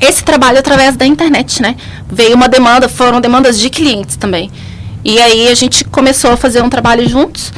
esse 0.00 0.24
trabalho 0.24 0.58
através 0.58 0.96
da 0.96 1.06
internet, 1.06 1.60
né? 1.60 1.76
Veio 2.10 2.34
uma 2.34 2.48
demanda, 2.48 2.88
foram 2.88 3.20
demandas 3.20 3.58
de 3.58 3.68
clientes 3.70 4.16
também. 4.16 4.50
E 5.04 5.18
aí 5.18 5.48
a 5.48 5.54
gente 5.54 5.84
começou 5.84 6.30
a 6.30 6.36
fazer 6.36 6.62
um 6.62 6.68
trabalho 6.68 7.08
juntos 7.08 7.52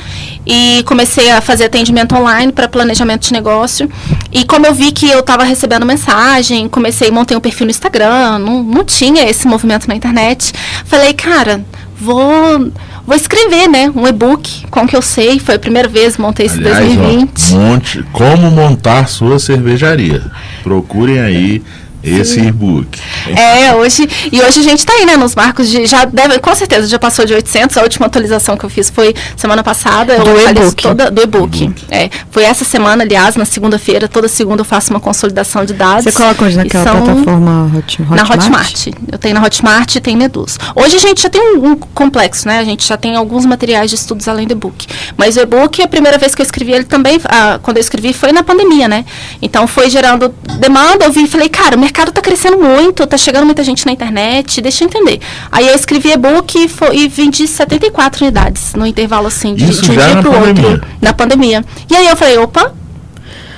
e 0.46 0.82
comecei 0.86 1.30
a 1.30 1.40
fazer 1.40 1.64
atendimento 1.64 2.14
online 2.14 2.52
para 2.52 2.68
planejamento 2.68 3.22
de 3.22 3.32
negócio. 3.32 3.90
E 4.30 4.44
como 4.44 4.66
eu 4.66 4.74
vi 4.74 4.92
que 4.92 5.08
eu 5.08 5.20
estava 5.20 5.42
recebendo 5.44 5.84
mensagem, 5.84 6.68
comecei 6.68 7.08
a 7.08 7.12
montar 7.12 7.36
um 7.36 7.40
perfil 7.40 7.66
no 7.66 7.70
Instagram, 7.70 8.38
não, 8.38 8.62
não 8.62 8.84
tinha 8.84 9.28
esse 9.28 9.46
movimento 9.46 9.88
na 9.88 9.94
internet. 9.94 10.52
Falei, 10.84 11.14
cara, 11.14 11.64
vou 11.98 12.70
vou 13.04 13.16
escrever, 13.16 13.68
né, 13.68 13.92
um 13.94 14.06
e-book 14.06 14.64
com 14.70 14.82
o 14.82 14.86
que 14.86 14.94
eu 14.94 15.02
sei. 15.02 15.40
Foi 15.40 15.56
a 15.56 15.58
primeira 15.58 15.88
vez 15.88 16.16
montei 16.16 16.46
esse 16.46 16.58
Aliás, 16.58 16.78
2020. 16.78 17.54
Ó, 17.54 17.56
monte, 17.56 18.04
como 18.12 18.50
montar 18.50 19.08
sua 19.08 19.40
cervejaria. 19.40 20.22
Procurem 20.62 21.18
aí 21.20 21.62
esse 22.02 22.40
e-book. 22.40 22.98
É, 23.36 23.74
hoje. 23.74 24.08
E 24.30 24.40
hoje 24.40 24.60
a 24.60 24.62
gente 24.62 24.78
está 24.80 24.92
aí, 24.92 25.04
né, 25.06 25.16
nos 25.16 25.34
marcos 25.34 25.68
de. 25.68 25.86
Já 25.86 26.04
deve, 26.04 26.38
com 26.38 26.54
certeza 26.54 26.86
já 26.86 26.98
passou 26.98 27.24
de 27.24 27.34
800. 27.34 27.76
A 27.76 27.82
última 27.82 28.06
atualização 28.06 28.56
que 28.56 28.64
eu 28.64 28.70
fiz 28.70 28.90
foi 28.90 29.14
semana 29.36 29.62
passada. 29.62 30.18
Do 30.18 30.30
e-book. 30.48 30.82
Toda, 30.82 31.10
do 31.10 31.22
e-book. 31.22 31.72
É, 31.90 32.10
foi 32.30 32.44
essa 32.44 32.64
semana, 32.64 33.04
aliás, 33.04 33.36
na 33.36 33.44
segunda-feira. 33.44 34.08
Toda 34.08 34.28
segunda 34.28 34.60
eu 34.62 34.64
faço 34.64 34.90
uma 34.92 35.00
consolidação 35.00 35.64
de 35.64 35.74
dados. 35.74 36.04
Você 36.04 36.12
coloca 36.12 36.44
onde 36.44 36.54
E 36.54 36.56
naquela 36.58 36.84
são- 36.84 37.02
plataforma 37.02 37.70
Hot, 37.76 38.02
Hotmart? 38.02 38.16
Na 38.28 38.34
Hotmart. 38.34 38.86
Eu 39.10 39.18
tenho 39.18 39.34
na 39.34 39.44
Hotmart 39.44 39.94
e 39.96 40.00
tem 40.00 40.20
Eduz. 40.22 40.58
Hoje 40.74 40.96
a 40.96 41.00
gente 41.00 41.22
já 41.22 41.28
tem 41.30 41.40
um, 41.56 41.70
um 41.72 41.76
complexo, 41.76 42.46
né? 42.48 42.58
A 42.58 42.64
gente 42.64 42.86
já 42.86 42.96
tem 42.96 43.16
alguns 43.16 43.44
materiais 43.46 43.90
de 43.90 43.96
estudos 43.96 44.28
além 44.28 44.46
do 44.46 44.52
e-book. 44.52 44.86
Mas 45.16 45.36
o 45.36 45.40
e-book, 45.40 45.82
a 45.82 45.88
primeira 45.88 46.18
vez 46.18 46.34
que 46.34 46.42
eu 46.42 46.44
escrevi 46.44 46.72
ele 46.72 46.84
também, 46.84 47.20
ah, 47.24 47.58
quando 47.62 47.76
eu 47.76 47.80
escrevi, 47.80 48.12
foi 48.12 48.32
na 48.32 48.42
pandemia, 48.42 48.88
né? 48.88 49.04
Então 49.40 49.66
foi 49.66 49.90
gerando 49.90 50.28
demanda, 50.58 51.04
eu 51.04 51.12
vi 51.12 51.24
e 51.24 51.28
falei, 51.28 51.48
cara, 51.48 51.76
o 51.76 51.78
mercado 51.80 51.91
está 52.10 52.20
crescendo 52.20 52.58
muito, 52.58 53.06
tá 53.06 53.16
chegando 53.16 53.44
muita 53.44 53.62
gente 53.62 53.86
na 53.86 53.92
internet, 53.92 54.60
deixa 54.60 54.84
eu 54.84 54.88
entender. 54.88 55.20
Aí 55.50 55.68
eu 55.68 55.74
escrevi 55.74 56.10
e-book 56.12 56.58
e, 56.58 56.70
e 56.96 57.08
vendi 57.08 57.46
74 57.46 58.24
unidades 58.24 58.74
no 58.74 58.86
intervalo 58.86 59.26
assim, 59.26 59.54
de, 59.54 59.66
de 59.66 59.90
um 59.90 59.94
dia 59.94 60.16
pro 60.20 60.32
pandemia? 60.32 60.68
outro. 60.70 60.88
Na 61.00 61.12
pandemia. 61.12 61.64
E 61.90 61.94
aí 61.96 62.06
eu 62.06 62.16
falei, 62.16 62.38
opa, 62.38 62.72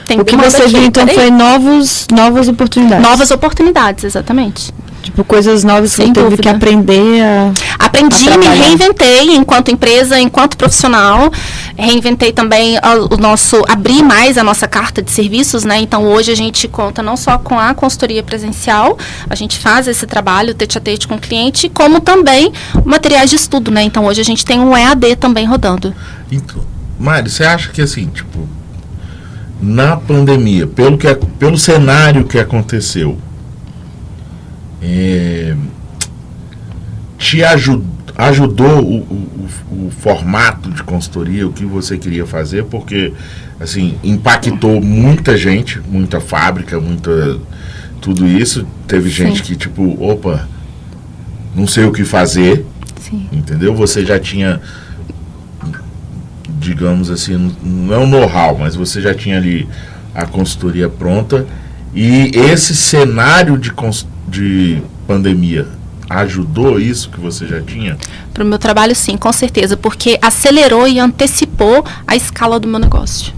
tem 0.07 0.21
O 0.21 0.25
que 0.25 0.37
você 0.37 0.67
viu 0.67 0.85
então 0.85 1.07
peraí. 1.07 1.19
foi 1.19 1.31
novos, 1.31 2.07
novas 2.13 2.49
oportunidades. 2.49 3.03
Novas 3.03 3.31
oportunidades, 3.31 4.05
exatamente. 4.05 4.73
Tipo, 5.05 5.23
coisas 5.23 5.65
novas 5.65 5.91
que 5.91 5.97
Sem 6.03 6.15
você 6.15 6.23
teve 6.23 6.39
que 6.39 6.49
aprender 6.49 7.23
a. 7.23 7.53
Aprendi, 7.79 8.27
a 8.27 8.39
me 8.39 8.47
reinventei 8.47 9.37
enquanto 9.37 9.71
empresa, 9.71 10.19
enquanto 10.19 10.57
profissional. 10.57 11.31
Reinventei 11.77 12.33
também 12.33 12.79
o 13.11 13.17
nosso, 13.19 13.63
abrir 13.69 14.03
mais 14.03 14.39
a 14.39 14.43
nossa 14.43 14.67
carta 14.67 15.03
de 15.03 15.11
serviços, 15.11 15.63
né? 15.63 15.79
Então 15.79 16.07
hoje 16.07 16.33
a 16.33 16.35
gente 16.35 16.67
conta 16.67 17.03
não 17.03 17.19
só 17.19 17.37
com 17.37 17.59
a 17.61 17.75
consultoria 17.75 18.23
presencial, 18.23 18.97
a 19.29 19.35
gente 19.35 19.59
faz 19.59 19.87
esse 19.87 20.07
trabalho 20.07 20.55
tete 20.55 20.79
a 20.79 20.81
tete 20.81 21.07
com 21.07 21.17
o 21.17 21.21
cliente, 21.21 21.69
como 21.69 22.01
também 22.01 22.51
materiais 22.83 23.29
de 23.29 23.37
estudo, 23.37 23.71
né? 23.71 23.83
Então 23.83 24.07
hoje 24.07 24.23
a 24.23 24.25
gente 24.25 24.43
tem 24.43 24.59
um 24.59 24.75
EAD 24.75 25.17
também 25.17 25.45
rodando. 25.45 25.95
Então, 26.33 26.65
Mário, 26.99 27.29
você 27.29 27.45
acha 27.45 27.69
que 27.71 27.83
assim, 27.83 28.07
tipo, 28.07 28.49
na 29.61 29.99
pandemia, 29.99 30.67
pelo, 30.67 30.97
que, 30.97 31.15
pelo 31.39 31.59
cenário 31.59 32.25
que 32.25 32.39
aconteceu, 32.39 33.19
é, 34.87 35.57
te 37.17 37.43
aju- 37.43 37.85
ajudou 38.17 38.81
o, 38.83 38.97
o- 38.99 39.49
o- 39.87 39.91
formato 39.91 40.71
de 40.71 40.83
consultoria, 40.83 41.47
o 41.49 41.53
que 41.53 41.65
você 41.65 41.97
queria 41.97 42.27
fazer, 42.27 42.65
porque 42.65 43.13
assim, 43.59 43.95
impactou 44.05 44.81
muita 44.81 45.37
gente, 45.37 45.81
muita 45.89 46.21
fábrica, 46.21 46.79
muita 46.79 47.39
tudo 48.01 48.27
isso. 48.29 48.67
Teve 48.87 49.09
gente 49.09 49.43
que, 49.43 49.57
tipo, 49.57 49.97
opa, 50.05 50.47
não 51.57 51.67
sei 51.67 51.85
o 51.85 51.93
que 51.93 52.05
fazer. 52.05 52.67
Sim. 53.01 53.27
Entendeu? 53.33 53.75
Você 53.75 54.05
já 54.05 54.19
tinha, 54.21 54.61
digamos 56.59 57.11
assim, 57.11 57.53
não 57.63 57.95
é 57.95 57.99
um 57.99 58.07
know-how, 58.07 58.59
mas 58.59 58.75
você 58.77 59.01
já 59.01 59.15
tinha 59.15 59.37
ali 59.39 59.67
a 60.15 60.27
consultoria 60.27 60.89
pronta. 60.89 61.47
E 61.95 62.31
esse 62.35 62.75
cenário 62.75 63.57
de, 63.57 63.71
cons- 63.73 64.07
de 64.29 64.83
pandemia 65.07 65.67
ajudou 66.09 66.79
isso 66.79 67.09
que 67.11 67.19
você 67.21 67.47
já 67.47 67.61
tinha? 67.61 67.97
Para 68.33 68.45
o 68.45 68.47
meu 68.47 68.59
trabalho, 68.59 68.95
sim, 68.95 69.17
com 69.17 69.33
certeza, 69.33 69.77
porque 69.77 70.19
acelerou 70.21 70.87
e 70.87 70.99
antecipou 70.99 71.85
a 72.07 72.15
escala 72.15 72.61
do 72.61 72.69
meu 72.69 72.79
negócio. 72.79 73.33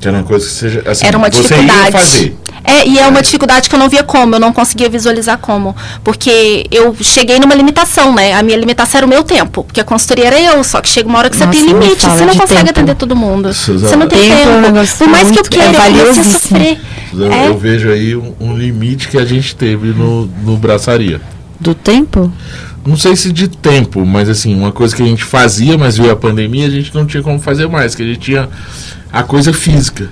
Que 0.00 0.08
era 0.08 0.16
uma 0.18 0.24
coisa 0.24 0.46
que 0.46 0.52
seja 0.52 0.82
assim, 0.86 1.06
Era 1.06 1.16
uma 1.18 1.30
você 1.30 1.42
dificuldade. 1.42 1.84
ia 1.86 1.92
fazer. 1.92 2.36
É, 2.62 2.86
e 2.86 2.98
é 2.98 3.06
uma 3.08 3.22
dificuldade 3.22 3.68
que 3.68 3.74
eu 3.74 3.78
não 3.78 3.88
via 3.88 4.02
como, 4.02 4.34
eu 4.34 4.40
não 4.40 4.52
conseguia 4.52 4.88
visualizar 4.88 5.38
como. 5.38 5.74
Porque 6.04 6.66
eu 6.70 6.94
cheguei 7.00 7.38
numa 7.38 7.54
limitação, 7.54 8.14
né? 8.14 8.32
A 8.34 8.42
minha 8.42 8.56
limitação 8.58 8.98
era 8.98 9.06
o 9.06 9.08
meu 9.08 9.22
tempo. 9.24 9.64
Porque 9.64 9.80
a 9.80 9.84
consultoria 9.84 10.26
era 10.26 10.40
eu, 10.40 10.62
só 10.62 10.80
que 10.80 10.88
chega 10.88 11.08
uma 11.08 11.18
hora 11.18 11.30
que 11.30 11.38
Nossa, 11.38 11.52
você 11.52 11.58
tem 11.64 11.72
limite, 11.72 12.02
você 12.06 12.24
não 12.24 12.34
consegue 12.34 12.58
tempo. 12.60 12.70
atender 12.70 12.94
todo 12.96 13.16
mundo. 13.16 13.52
Suzana, 13.54 13.88
Você 13.88 13.96
não 13.96 14.06
tem 14.06 14.18
tempo 14.28 14.34
é 14.34 14.72
tempo. 14.72 14.96
Por 14.98 15.08
mais 15.08 15.22
que 15.30 15.30
eu 15.30 15.34
muito- 15.42 15.50
queira, 15.50 15.66
é 15.66 15.90
eu 15.90 16.06
comecei 16.06 16.22
a 16.22 16.24
sofrer. 16.24 16.80
Eu, 17.12 17.32
É. 17.32 17.48
eu 17.48 17.58
vejo 17.58 17.90
aí 17.90 18.14
um, 18.14 18.34
um 18.40 18.56
limite 18.56 19.08
que 19.08 19.18
a 19.18 19.24
gente 19.24 19.56
teve 19.56 19.88
no, 19.88 20.26
no 20.44 20.56
braçaria. 20.56 21.20
Do 21.58 21.74
tempo? 21.74 22.32
Não 22.86 22.96
sei 22.96 23.14
se 23.16 23.30
de 23.32 23.48
tempo, 23.48 24.06
mas 24.06 24.28
assim, 24.28 24.54
uma 24.54 24.72
coisa 24.72 24.94
que 24.96 25.02
a 25.02 25.06
gente 25.06 25.24
fazia, 25.24 25.76
mas 25.76 25.96
veio 25.98 26.10
a 26.12 26.16
pandemia, 26.16 26.66
a 26.66 26.70
gente 26.70 26.94
não 26.94 27.04
tinha 27.04 27.22
como 27.22 27.38
fazer 27.38 27.68
mais, 27.68 27.94
que 27.94 28.02
a 28.02 28.06
gente 28.06 28.20
tinha 28.20 28.48
a 29.12 29.22
coisa 29.22 29.52
física. 29.52 30.08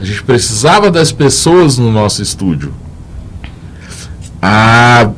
A 0.00 0.04
gente 0.04 0.22
precisava 0.22 0.90
das 0.90 1.10
pessoas 1.12 1.76
no 1.78 1.90
nosso 1.90 2.22
estúdio. 2.22 2.72
A, 4.40 5.10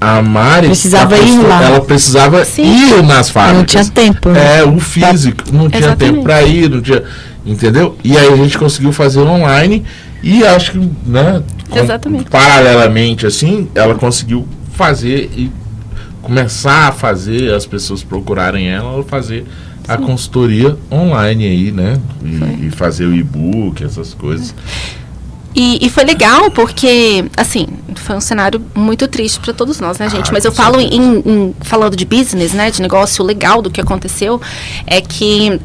a 0.00 0.22
Mari. 0.22 0.66
Precisava 0.68 1.14
a 1.14 1.18
ir 1.18 1.38
lá. 1.42 1.62
Ela 1.62 1.80
precisava 1.80 2.44
Sim. 2.44 2.64
ir 2.64 3.02
nas 3.02 3.30
fábricas. 3.30 3.58
Não 3.58 3.64
tinha 3.64 3.84
tempo. 3.84 4.28
né? 4.30 4.58
É, 4.60 4.64
o 4.64 4.78
físico. 4.80 5.44
Não 5.52 5.68
tinha 5.68 5.80
Exatamente. 5.80 6.12
tempo 6.14 6.22
para 6.24 6.42
ir, 6.42 6.68
não 6.68 6.80
tinha. 6.80 7.02
Entendeu? 7.46 7.96
E 8.04 8.16
aí 8.18 8.32
a 8.32 8.36
gente 8.36 8.58
conseguiu 8.58 8.92
fazer 8.92 9.20
online 9.20 9.84
e 10.22 10.44
acho 10.44 10.72
que, 10.72 10.90
né? 11.06 11.42
com- 11.70 11.78
Exatamente. 11.78 12.24
paralelamente, 12.28 13.26
assim, 13.26 13.68
ela 13.74 13.94
conseguiu 13.94 14.46
fazer 14.74 15.30
e 15.36 15.50
começar 16.20 16.88
a 16.88 16.92
fazer 16.92 17.54
as 17.54 17.64
pessoas 17.64 18.02
procurarem 18.02 18.68
ela, 18.68 18.92
ela 18.94 19.04
fazer 19.04 19.46
a 19.88 19.96
consultoria 19.96 20.76
online 20.92 21.44
aí, 21.46 21.72
né? 21.72 21.98
E, 22.22 22.66
e 22.66 22.70
fazer 22.70 23.06
o 23.06 23.14
e-book, 23.14 23.82
essas 23.82 24.12
coisas. 24.14 24.54
E, 25.54 25.84
e 25.84 25.90
foi 25.90 26.04
legal 26.04 26.50
porque, 26.50 27.24
assim, 27.36 27.66
foi 27.96 28.14
um 28.14 28.20
cenário 28.20 28.62
muito 28.74 29.08
triste 29.08 29.40
para 29.40 29.52
todos 29.52 29.80
nós, 29.80 29.98
né, 29.98 30.08
gente? 30.08 30.28
Ah, 30.28 30.32
Mas 30.32 30.44
eu 30.44 30.52
falo 30.52 30.78
em, 30.78 30.94
em- 31.18 31.54
falando 31.62 31.96
de 31.96 32.04
business, 32.04 32.52
né, 32.52 32.70
de 32.70 32.80
negócio 32.82 33.24
legal 33.24 33.60
do 33.62 33.70
que 33.70 33.80
aconteceu, 33.80 34.40
é 34.86 35.00
que 35.00 35.58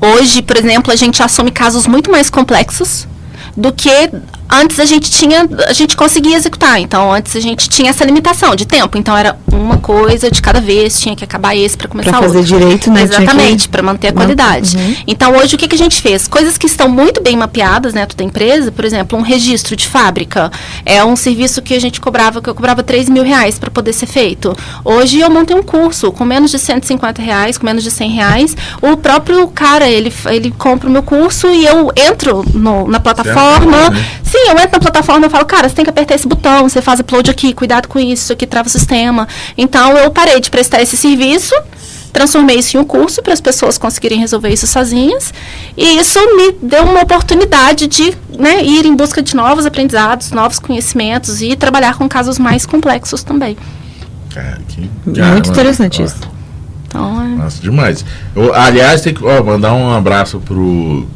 hoje, 0.00 0.42
por 0.42 0.56
exemplo, 0.56 0.92
a 0.92 0.96
gente 0.96 1.22
assume 1.22 1.50
casos 1.50 1.86
muito 1.86 2.10
mais 2.10 2.28
complexos 2.30 3.08
do 3.56 3.72
que 3.72 4.10
antes 4.50 4.78
a 4.78 4.84
gente 4.84 5.10
tinha, 5.10 5.48
a 5.68 5.72
gente 5.72 5.96
conseguia 5.96 6.36
executar. 6.36 6.80
Então, 6.80 7.12
antes 7.12 7.34
a 7.36 7.40
gente 7.40 7.68
tinha 7.68 7.90
essa 7.90 8.04
limitação 8.04 8.54
de 8.54 8.66
tempo. 8.66 8.96
Então, 8.98 9.16
era 9.16 9.36
uma 9.52 9.78
coisa 9.78 10.30
de 10.30 10.40
cada 10.42 10.60
vez, 10.60 11.00
tinha 11.00 11.14
que 11.16 11.24
acabar 11.24 11.56
esse 11.56 11.76
para 11.76 11.88
começar 11.88 12.10
Pra 12.10 12.20
fazer 12.22 12.38
outro. 12.38 12.58
direito, 12.58 12.90
né? 12.90 13.06
tinha 13.06 13.18
que- 13.18 13.22
Exatamente, 13.24 13.68
para 13.68 13.82
manter 13.82 14.08
a 14.08 14.12
qualidade. 14.12 14.76
Uhum. 14.76 14.96
Então, 15.06 15.32
hoje, 15.36 15.54
o 15.54 15.58
que, 15.58 15.68
que 15.68 15.74
a 15.74 15.78
gente 15.78 16.00
fez? 16.00 16.26
Coisas 16.28 16.56
que 16.58 16.66
estão 16.66 16.88
muito 16.88 17.22
bem 17.22 17.36
mapeadas 17.36 17.92
dentro 17.92 18.16
da 18.16 18.24
empresa, 18.24 18.70
por 18.72 18.84
exemplo, 18.84 19.18
um 19.18 19.22
registro 19.22 19.76
de 19.76 19.86
fábrica. 19.86 20.50
É 20.84 21.04
um 21.04 21.16
serviço 21.16 21.62
que 21.62 21.74
a 21.74 21.80
gente 21.80 22.00
cobrava, 22.00 22.40
que 22.42 22.48
eu 22.48 22.54
cobrava 22.54 22.82
3 22.82 23.08
mil 23.08 23.22
reais 23.22 23.58
para 23.58 23.70
poder 23.70 23.92
ser 23.92 24.06
feito. 24.06 24.56
Hoje, 24.84 25.20
eu 25.20 25.30
montei 25.30 25.56
um 25.56 25.62
curso 25.62 26.10
com 26.12 26.24
menos 26.24 26.50
de 26.50 26.58
150 26.58 27.20
reais, 27.22 27.56
com 27.58 27.66
menos 27.66 27.82
de 27.82 27.90
100 27.90 28.10
reais. 28.10 28.56
O 28.82 28.96
próprio 28.96 29.46
cara, 29.48 29.88
ele, 29.88 30.12
ele 30.26 30.50
compra 30.56 30.88
o 30.88 30.92
meu 30.92 31.02
curso 31.02 31.48
e 31.50 31.64
eu 31.66 31.90
entro 31.96 32.44
no- 32.54 32.86
na 32.88 33.00
plataforma. 33.00 33.90
né? 33.90 34.04
Sim, 34.34 34.48
eu 34.48 34.54
entro 34.54 34.72
na 34.72 34.80
plataforma 34.80 35.26
e 35.28 35.30
falo, 35.30 35.46
cara, 35.46 35.68
você 35.68 35.76
tem 35.76 35.84
que 35.84 35.90
apertar 35.90 36.16
esse 36.16 36.26
botão, 36.26 36.68
você 36.68 36.82
faz 36.82 36.98
upload 36.98 37.30
aqui, 37.30 37.54
cuidado 37.54 37.86
com 37.86 38.00
isso, 38.00 38.24
isso 38.24 38.32
aqui 38.32 38.48
trava 38.48 38.66
o 38.66 38.70
sistema. 38.70 39.28
Então, 39.56 39.96
eu 39.96 40.10
parei 40.10 40.40
de 40.40 40.50
prestar 40.50 40.82
esse 40.82 40.96
serviço 40.96 41.54
transformei 42.12 42.56
isso 42.58 42.76
em 42.76 42.80
um 42.80 42.84
curso 42.84 43.20
para 43.20 43.32
as 43.32 43.40
pessoas 43.40 43.76
conseguirem 43.76 44.20
resolver 44.20 44.48
isso 44.48 44.68
sozinhas. 44.68 45.34
E 45.76 45.98
isso 45.98 46.18
me 46.36 46.52
deu 46.62 46.84
uma 46.84 47.02
oportunidade 47.02 47.88
de 47.88 48.16
né, 48.38 48.64
ir 48.64 48.86
em 48.86 48.94
busca 48.94 49.20
de 49.20 49.34
novos 49.34 49.66
aprendizados, 49.66 50.30
novos 50.30 50.60
conhecimentos 50.60 51.42
e 51.42 51.56
trabalhar 51.56 51.96
com 51.96 52.08
casos 52.08 52.38
mais 52.38 52.64
complexos 52.64 53.24
também. 53.24 53.56
Cara, 54.32 54.60
que, 54.68 54.88
Muito 55.04 55.50
interessante 55.50 56.04
isso. 56.04 56.20
Então, 56.86 57.20
é, 57.20 57.28
Nossa, 57.30 57.60
demais. 57.60 58.04
Eu, 58.34 58.54
aliás, 58.54 59.00
tem 59.00 59.12
que 59.12 59.24
ó, 59.24 59.42
mandar 59.42 59.74
um 59.74 59.92
abraço 59.92 60.38
pro. 60.38 61.08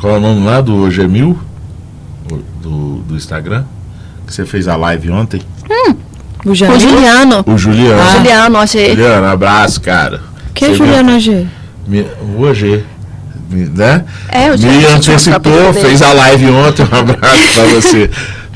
Qual 0.00 0.14
é 0.14 0.16
o 0.18 0.20
nome 0.20 0.44
lá 0.44 0.60
do 0.60 0.90
Gemil? 0.90 1.38
Do, 2.60 2.96
do 3.06 3.16
Instagram? 3.16 3.64
Que 4.26 4.32
você 4.34 4.46
fez 4.46 4.68
a 4.68 4.76
live 4.76 5.10
ontem? 5.10 5.42
O 6.44 6.48
com 6.48 6.54
Janir? 6.54 6.76
o 6.76 6.80
Juliano. 6.80 7.44
O 7.46 7.58
Juliano. 7.58 8.02
Ah. 8.02 8.16
Juliano, 8.16 8.58
achei. 8.58 8.90
Juliano, 8.90 9.26
abraço, 9.26 9.80
cara. 9.80 10.20
Que 10.54 10.66
é 10.66 10.74
Juliano 10.74 11.18
G? 11.20 11.46
O 12.36 12.42
OG. 12.42 12.84
Me, 13.50 13.64
né? 13.66 14.04
É, 14.28 14.48
o 14.48 14.52
Me 14.52 14.58
Juliano. 14.58 14.96
antecipou, 14.96 15.74
fez 15.74 16.02
a 16.02 16.12
live 16.12 16.50
ontem. 16.50 16.82
Um 16.92 16.98
abraço 16.98 17.48
pra 17.54 17.64
você. 17.64 18.10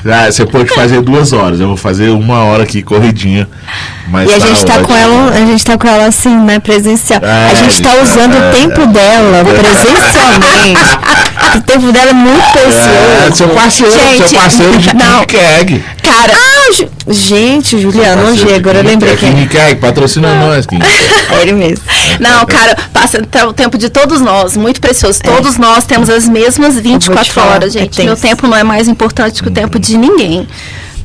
Ah, 0.09 0.31
você 0.31 0.45
pode 0.45 0.73
fazer 0.73 1.01
duas 1.01 1.33
horas, 1.33 1.59
eu 1.59 1.67
vou 1.67 1.75
fazer 1.75 2.09
uma 2.09 2.43
hora 2.43 2.63
aqui 2.63 2.81
corridinha. 2.81 3.47
Mas 4.07 4.29
E 4.29 4.33
a 4.35 4.39
gente 4.39 4.63
tá 4.65 4.73
ótimo. 4.75 4.87
com 4.87 4.95
ela, 4.95 5.29
a 5.31 5.45
gente 5.45 5.65
tá 5.65 5.77
com 5.77 5.87
ela 5.87 6.05
assim, 6.05 6.37
né, 6.37 6.59
presencial. 6.59 7.19
É, 7.21 7.51
a 7.51 7.53
gente 7.55 7.81
tá 7.81 7.89
usando 8.01 8.35
é, 8.35 8.49
o 8.49 8.53
tempo 8.53 8.85
dela 8.87 9.43
presencialmente. 9.43 10.97
O 11.57 11.61
tempo 11.61 11.91
dela 11.91 12.11
é 12.11 12.13
muito 12.13 12.39
É, 12.39 12.51
precioso. 12.51 13.35
seu 13.35 13.49
parceiro, 13.49 13.91
Gente, 13.91 14.29
seu 14.29 14.39
parceiro 14.39 14.77
de 14.77 14.95
não. 14.95 15.25
Keg. 15.25 15.83
Cara, 16.03 16.33
Ah, 16.33 16.71
Ju- 16.73 16.89
gente, 17.09 17.79
Juliano, 17.79 18.23
hoje 18.23 18.53
agora 18.53 18.79
eu 18.79 18.83
lembrei 18.83 19.15
quem 19.15 19.33
King 19.33 19.47
Keg, 19.47 19.75
patrocina 19.79 20.33
nós, 20.35 20.65
King 20.65 20.83
Keg. 20.83 21.05
é 21.37 21.41
ele 21.41 21.53
mesmo. 21.53 21.83
Não, 22.19 22.45
cara, 22.45 22.75
passa 22.91 23.21
tá 23.29 23.47
o 23.47 23.53
tempo 23.53 23.77
de 23.77 23.89
todos 23.89 24.19
nós, 24.21 24.57
muito 24.57 24.81
precioso. 24.81 25.21
Todos 25.21 25.57
nós 25.57 25.85
temos 25.85 26.09
as 26.09 26.27
mesmas 26.27 26.75
te 26.75 26.81
24 26.81 27.31
falar, 27.33 27.53
horas, 27.55 27.75
é 27.75 27.79
gente. 27.79 27.97
Meu 28.03 28.15
tenso. 28.15 28.21
tempo 28.27 28.47
não 28.47 28.55
é 28.57 28.63
mais 28.63 28.87
importante 28.87 29.41
que 29.41 29.47
o 29.47 29.51
tempo 29.51 29.79
de 29.79 29.97
ninguém. 29.97 30.47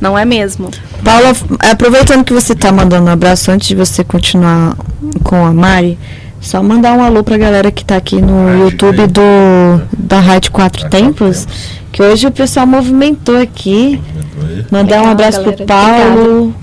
Não 0.01 0.17
é 0.19 0.25
mesmo? 0.25 0.69
Paula, 1.03 1.33
aproveitando 1.59 2.25
que 2.25 2.33
você 2.33 2.53
tá 2.53 2.71
mandando 2.73 3.05
um 3.07 3.11
abraço, 3.13 3.49
antes 3.51 3.67
de 3.69 3.75
você 3.75 4.03
continuar 4.03 4.75
com 5.23 5.45
a 5.45 5.53
Mari, 5.53 5.97
só 6.43 6.61
mandar 6.61 6.93
um 6.97 7.03
alô 7.03 7.23
pra 7.23 7.37
galera 7.37 7.71
que 7.71 7.83
tá 7.83 7.95
aqui 7.95 8.21
no 8.21 8.45
Rádio 8.47 8.63
YouTube 8.65 9.07
do 9.07 9.21
da 9.97 10.19
Rádio 10.19 10.51
Quatro 10.51 10.83
Rádio 10.83 10.99
Tempos, 10.99 11.45
Quatro 11.45 11.63
que 11.91 12.01
hoje 12.03 12.27
o 12.27 12.31
pessoal 12.31 12.67
movimentou 12.67 13.39
aqui. 13.41 13.99
Mandar 14.69 14.97
um 14.97 14.99
Legal, 14.99 15.11
abraço 15.11 15.37
galera. 15.39 15.57
pro 15.57 15.65
Paulo. 15.65 16.55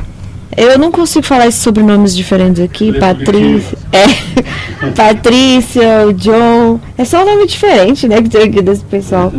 Eu 0.56 0.78
não 0.78 0.90
consigo 0.90 1.24
falar 1.24 1.46
esses 1.46 1.60
sobrenomes 1.62 2.14
diferentes 2.14 2.62
aqui. 2.62 2.92
Patrícia. 2.98 3.78
É. 3.92 4.06
Patrícia, 4.94 6.06
o 6.08 6.12
John. 6.12 6.80
É 6.98 7.04
só 7.04 7.22
um 7.22 7.26
nome 7.26 7.46
diferente, 7.46 8.06
né? 8.08 8.20
Que 8.20 8.28
tem 8.28 8.42
aqui 8.48 8.60
desse 8.60 8.82
pessoal. 8.84 9.32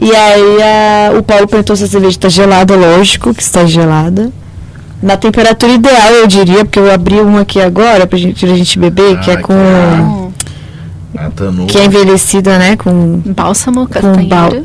E 0.00 0.14
aí 0.14 0.62
a- 0.62 1.18
o 1.18 1.22
Paulo 1.22 1.46
perguntou 1.48 1.74
se 1.76 1.84
a 1.84 1.86
cerveja 1.86 2.10
está 2.16 2.28
gelada, 2.28 2.76
lógico 2.76 3.32
que 3.34 3.42
está 3.42 3.64
gelada. 3.64 4.30
Na 5.04 5.16
temperatura 5.18 5.70
ideal, 5.72 6.12
eu 6.12 6.26
diria, 6.26 6.64
porque 6.64 6.78
eu 6.78 6.90
abri 6.90 7.20
uma 7.20 7.42
aqui 7.42 7.60
agora 7.60 8.06
pra 8.06 8.18
gente, 8.18 8.46
pra 8.46 8.56
gente 8.56 8.78
beber, 8.78 9.20
que 9.20 9.30
é 9.30 9.34
Ah, 9.34 9.40
com. 9.42 10.32
Tanu. 11.36 11.66
Que 11.66 11.78
é 11.78 11.84
envelhecida, 11.84 12.58
né? 12.58 12.74
Com. 12.76 13.20
Bálsamo, 13.26 13.86
bal- 13.86 13.88
castanheira. 13.88 14.64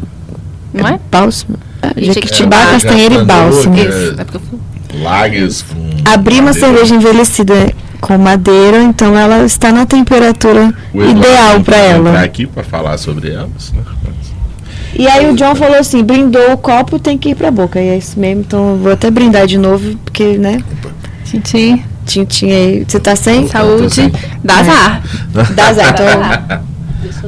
Não 0.73 0.88
é? 0.88 0.99
Bálsamo. 1.12 1.58
Jequitibá, 1.97 2.13
Jequitibá, 2.13 2.62
é, 2.62 2.71
castanheira 2.71 3.15
já 3.15 3.21
e 3.21 3.25
bálsamo. 3.25 3.75
É. 3.78 3.82
é 3.82 4.23
porque 4.23 4.38
eu 4.38 4.41
fui- 4.49 4.60
Lages 5.04 5.62
com. 5.62 5.89
Abri 6.12 6.39
uma 6.39 6.54
cerveja 6.54 6.95
envelhecida 6.95 7.73
com 8.02 8.17
madeira, 8.17 8.82
então 8.82 9.17
ela 9.17 9.43
está 9.45 9.71
na 9.73 9.86
temperatura 9.86 10.73
ideal 10.93 11.60
para 11.65 11.78
ela. 11.78 12.21
aqui 12.21 12.47
para 12.47 12.63
falar 12.63 12.97
sobre 12.97 13.30
elas. 13.32 13.71
né? 13.73 13.82
E 15.00 15.08
aí 15.08 15.30
o 15.30 15.34
John 15.34 15.56
falou 15.56 15.78
assim, 15.78 16.04
brindou 16.04 16.52
o 16.52 16.58
copo, 16.58 17.00
tem 17.00 17.18
que 17.18 17.30
ir 17.30 17.36
pra 17.36 17.50
boca. 17.50 17.80
E 17.80 17.88
é 17.88 17.98
isso 17.98 18.20
mesmo, 18.20 18.42
então 18.42 18.76
vou 18.76 18.92
até 18.92 19.10
brindar 19.10 19.48
de 19.48 19.58
novo, 19.58 19.96
porque, 20.04 20.38
né, 20.38 20.62
Tintim, 21.24 21.82
tintim 22.06 22.52
aí. 22.52 22.86
Você 22.86 23.00
tá 23.00 23.16
sem? 23.16 23.42
Sem. 23.42 23.48
saúde, 23.48 24.12
dá 24.44 24.60
azar. 24.60 25.04
Dá 25.56 25.68
azar, 25.70 25.90
então. 25.94 26.60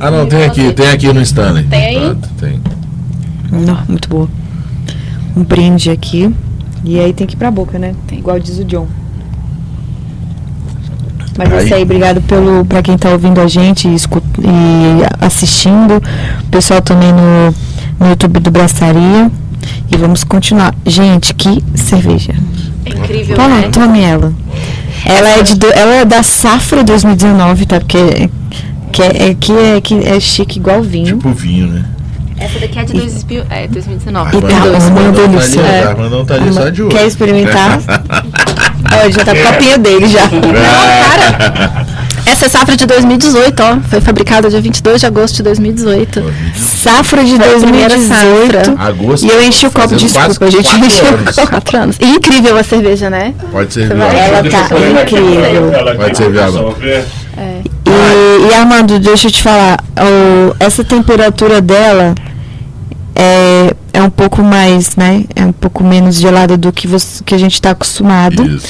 Ah, 0.01 0.11
não, 0.11 0.25
tem 0.25 0.43
aqui, 0.43 0.73
tem 0.73 0.89
aqui 0.89 1.13
no 1.13 1.21
Stanley. 1.21 1.63
Tem 1.63 1.97
aí? 1.97 2.17
Tem. 2.37 2.59
Não, 3.51 3.77
muito 3.87 4.09
boa. 4.09 4.27
Um 5.37 5.43
brinde 5.43 5.89
aqui. 5.89 6.29
E 6.83 6.99
aí 6.99 7.13
tem 7.13 7.25
que 7.25 7.35
ir 7.35 7.37
pra 7.37 7.49
boca, 7.49 7.79
né? 7.79 7.95
Tem. 8.05 8.19
Igual 8.19 8.37
diz 8.37 8.57
o 8.57 8.65
John. 8.65 8.87
Mas 11.37 11.51
é 11.51 11.57
Aí- 11.57 11.65
isso 11.65 11.73
aí, 11.75 11.83
obrigado 11.83 12.21
pelo 12.21 12.65
para 12.65 12.81
quem 12.81 12.97
tá 12.97 13.09
ouvindo 13.09 13.39
a 13.39 13.47
gente 13.47 13.87
e, 13.87 13.95
e 13.95 15.25
assistindo. 15.25 16.01
O 16.43 16.49
pessoal 16.49 16.81
também 16.81 17.11
no, 17.13 17.53
no 17.99 18.09
YouTube 18.09 18.39
do 18.39 18.51
Braçaria. 18.51 19.31
E 19.91 19.97
vamos 19.97 20.23
continuar. 20.23 20.73
Gente, 20.85 21.33
que 21.35 21.63
cerveja. 21.75 22.33
É 22.85 22.89
incrível, 22.89 23.35
Toma, 23.35 23.57
né? 23.61 23.69
tome 23.71 24.01
ela. 24.01 24.33
Ela 25.05 25.29
é, 25.29 25.43
de, 25.43 25.53
ela 25.73 25.95
é 25.97 26.05
da 26.05 26.23
safra 26.23 26.83
2019, 26.83 27.65
tá? 27.65 27.79
Porque 27.79 28.29
que 28.91 29.01
é, 29.01 29.29
é, 29.29 29.33
que 29.35 29.51
é, 29.51 29.81
que 29.81 29.93
é 30.07 30.19
chique 30.19 30.57
igual 30.59 30.81
vinho. 30.81 31.17
Tipo 31.17 31.29
vinho, 31.31 31.67
né? 31.67 31.85
Essa 32.37 32.59
daqui 32.59 32.79
é 32.79 32.83
de 32.83 32.93
2000, 32.93 33.43
é, 33.51 33.67
2019. 33.67 34.37
E 34.37 34.41
tá 34.41 34.47
uma 34.47 34.75
Armandão 34.75 35.13
tá 35.13 35.27
delícia. 35.27 35.61
ali, 35.61 35.69
É. 35.69 36.23
Tá 36.25 36.33
ali 36.35 36.53
só 36.53 36.69
de 36.69 36.81
olho. 36.81 36.91
Quer 36.91 37.05
experimentar? 37.05 37.79
Olha, 38.99 39.11
já 39.11 39.23
tá 39.25 39.33
com 39.35 39.41
o 39.41 39.45
copinho 39.45 39.77
dele 39.79 40.07
já. 40.07 40.21
cara. 40.27 41.85
Essa 42.25 42.45
é 42.45 42.49
safra 42.49 42.75
de 42.77 42.85
2018, 42.85 43.59
ó. 43.63 43.77
Foi 43.89 43.99
fabricada 44.01 44.49
dia 44.49 44.61
22 44.61 44.99
de 45.01 45.05
agosto 45.07 45.35
de 45.37 45.43
2018. 45.43 46.23
Safra 46.55 47.23
de 47.23 47.35
Foi 47.35 47.55
a 47.55 47.59
primeira 47.59 47.89
2018. 47.95 48.65
safra. 48.65 48.87
Agosto. 48.87 49.25
E 49.25 49.29
eu 49.29 49.41
enchi 49.43 49.65
o 49.67 49.71
copo, 49.71 49.95
desculpa, 49.95 50.35
quase 50.35 50.57
a 50.57 50.61
gente 50.61 50.75
encheu 50.79 51.05
o 51.05 51.13
anos. 51.15 51.35
Quatro 51.35 51.77
anos. 51.77 51.95
Incrível 51.99 52.57
a 52.57 52.63
cerveja, 52.63 53.09
né? 53.09 53.33
Pode 53.51 53.73
ser 53.73 53.87
vai- 53.95 54.19
Ela 54.19 54.43
tá 54.43 54.67
incrível. 55.01 55.71
Pode 55.97 56.17
ser 56.17 56.29
viável. 56.31 56.75
E, 57.85 58.49
e, 58.49 58.53
Armando, 58.53 58.99
deixa 58.99 59.27
eu 59.27 59.31
te 59.31 59.41
falar, 59.41 59.79
o- 59.97 60.55
essa 60.59 60.83
temperatura 60.83 61.59
dela 61.61 62.13
é, 63.21 63.73
é 63.93 64.01
um 64.01 64.09
pouco 64.09 64.41
mais, 64.41 64.95
né? 64.95 65.25
É 65.35 65.45
um 65.45 65.51
pouco 65.51 65.83
menos 65.83 66.15
gelada 66.15 66.57
do 66.57 66.71
que, 66.71 66.87
você, 66.87 67.23
que 67.23 67.35
a 67.35 67.37
gente 67.37 67.53
está 67.53 67.69
acostumado. 67.71 68.43
Isso. 68.43 68.67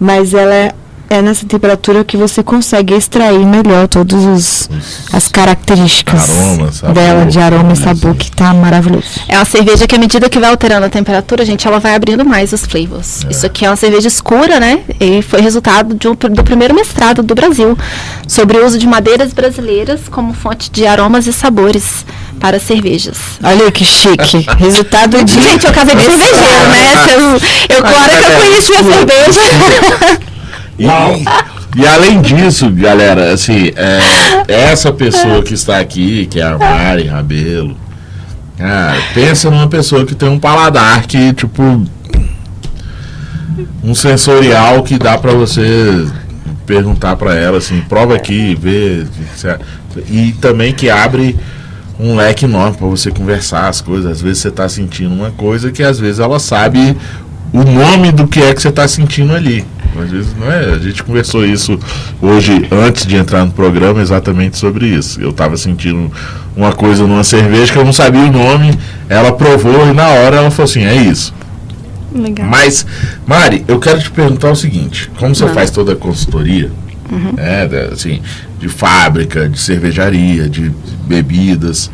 Mas 0.00 0.34
ela 0.34 0.52
é, 0.52 0.72
é 1.08 1.22
nessa 1.22 1.46
temperatura 1.46 2.02
que 2.02 2.16
você 2.16 2.42
consegue 2.42 2.94
extrair 2.94 3.46
melhor 3.46 3.86
todas 3.86 4.24
os, 4.24 4.68
as 5.12 5.28
características 5.28 6.28
Aroma, 6.30 6.72
sabor, 6.72 6.94
dela, 6.94 7.26
de 7.26 7.38
aroma 7.38 7.72
e 7.74 7.76
sabor, 7.76 8.16
que 8.16 8.28
tá 8.32 8.52
maravilhoso. 8.52 9.06
É 9.28 9.36
uma 9.36 9.44
cerveja 9.44 9.86
que 9.86 9.94
à 9.94 9.98
medida 9.98 10.28
que 10.28 10.40
vai 10.40 10.50
alterando 10.50 10.86
a 10.86 10.90
temperatura, 10.90 11.44
gente, 11.44 11.68
ela 11.68 11.78
vai 11.78 11.94
abrindo 11.94 12.24
mais 12.24 12.52
os 12.52 12.66
flavors. 12.66 13.24
Isso 13.30 13.46
aqui 13.46 13.64
é 13.64 13.70
uma 13.70 13.76
cerveja 13.76 14.08
escura, 14.08 14.58
né? 14.58 14.80
E 14.98 15.22
foi 15.22 15.40
resultado 15.40 15.94
de 15.94 16.08
um- 16.08 16.14
do 16.16 16.42
primeiro 16.42 16.74
mestrado 16.74 17.22
do 17.22 17.34
Brasil 17.36 17.78
sobre 18.26 18.58
o 18.58 18.66
uso 18.66 18.78
de 18.78 18.86
madeiras 18.88 19.32
brasileiras 19.32 20.00
como 20.10 20.32
fonte 20.34 20.70
de 20.72 20.86
aromas 20.88 21.28
e 21.28 21.32
sabores 21.32 22.04
para 22.42 22.58
cervejas. 22.58 23.16
Olha 23.40 23.70
que 23.70 23.84
chique. 23.84 24.44
Resultado 24.58 25.24
de. 25.24 25.32
Gente, 25.32 25.64
eu 25.64 25.72
casei 25.72 25.94
com 25.94 26.00
cervejeiro, 26.00 26.68
né? 26.68 27.06
Eu, 27.14 27.76
eu, 27.76 27.86
agora 27.86 28.16
que 28.16 28.24
eu 28.24 28.40
conheci 28.40 28.72
a 28.72 28.82
cerveja. 28.82 30.20
E, 30.76 31.80
e 31.80 31.86
além 31.86 32.20
disso, 32.20 32.68
galera, 32.70 33.32
assim, 33.32 33.70
é, 33.76 34.00
essa 34.48 34.92
pessoa 34.92 35.40
que 35.42 35.54
está 35.54 35.78
aqui, 35.78 36.26
que 36.26 36.40
é 36.40 36.42
a 36.42 36.58
Mari 36.58 37.06
Rabelo, 37.06 37.76
cara, 38.58 39.00
pensa 39.14 39.48
numa 39.48 39.68
pessoa 39.68 40.04
que 40.04 40.14
tem 40.14 40.28
um 40.28 40.40
paladar 40.40 41.06
que, 41.06 41.32
tipo, 41.34 41.62
um 43.84 43.94
sensorial 43.94 44.82
que 44.82 44.98
dá 44.98 45.16
pra 45.16 45.32
você 45.32 46.08
perguntar 46.66 47.14
pra 47.14 47.36
ela, 47.36 47.58
assim, 47.58 47.80
prova 47.82 48.16
aqui, 48.16 48.58
vê. 48.60 49.06
E 50.10 50.32
também 50.40 50.72
que 50.72 50.90
abre 50.90 51.36
um 51.98 52.16
leque 52.16 52.44
enorme 52.44 52.76
pra 52.76 52.86
você 52.86 53.10
conversar 53.10 53.68
as 53.68 53.80
coisas. 53.80 54.10
Às 54.10 54.20
vezes 54.20 54.38
você 54.38 54.50
tá 54.50 54.68
sentindo 54.68 55.14
uma 55.14 55.30
coisa 55.30 55.70
que 55.70 55.82
às 55.82 55.98
vezes 55.98 56.18
ela 56.18 56.38
sabe 56.38 56.96
o 57.52 57.64
nome 57.64 58.10
do 58.10 58.26
que 58.26 58.40
é 58.40 58.54
que 58.54 58.62
você 58.62 58.68
está 58.68 58.88
sentindo 58.88 59.34
ali. 59.34 59.64
Às 60.00 60.10
vezes 60.10 60.34
não 60.38 60.50
é. 60.50 60.74
A 60.74 60.78
gente 60.78 61.02
conversou 61.02 61.44
isso 61.44 61.78
hoje, 62.20 62.66
antes 62.70 63.06
de 63.06 63.16
entrar 63.16 63.44
no 63.44 63.52
programa, 63.52 64.00
exatamente 64.00 64.56
sobre 64.56 64.86
isso. 64.86 65.20
Eu 65.20 65.30
estava 65.30 65.56
sentindo 65.56 66.10
uma 66.56 66.72
coisa 66.72 67.06
numa 67.06 67.24
cerveja 67.24 67.72
que 67.72 67.78
eu 67.78 67.84
não 67.84 67.92
sabia 67.92 68.22
o 68.22 68.32
nome, 68.32 68.72
ela 69.08 69.32
provou 69.32 69.86
e 69.88 69.92
na 69.92 70.08
hora 70.08 70.36
ela 70.36 70.50
falou 70.50 70.64
assim: 70.64 70.84
é 70.84 70.96
isso. 70.96 71.34
Legal. 72.14 72.46
Mas, 72.46 72.86
Mari, 73.26 73.64
eu 73.68 73.78
quero 73.78 74.00
te 74.00 74.10
perguntar 74.10 74.50
o 74.50 74.56
seguinte: 74.56 75.10
como 75.18 75.34
você 75.34 75.48
faz 75.48 75.70
toda 75.70 75.92
a 75.92 75.96
consultoria, 75.96 76.70
né, 77.36 77.66
da- 77.66 77.92
assim, 77.92 78.20
de 78.58 78.68
fábrica, 78.68 79.48
de 79.48 79.58
cervejaria, 79.58 80.48
de 80.48 80.70
bebidas. 81.06 81.90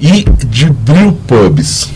E 0.00 0.24
de 0.46 0.66
brew 0.70 1.12
pubs, 1.26 1.90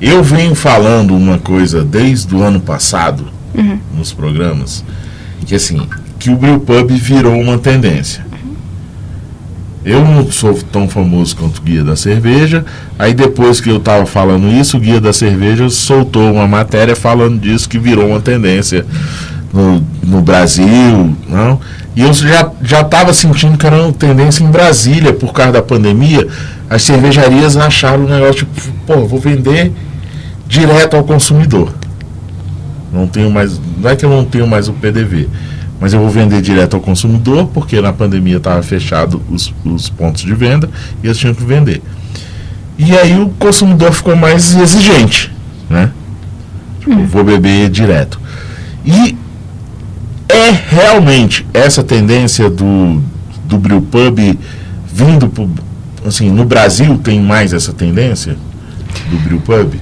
eu 0.00 0.22
venho 0.22 0.54
falando 0.54 1.14
uma 1.16 1.38
coisa 1.38 1.84
desde 1.84 2.34
o 2.34 2.42
ano 2.42 2.60
passado 2.60 3.26
nos 3.96 4.12
programas, 4.12 4.84
que 5.46 5.54
assim, 5.54 5.80
que 6.18 6.28
o 6.30 6.36
brew 6.36 6.58
pub 6.58 6.90
virou 6.90 7.40
uma 7.40 7.56
tendência. 7.56 8.24
Eu 9.84 10.02
não 10.02 10.30
sou 10.32 10.54
tão 10.72 10.88
famoso 10.88 11.36
quanto 11.36 11.58
o 11.58 11.62
Guia 11.62 11.84
da 11.84 11.94
Cerveja. 11.94 12.64
Aí 12.98 13.12
depois 13.12 13.60
que 13.60 13.68
eu 13.68 13.76
estava 13.76 14.06
falando 14.06 14.48
isso, 14.50 14.78
o 14.78 14.80
Guia 14.80 14.98
da 15.00 15.12
Cerveja 15.12 15.68
soltou 15.68 16.32
uma 16.32 16.48
matéria 16.48 16.96
falando 16.96 17.38
disso 17.38 17.68
que 17.68 17.78
virou 17.78 18.08
uma 18.08 18.20
tendência 18.20 18.86
no, 19.54 19.86
no 20.02 20.20
Brasil, 20.20 21.16
não? 21.28 21.60
E 21.94 22.02
eu 22.02 22.12
já 22.12 22.50
já 22.60 22.80
estava 22.80 23.14
sentindo 23.14 23.56
que 23.56 23.64
era 23.64 23.80
uma 23.80 23.92
tendência 23.92 24.42
em 24.42 24.50
Brasília 24.50 25.12
por 25.12 25.32
causa 25.32 25.52
da 25.52 25.62
pandemia. 25.62 26.26
As 26.68 26.82
cervejarias 26.82 27.56
acharam 27.56 28.04
um 28.04 28.08
negócio 28.08 28.46
tipo, 28.46 28.72
pô, 28.84 29.06
vou 29.06 29.20
vender 29.20 29.72
direto 30.48 30.96
ao 30.96 31.04
consumidor. 31.04 31.72
Não 32.92 33.06
tenho 33.06 33.30
mais, 33.30 33.60
não 33.78 33.90
é 33.90 33.94
que 33.94 34.04
eu 34.04 34.10
não 34.10 34.24
tenho 34.24 34.46
mais 34.46 34.68
o 34.68 34.72
PDV, 34.72 35.28
mas 35.80 35.92
eu 35.92 36.00
vou 36.00 36.10
vender 36.10 36.42
direto 36.42 36.74
ao 36.74 36.80
consumidor, 36.80 37.48
porque 37.54 37.80
na 37.80 37.92
pandemia 37.92 38.38
estava 38.38 38.62
fechado 38.62 39.22
os, 39.30 39.54
os 39.64 39.88
pontos 39.88 40.22
de 40.22 40.34
venda 40.34 40.68
e 41.02 41.06
eles 41.06 41.18
tinham 41.18 41.34
que 41.34 41.44
vender. 41.44 41.80
E 42.76 42.96
aí 42.96 43.20
o 43.20 43.28
consumidor 43.38 43.92
ficou 43.92 44.16
mais 44.16 44.56
exigente. 44.56 45.32
Tipo, 46.80 47.04
vou 47.04 47.22
beber 47.24 47.68
direto. 47.70 48.20
E 48.84 49.16
é 50.34 50.50
realmente 50.50 51.46
essa 51.54 51.82
tendência 51.82 52.50
do, 52.50 53.02
do 53.44 53.58
brewpub 53.58 54.38
vindo 54.92 55.28
pro, 55.28 55.48
assim, 56.04 56.30
no 56.30 56.44
Brasil 56.44 56.98
tem 56.98 57.20
mais 57.20 57.52
essa 57.52 57.72
tendência 57.72 58.36
do 59.10 59.16
brewpub? 59.18 59.80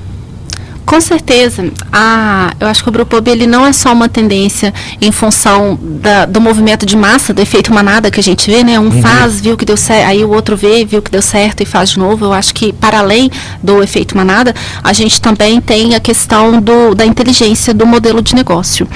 Com 0.85 1.01
certeza. 1.01 1.73
A, 1.93 2.53
eu 2.61 2.67
acho 2.67 2.83
que 2.83 2.89
o 2.89 2.93
Brewpub 2.93 3.27
ele 3.29 3.47
não 3.47 3.65
é 3.65 3.73
só 3.73 3.93
uma 3.93 4.09
tendência 4.09 4.75
em 5.01 5.11
função 5.11 5.79
da, 5.81 6.27
do 6.27 6.41
movimento 6.41 6.85
de 6.85 6.97
massa, 6.97 7.33
do 7.33 7.41
efeito 7.41 7.73
manada 7.73 8.11
que 8.11 8.21
a 8.21 8.23
gente 8.23 8.51
vê, 8.51 8.63
né? 8.63 8.79
Um 8.79 9.01
faz, 9.01 9.41
viu 9.41 9.57
que 9.57 9.65
deu 9.65 9.77
certo, 9.77 10.09
aí 10.09 10.25
o 10.25 10.31
outro 10.31 10.57
vê, 10.57 10.85
viu 10.85 11.01
que 11.01 11.11
deu 11.11 11.23
certo 11.23 11.63
e 11.63 11.67
faz 11.67 11.91
de 11.91 11.99
novo. 11.99 12.27
Eu 12.27 12.33
acho 12.33 12.53
que, 12.53 12.73
para 12.73 12.99
além 12.99 13.31
do 13.63 13.83
efeito 13.83 14.17
manada, 14.17 14.55
a 14.83 14.93
gente 14.93 15.21
também 15.21 15.61
tem 15.61 15.95
a 15.95 16.01
questão 16.01 16.61
do, 16.61 16.95
da 16.95 17.07
inteligência 17.07 17.73
do 17.73 17.87
modelo 17.87 18.21
de 18.21 18.35
negócio. 18.35 18.87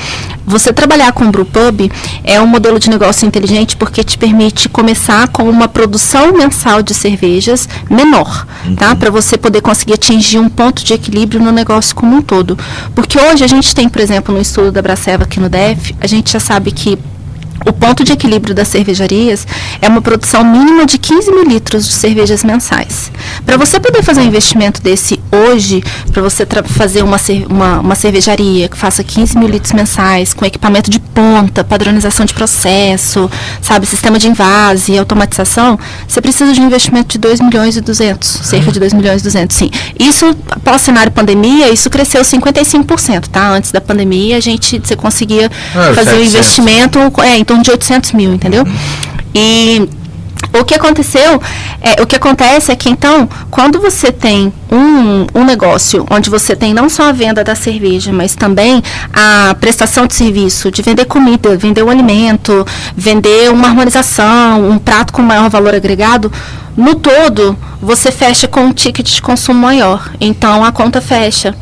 Você 0.47 0.73
trabalhar 0.73 1.13
com 1.13 1.25
o 1.25 1.31
Brewpub 1.31 1.91
é 2.23 2.41
um 2.41 2.47
modelo 2.47 2.79
de 2.79 2.89
negócio 2.89 3.27
inteligente 3.27 3.77
porque 3.77 4.05
te 4.05 4.17
permite 4.17 4.69
começar 4.69 5.27
com 5.29 5.43
uma 5.51 5.67
produção 5.67 6.33
mensal 6.33 6.83
de 6.83 6.95
cervejas 6.95 7.69
menor, 7.91 8.47
tá? 8.77 8.95
Para 8.95 9.11
você 9.11 9.37
poder 9.37 9.61
conseguir 9.61 9.95
atingir 9.95 10.39
um 10.39 10.49
ponto 10.49 10.85
de 10.85 10.95
equilíbrio 10.95 11.41
no 11.41 11.51
negócio 11.51 11.97
como 11.97 12.17
um 12.17 12.23
todo. 12.23 12.57
Porque 12.95 13.19
hoje 13.19 13.43
a 13.43 13.49
gente 13.49 13.75
tem, 13.75 13.89
por 13.89 14.01
exemplo, 14.01 14.33
no 14.33 14.41
estudo 14.41 14.71
da 14.71 14.81
Braceva 14.81 15.25
aqui 15.25 15.41
no 15.41 15.49
DEF, 15.49 15.97
a 16.01 16.07
gente 16.07 16.33
já 16.33 16.39
sabe 16.39 16.71
que 16.71 16.97
o 17.67 17.73
ponto 17.73 18.05
de 18.05 18.13
equilíbrio 18.13 18.55
das 18.55 18.69
cervejarias 18.69 19.47
é 19.83 19.89
uma 19.89 20.01
produção 20.01 20.45
mínima 20.45 20.87
de 20.87 20.99
15 20.99 21.33
mil 21.33 21.45
litros 21.45 21.87
de 21.87 21.93
cervejas 21.93 22.45
mensais. 22.45 23.11
Para 23.45 23.57
você 23.57 23.81
poder 23.81 24.03
fazer 24.03 24.21
um 24.21 24.25
investimento 24.25 24.81
desse 24.81 25.21
hoje, 25.33 25.83
para 26.13 26.23
você 26.23 26.47
fazer 26.65 27.03
uma, 27.03 27.17
uma, 27.49 27.81
uma, 27.81 27.95
cervejaria 27.95 28.69
que 28.69 28.77
faça 28.77 29.03
15 29.03 29.37
mil 29.37 29.49
litros 29.49 29.73
mensais, 29.73 30.33
com 30.33 30.45
equipamento 30.45 30.91
de 30.91 31.01
ponta, 31.01 31.65
padronização 31.65 32.25
de 32.25 32.35
processo, 32.35 33.29
sabe, 33.61 33.85
sistema 33.85 34.19
de 34.19 34.29
invase 34.29 34.93
e 34.93 34.99
automatização, 34.99 35.79
você 36.07 36.21
precisa 36.21 36.53
de 36.53 36.61
um 36.61 36.67
investimento 36.67 37.09
de 37.09 37.19
2 37.19 37.41
milhões 37.41 37.77
e 37.77 37.81
200, 37.81 38.29
cerca 38.29 38.71
de 38.71 38.79
2 38.79 38.93
milhões 38.93 39.23
e 39.23 39.25
200, 39.25 39.57
sim. 39.57 39.71
Isso, 39.99 40.37
após 40.51 40.83
cenário 40.83 41.11
pandemia, 41.11 41.69
isso 41.73 41.91
cresceu 41.91 42.23
55%, 42.23 43.27
tá? 43.27 43.51
Antes 43.51 43.73
da 43.73 43.81
pandemia, 43.81 44.37
a 44.37 44.41
gente, 44.41 44.79
você 44.79 44.95
conseguia 44.95 45.51
ah, 45.75 45.93
fazer 45.95 46.15
o 46.15 46.19
um 46.19 46.23
investimento, 46.23 46.99
é, 47.23 47.39
torno 47.56 47.56
de 47.63 47.71
800 47.71 48.13
mil, 48.13 48.33
entendeu? 48.33 48.65
E 49.35 49.89
o 50.59 50.65
que 50.65 50.75
aconteceu, 50.75 51.41
é, 51.81 52.01
o 52.03 52.07
que 52.07 52.17
acontece 52.17 52.73
é 52.73 52.77
que 52.77 52.89
então, 52.89 53.29
quando 53.51 53.81
você 53.81 54.11
tem 54.11 54.53
um, 54.71 55.27
um 55.35 55.45
negócio 55.45 56.07
onde 56.11 56.31
você 56.31 56.57
tem 56.57 56.73
não 56.73 56.89
só 56.89 57.09
a 57.09 57.13
venda 57.13 57.45
da 57.45 57.55
cerveja, 57.55 58.13
mas 58.13 58.35
também 58.35 58.83
a 59.13 59.55
prestação 59.61 60.07
de 60.07 60.15
serviço, 60.15 60.71
de 60.71 60.83
vender 60.83 61.05
comida, 61.05 61.57
vender 61.57 61.83
o 61.83 61.87
um 61.87 61.91
alimento, 61.91 62.67
vender 62.97 63.51
uma 63.51 63.69
harmonização, 63.69 64.69
um 64.69 64.79
prato 64.79 65.13
com 65.13 65.23
maior 65.23 65.51
valor 65.51 65.75
agregado, 65.75 66.33
no 66.77 66.95
todo 66.95 67.57
você 67.81 68.11
fecha 68.11 68.49
com 68.49 68.61
um 68.61 68.73
ticket 68.73 69.07
de 69.15 69.23
consumo 69.23 69.61
maior. 69.61 70.11
Então 70.21 70.65
a 70.65 70.73
conta 70.73 71.01
fecha. 71.01 71.55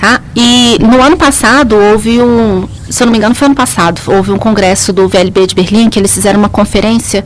Tá? 0.00 0.18
E 0.34 0.78
no 0.80 1.02
ano 1.02 1.16
passado 1.16 1.76
houve 1.76 2.22
um, 2.22 2.66
se 2.88 3.02
eu 3.02 3.04
não 3.06 3.12
me 3.12 3.18
engano, 3.18 3.34
foi 3.34 3.46
ano 3.46 3.54
passado, 3.54 4.00
houve 4.06 4.30
um 4.32 4.38
congresso 4.38 4.94
do 4.94 5.06
VLB 5.06 5.46
de 5.46 5.54
Berlim, 5.54 5.90
que 5.90 5.98
eles 5.98 6.14
fizeram 6.14 6.38
uma 6.38 6.48
conferência, 6.48 7.22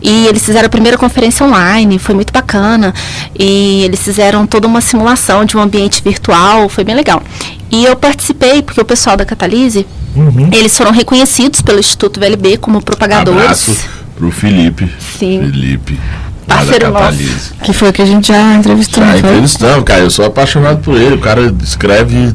e 0.00 0.26
eles 0.26 0.42
fizeram 0.42 0.66
a 0.66 0.70
primeira 0.70 0.96
conferência 0.96 1.44
online, 1.44 1.98
foi 1.98 2.14
muito 2.14 2.32
bacana, 2.32 2.94
e 3.38 3.82
eles 3.84 4.02
fizeram 4.02 4.46
toda 4.46 4.66
uma 4.66 4.80
simulação 4.80 5.44
de 5.44 5.54
um 5.54 5.60
ambiente 5.60 6.02
virtual, 6.02 6.66
foi 6.70 6.82
bem 6.82 6.94
legal. 6.94 7.22
E 7.70 7.84
eu 7.84 7.94
participei, 7.94 8.62
porque 8.62 8.80
o 8.80 8.84
pessoal 8.86 9.18
da 9.18 9.26
Catalise, 9.26 9.86
uhum. 10.16 10.48
eles 10.50 10.74
foram 10.74 10.92
reconhecidos 10.92 11.60
pelo 11.60 11.78
Instituto 11.78 12.18
VLB 12.18 12.56
como 12.56 12.80
propagadores. 12.80 13.42
Abraço 13.42 13.76
pro 14.16 14.30
Felipe. 14.30 14.90
Sim. 15.18 15.40
Felipe 15.42 16.00
parceiro 16.46 16.90
nosso. 16.90 17.54
Que 17.62 17.72
foi 17.72 17.92
que 17.92 18.02
a 18.02 18.06
gente 18.06 18.28
já 18.28 18.54
entrevistou. 18.54 19.04
Já 19.04 19.18
entrevistamos, 19.18 19.84
cara. 19.84 20.00
Eu 20.00 20.10
sou 20.10 20.24
apaixonado 20.24 20.80
por 20.80 20.96
ele. 20.96 21.14
O 21.14 21.20
cara 21.20 21.54
escreve 21.62 22.34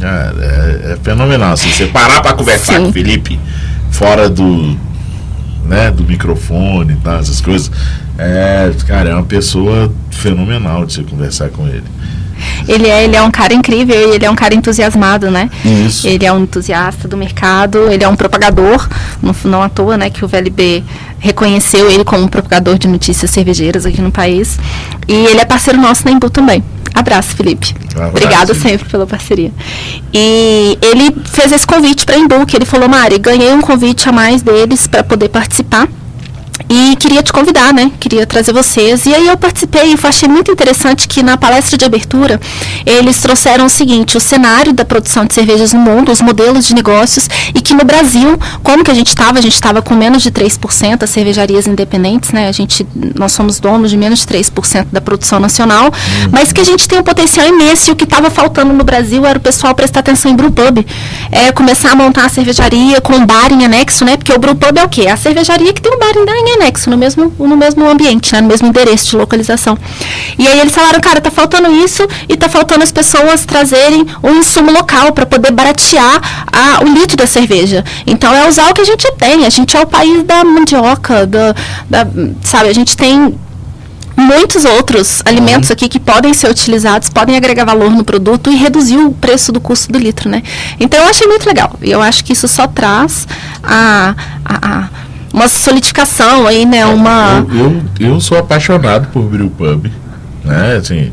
é, 0.00 0.90
é, 0.90 0.92
é 0.92 0.98
fenomenal. 1.02 1.52
Assim, 1.52 1.70
você 1.70 1.86
parar 1.86 2.20
para 2.20 2.34
conversar 2.34 2.74
Sim. 2.74 2.82
com 2.84 2.88
o 2.88 2.92
Felipe 2.92 3.40
fora 3.90 4.28
do, 4.28 4.76
né, 5.64 5.90
do 5.90 6.04
microfone 6.04 6.92
e 6.92 6.96
tal, 6.96 7.18
essas 7.18 7.40
coisas. 7.40 7.70
É, 8.18 8.70
cara, 8.86 9.10
é 9.10 9.14
uma 9.14 9.24
pessoa 9.24 9.92
fenomenal 10.10 10.84
de 10.84 10.94
você 10.94 11.02
conversar 11.02 11.48
com 11.50 11.66
ele. 11.66 11.84
Ele 12.68 12.88
é, 12.88 13.04
ele 13.04 13.16
é 13.16 13.22
um 13.22 13.30
cara 13.30 13.54
incrível 13.54 13.94
e 13.94 14.14
ele 14.14 14.24
é 14.24 14.30
um 14.30 14.34
cara 14.34 14.54
entusiasmado, 14.54 15.30
né? 15.30 15.50
Isso. 15.64 16.06
Ele 16.06 16.24
é 16.26 16.32
um 16.32 16.42
entusiasta 16.42 17.06
do 17.08 17.16
mercado, 17.16 17.90
ele 17.90 18.04
é 18.04 18.08
um 18.08 18.16
propagador, 18.16 18.88
não, 19.22 19.34
não 19.44 19.62
à 19.62 19.68
toa, 19.68 19.96
né, 19.96 20.10
que 20.10 20.24
o 20.24 20.28
VLB 20.28 20.84
reconheceu 21.18 21.90
ele 21.90 22.04
como 22.04 22.24
um 22.24 22.28
propagador 22.28 22.78
de 22.78 22.88
notícias 22.88 23.30
cervejeiras 23.30 23.86
aqui 23.86 24.00
no 24.00 24.10
país. 24.10 24.58
E 25.08 25.12
ele 25.12 25.40
é 25.40 25.44
parceiro 25.44 25.80
nosso 25.80 26.04
na 26.04 26.12
Embu 26.12 26.30
também. 26.30 26.62
Abraço, 26.94 27.36
Felipe. 27.36 27.74
Um 27.94 28.06
Obrigado 28.06 28.54
sempre 28.54 28.88
pela 28.88 29.06
parceria. 29.06 29.52
E 30.14 30.78
ele 30.80 31.14
fez 31.24 31.52
esse 31.52 31.66
convite 31.66 32.06
para 32.06 32.16
a 32.16 32.18
Embu, 32.18 32.46
que 32.46 32.56
ele 32.56 32.64
falou, 32.64 32.88
Mari, 32.88 33.18
ganhei 33.18 33.52
um 33.52 33.60
convite 33.60 34.08
a 34.08 34.12
mais 34.12 34.40
deles 34.40 34.86
para 34.86 35.04
poder 35.04 35.28
participar. 35.28 35.86
E 36.68 36.96
queria 36.96 37.22
te 37.22 37.32
convidar, 37.32 37.72
né? 37.72 37.92
Queria 38.00 38.26
trazer 38.26 38.52
vocês. 38.52 39.06
E 39.06 39.14
aí 39.14 39.28
eu 39.28 39.36
participei 39.36 39.92
e 39.92 40.06
achei 40.06 40.28
muito 40.28 40.50
interessante 40.50 41.06
que 41.06 41.22
na 41.22 41.36
palestra 41.36 41.76
de 41.76 41.84
abertura 41.84 42.40
eles 42.84 43.20
trouxeram 43.20 43.66
o 43.66 43.68
seguinte, 43.68 44.16
o 44.16 44.20
cenário 44.20 44.72
da 44.72 44.84
produção 44.84 45.24
de 45.24 45.34
cervejas 45.34 45.72
no 45.72 45.80
mundo, 45.80 46.10
os 46.10 46.20
modelos 46.20 46.66
de 46.66 46.74
negócios 46.74 47.28
e 47.54 47.60
que 47.60 47.74
no 47.74 47.84
Brasil, 47.84 48.38
como 48.62 48.82
que 48.82 48.90
a 48.90 48.94
gente 48.94 49.08
estava? 49.08 49.38
A 49.38 49.42
gente 49.42 49.54
estava 49.54 49.82
com 49.82 49.94
menos 49.94 50.22
de 50.22 50.30
3% 50.30 51.02
as 51.02 51.10
cervejarias 51.10 51.66
independentes, 51.66 52.32
né? 52.32 52.48
A 52.48 52.52
gente, 52.52 52.86
nós 53.14 53.32
somos 53.32 53.60
donos 53.60 53.90
de 53.90 53.96
menos 53.96 54.20
de 54.20 54.26
3% 54.26 54.86
da 54.90 55.00
produção 55.00 55.38
nacional, 55.38 55.86
uhum. 55.86 56.30
mas 56.32 56.52
que 56.52 56.60
a 56.60 56.64
gente 56.64 56.88
tem 56.88 56.98
um 56.98 57.02
potencial 57.02 57.46
imenso 57.46 57.90
e 57.90 57.92
o 57.92 57.96
que 57.96 58.04
estava 58.04 58.30
faltando 58.30 58.72
no 58.72 58.84
Brasil 58.84 59.24
era 59.24 59.38
o 59.38 59.42
pessoal 59.42 59.74
prestar 59.74 60.00
atenção 60.00 60.30
em 60.30 60.36
brewpub. 60.36 60.86
É, 61.30 61.52
começar 61.52 61.92
a 61.92 61.94
montar 61.94 62.24
a 62.24 62.28
cervejaria 62.28 63.00
com 63.00 63.14
um 63.14 63.26
bar 63.26 63.52
em 63.52 63.64
anexo, 63.64 64.04
né? 64.04 64.16
Porque 64.16 64.32
o 64.32 64.38
brewpub 64.38 64.78
é 64.78 64.84
o 64.84 64.88
quê? 64.88 65.02
É 65.02 65.12
a 65.12 65.16
cervejaria 65.16 65.72
que 65.72 65.80
tem 65.80 65.92
um 65.92 65.98
bar 65.98 66.12
em 66.16 66.24
anexo, 66.54 66.90
no 66.90 66.96
mesmo, 66.96 67.32
no 67.38 67.56
mesmo 67.56 67.88
ambiente, 67.88 68.32
né? 68.32 68.40
no 68.40 68.48
mesmo 68.48 68.68
endereço 68.68 69.10
de 69.10 69.16
localização. 69.16 69.76
E 70.38 70.46
aí 70.46 70.60
eles 70.60 70.74
falaram, 70.74 71.00
cara, 71.00 71.20
tá 71.20 71.30
faltando 71.30 71.70
isso 71.84 72.06
e 72.28 72.36
tá 72.36 72.48
faltando 72.48 72.82
as 72.82 72.92
pessoas 72.92 73.44
trazerem 73.44 74.06
um 74.22 74.36
insumo 74.36 74.70
local 74.70 75.12
para 75.12 75.26
poder 75.26 75.52
baratear 75.52 76.46
a, 76.52 76.82
o 76.82 76.88
litro 76.88 77.16
da 77.16 77.26
cerveja. 77.26 77.84
Então 78.06 78.34
é 78.34 78.48
usar 78.48 78.70
o 78.70 78.74
que 78.74 78.80
a 78.80 78.84
gente 78.84 79.10
tem. 79.12 79.44
A 79.44 79.50
gente 79.50 79.76
é 79.76 79.80
o 79.80 79.86
país 79.86 80.22
da 80.24 80.44
mandioca, 80.44 81.26
da, 81.26 81.54
da 81.88 82.06
sabe, 82.42 82.68
a 82.68 82.74
gente 82.74 82.96
tem 82.96 83.34
muitos 84.16 84.64
outros 84.64 85.20
alimentos 85.24 85.70
aqui 85.70 85.88
que 85.88 86.00
podem 86.00 86.32
ser 86.32 86.50
utilizados, 86.50 87.10
podem 87.10 87.36
agregar 87.36 87.64
valor 87.64 87.90
no 87.90 88.02
produto 88.02 88.50
e 88.50 88.56
reduzir 88.56 88.96
o 88.96 89.12
preço 89.12 89.52
do 89.52 89.60
custo 89.60 89.92
do 89.92 89.98
litro, 89.98 90.30
né? 90.30 90.42
Então 90.80 90.98
eu 91.00 91.08
achei 91.08 91.26
muito 91.26 91.46
legal. 91.46 91.76
E 91.82 91.90
eu 91.90 92.00
acho 92.00 92.24
que 92.24 92.32
isso 92.32 92.48
só 92.48 92.66
traz 92.66 93.28
a, 93.62 94.14
a, 94.44 94.68
a 94.68 94.88
uma 95.36 95.48
solidificação 95.48 96.46
aí, 96.46 96.64
né? 96.64 96.86
Uma... 96.86 97.44
Eu, 97.50 97.82
eu, 98.00 98.12
eu 98.12 98.20
sou 98.22 98.38
apaixonado 98.38 99.08
por 99.12 99.24
Brew 99.24 99.50
Pub, 99.50 99.86
né? 100.42 100.76
Assim, 100.76 101.12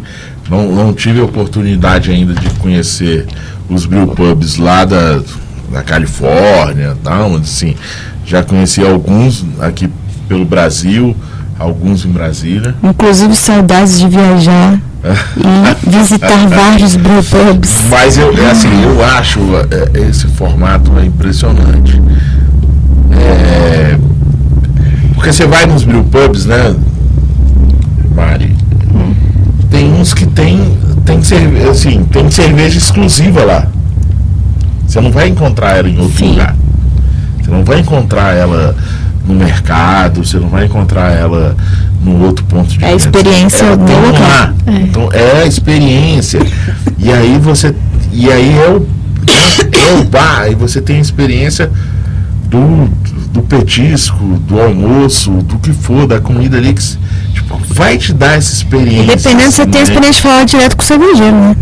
não, 0.49 0.71
não 0.71 0.93
tive 0.93 1.19
a 1.19 1.25
oportunidade 1.25 2.09
ainda 2.09 2.33
de 2.33 2.49
conhecer 2.51 3.27
os 3.69 3.85
Brew 3.85 4.07
Pubs 4.07 4.55
lá 4.57 4.85
da, 4.85 5.21
da 5.69 5.83
Califórnia, 5.83 6.95
tal, 7.03 7.35
assim, 7.35 7.75
já 8.25 8.41
conheci 8.41 8.81
alguns 8.81 9.45
aqui 9.59 9.89
pelo 10.29 10.45
Brasil, 10.45 11.13
alguns 11.59 12.05
em 12.05 12.09
Brasília. 12.09 12.73
Inclusive 12.81 13.35
saudades 13.35 13.99
de 13.99 14.07
viajar 14.07 14.79
e 15.35 15.83
visitar 15.89 16.47
vários 16.47 16.95
brewpubs. 16.95 17.81
Mas 17.89 18.17
eu, 18.17 18.33
é 18.37 18.51
assim, 18.51 18.83
eu 18.83 19.03
acho 19.03 19.39
é, 19.69 19.99
esse 20.07 20.27
formato 20.27 20.97
é 20.97 21.05
impressionante. 21.05 22.01
É, 23.11 23.97
porque 25.13 25.31
você 25.31 25.45
vai 25.45 25.65
nos 25.65 25.83
brewpubs, 25.83 26.45
né, 26.45 26.75
Mari? 28.15 28.55
Tem 29.69 29.91
uns 29.93 30.13
que 30.13 30.25
tem, 30.25 30.77
tem, 31.05 31.23
cerveja, 31.23 31.71
assim, 31.71 32.03
tem 32.03 32.29
cerveja 32.29 32.77
exclusiva 32.77 33.43
lá. 33.43 33.67
Você 34.85 35.01
não 35.01 35.11
vai 35.11 35.27
encontrar 35.27 35.77
ela 35.77 35.89
em 35.89 35.97
outro 35.97 36.17
Sim. 36.17 36.31
lugar. 36.31 36.55
Você 37.41 37.49
não 37.49 37.63
vai 37.63 37.79
encontrar 37.79 38.35
ela 38.35 38.75
no 39.25 39.33
mercado, 39.33 40.23
você 40.23 40.37
não 40.37 40.49
vai 40.49 40.65
encontrar 40.65 41.11
ela 41.11 41.55
no 42.03 42.23
outro 42.23 42.43
ponto 42.45 42.67
de 42.69 42.83
É 42.83 42.89
a 42.89 42.95
experiência 42.95 43.75
do 43.75 43.91
local. 43.91 44.53
É. 44.67 44.71
Então 44.81 45.09
é 45.11 45.41
a 45.43 45.45
experiência. 45.45 46.39
e 46.99 47.11
aí 47.11 47.39
você. 47.39 47.73
E 48.11 48.31
aí 48.31 48.55
é 48.57 48.69
o, 48.69 48.87
é 49.71 49.99
o 49.99 50.03
bar, 50.03 50.51
e 50.51 50.55
você 50.55 50.79
tem 50.79 50.97
a 50.97 51.01
experiência 51.01 51.71
do, 52.53 52.87
do 53.29 53.41
petisco, 53.41 54.17
do 54.47 54.61
almoço, 54.61 55.31
do 55.31 55.57
que 55.57 55.73
for, 55.73 56.05
da 56.05 56.21
comida 56.21 56.57
ali 56.57 56.73
que. 56.73 56.83
Tipo, 57.33 57.59
vai 57.69 57.97
te 57.97 58.13
dar 58.13 58.37
essa 58.37 58.53
experiência. 58.53 59.15
Dependendo 59.17 59.49
se 59.51 59.57
você 59.57 59.65
tem 59.65 59.81
a 59.81 59.83
né? 59.83 59.89
experiência 59.89 60.13
de 60.13 60.21
falar 60.21 60.43
direto 60.45 60.77
com 60.77 60.83
o 60.83 60.85
cervejeiro, 60.85 61.35
né? 61.35 61.55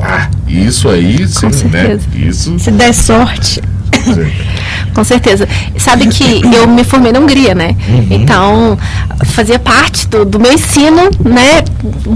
Ah, 0.00 0.28
isso 0.46 0.88
aí, 0.88 1.26
sim, 1.26 1.46
né? 1.46 1.52
certeza. 1.52 2.02
Isso. 2.14 2.58
Se 2.60 2.70
der 2.70 2.94
sorte. 2.94 3.60
Com 4.94 5.02
certeza. 5.02 5.48
Sabe 5.76 6.06
que 6.06 6.42
eu 6.54 6.68
me 6.68 6.84
formei 6.84 7.10
na 7.10 7.18
Hungria, 7.18 7.54
né? 7.54 7.74
Uhum. 7.88 8.06
Então, 8.10 8.78
fazia 9.24 9.58
parte 9.58 10.06
do, 10.06 10.24
do 10.24 10.38
meu 10.38 10.52
ensino, 10.52 11.10
né? 11.24 11.64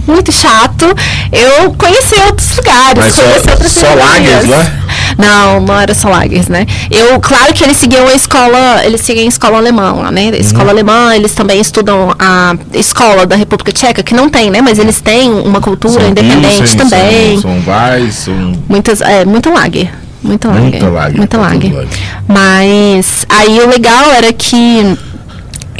Muito 0.06 0.30
chato. 0.30 0.84
Eu 1.32 1.72
conheci 1.72 2.14
outros 2.26 2.56
lugares, 2.56 2.94
Mas 3.04 3.14
só- 3.14 3.22
conheci 3.22 3.50
outras 3.50 3.72
só 3.72 3.80
cervejarias. 3.80 4.48
lagers 4.48 4.48
lá? 4.48 4.72
Não, 5.18 5.60
não 5.60 5.80
era 5.80 5.92
só 5.94 6.08
lagers, 6.08 6.46
né? 6.46 6.64
Eu, 6.90 7.18
claro 7.18 7.52
que 7.52 7.64
eles 7.64 7.76
seguiam 7.76 8.06
a 8.06 8.14
escola, 8.14 8.82
eles 8.84 9.00
seguem 9.00 9.24
a 9.24 9.28
escola 9.28 9.58
alemã 9.58 9.92
lá, 9.92 10.10
né? 10.12 10.28
A 10.28 10.30
Uhum. 10.30 10.34
escola 10.36 10.70
alemã, 10.70 11.14
eles 11.16 11.32
também 11.34 11.60
estudam 11.60 12.14
a 12.18 12.54
escola 12.72 13.26
da 13.26 13.34
República 13.34 13.72
Tcheca, 13.72 14.02
que 14.02 14.14
não 14.14 14.28
tem, 14.30 14.48
né? 14.50 14.60
Mas 14.62 14.78
eles 14.78 15.00
têm 15.00 15.30
uma 15.32 15.60
cultura 15.60 15.94
São 16.00 16.08
independente 16.08 16.58
Pilsen, 16.58 16.78
também. 16.78 17.40
São, 17.40 17.62
são 17.64 17.74
Weiss, 17.74 18.14
são. 18.14 18.52
Muitas, 18.68 19.00
é, 19.00 19.24
muito 19.24 19.50
lager. 19.50 19.90
Muita 20.22 20.48
lager. 20.48 20.62
Muita 20.70 20.88
lager, 20.88 21.16
Muita 21.18 21.36
tá 21.38 21.42
lager. 21.42 21.88
Mas 22.26 23.26
aí 23.28 23.58
o 23.60 23.68
legal 23.68 24.10
era 24.12 24.32
que. 24.32 24.96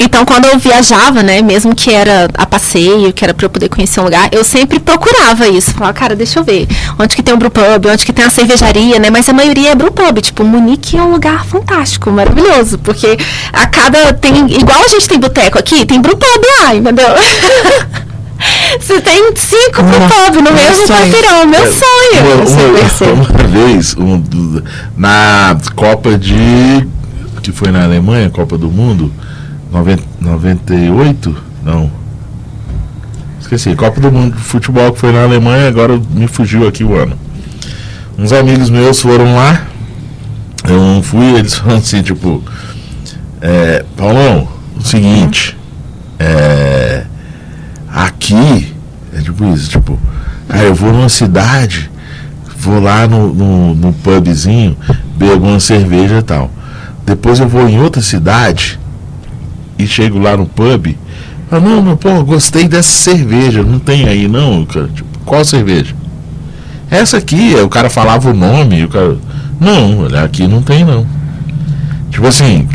Então, 0.01 0.23
quando 0.23 0.45
eu 0.45 0.57
viajava, 0.57 1.21
né, 1.21 1.41
mesmo 1.41 1.75
que 1.75 1.91
era 1.93 2.29
a 2.37 2.45
passeio, 2.45 3.11
que 3.11 3.21
era 3.23 3.33
para 3.33 3.45
eu 3.45 3.49
poder 3.49 3.67
conhecer 3.67 3.99
um 3.99 4.05
lugar, 4.05 4.29
eu 4.31 4.43
sempre 4.45 4.79
procurava 4.79 5.47
isso. 5.47 5.71
Falava, 5.73 5.93
cara, 5.93 6.15
deixa 6.15 6.39
eu 6.39 6.43
ver, 6.43 6.67
onde 6.97 7.15
que 7.15 7.21
tem 7.21 7.33
um 7.33 7.37
brewpub, 7.37 7.85
onde 7.91 8.05
que 8.05 8.13
tem 8.13 8.23
a 8.23 8.29
cervejaria, 8.29 8.97
né, 8.97 9.09
mas 9.09 9.27
a 9.27 9.33
maioria 9.33 9.71
é 9.71 9.75
brewpub. 9.75 10.21
Tipo, 10.21 10.43
Munique 10.45 10.95
é 10.97 11.01
um 11.01 11.11
lugar 11.11 11.45
fantástico, 11.45 12.09
maravilhoso, 12.11 12.77
porque 12.79 13.17
a 13.51 13.67
cada, 13.67 14.13
tem, 14.13 14.33
igual 14.53 14.79
a 14.83 14.87
gente 14.87 15.07
tem 15.07 15.19
boteco 15.19 15.59
aqui, 15.59 15.85
tem 15.85 15.99
brewpub 16.01 16.41
lá, 16.61 16.73
entendeu? 16.75 17.07
Você 18.79 19.01
tem 19.01 19.33
cinco 19.35 19.83
brewpub 19.83 20.35
no 20.37 20.43
meu 20.43 20.53
mesmo 20.53 20.87
sonho. 20.87 20.99
quarteirão, 21.11 21.45
meu 21.45 21.73
sonho. 21.73 22.35
Uma, 22.35 22.45
Você 22.87 23.03
uma- 23.03 23.13
uma 23.13 23.47
vez, 23.47 23.95
um 23.97 24.23
na 24.95 25.57
Copa 25.75 26.17
de. 26.17 26.87
que 27.43 27.51
foi 27.51 27.69
na 27.69 27.83
Alemanha, 27.83 28.29
Copa 28.29 28.57
do 28.57 28.69
Mundo, 28.69 29.11
90, 29.71 30.03
98? 30.19 31.35
Não. 31.63 31.91
Esqueci, 33.39 33.75
Copa 33.75 33.99
do 33.99 34.11
Mundo 34.11 34.35
de 34.35 34.41
Futebol 34.41 34.91
que 34.91 34.99
foi 34.99 35.11
na 35.11 35.23
Alemanha, 35.23 35.67
agora 35.67 35.99
me 36.11 36.27
fugiu 36.27 36.67
aqui 36.67 36.83
o 36.83 36.95
ano. 36.95 37.17
Uns 38.17 38.31
amigos 38.31 38.69
meus 38.69 38.99
foram 38.99 39.35
lá, 39.35 39.65
eu 40.67 40.79
não 40.79 41.01
fui, 41.01 41.35
eles 41.35 41.55
falaram 41.57 41.79
assim, 41.79 42.01
tipo, 42.01 42.43
é, 43.41 43.85
Paulão, 43.95 44.47
o 44.75 44.81
seguinte, 44.81 45.57
é, 46.19 47.05
aqui, 47.87 48.73
é 49.13 49.21
tipo 49.21 49.45
isso, 49.53 49.69
tipo, 49.69 49.99
aí 50.47 50.65
eu 50.65 50.75
vou 50.75 50.91
numa 50.91 51.09
cidade, 51.09 51.89
vou 52.57 52.79
lá 52.79 53.07
no, 53.07 53.33
no, 53.33 53.75
no 53.75 53.93
pubzinho, 53.93 54.75
bebo 55.15 55.47
uma 55.47 55.59
cerveja 55.59 56.19
e 56.19 56.23
tal. 56.23 56.51
Depois 57.05 57.39
eu 57.39 57.47
vou 57.47 57.67
em 57.67 57.79
outra 57.79 58.01
cidade 58.01 58.79
e 59.79 59.87
chego 59.87 60.19
lá 60.19 60.35
no 60.35 60.45
pub. 60.45 60.95
Ah, 61.49 61.59
não, 61.59 61.81
não, 61.81 61.97
pô, 61.97 62.23
gostei 62.23 62.67
dessa 62.67 62.91
cerveja. 62.91 63.63
Não 63.63 63.79
tem 63.79 64.07
aí 64.07 64.27
não, 64.27 64.65
cara. 64.65 64.89
Tipo, 64.93 65.19
qual 65.25 65.43
cerveja? 65.43 65.95
Essa 66.91 67.17
aqui, 67.17 67.55
aí 67.55 67.61
o 67.61 67.69
cara 67.69 67.89
falava 67.89 68.29
o 68.29 68.33
nome, 68.33 68.83
o 68.83 68.89
cara. 68.89 69.17
Não, 69.59 70.05
aqui 70.23 70.47
não 70.47 70.61
tem 70.61 70.83
não. 70.83 71.07
Tipo 72.11 72.27
assim, 72.27 72.67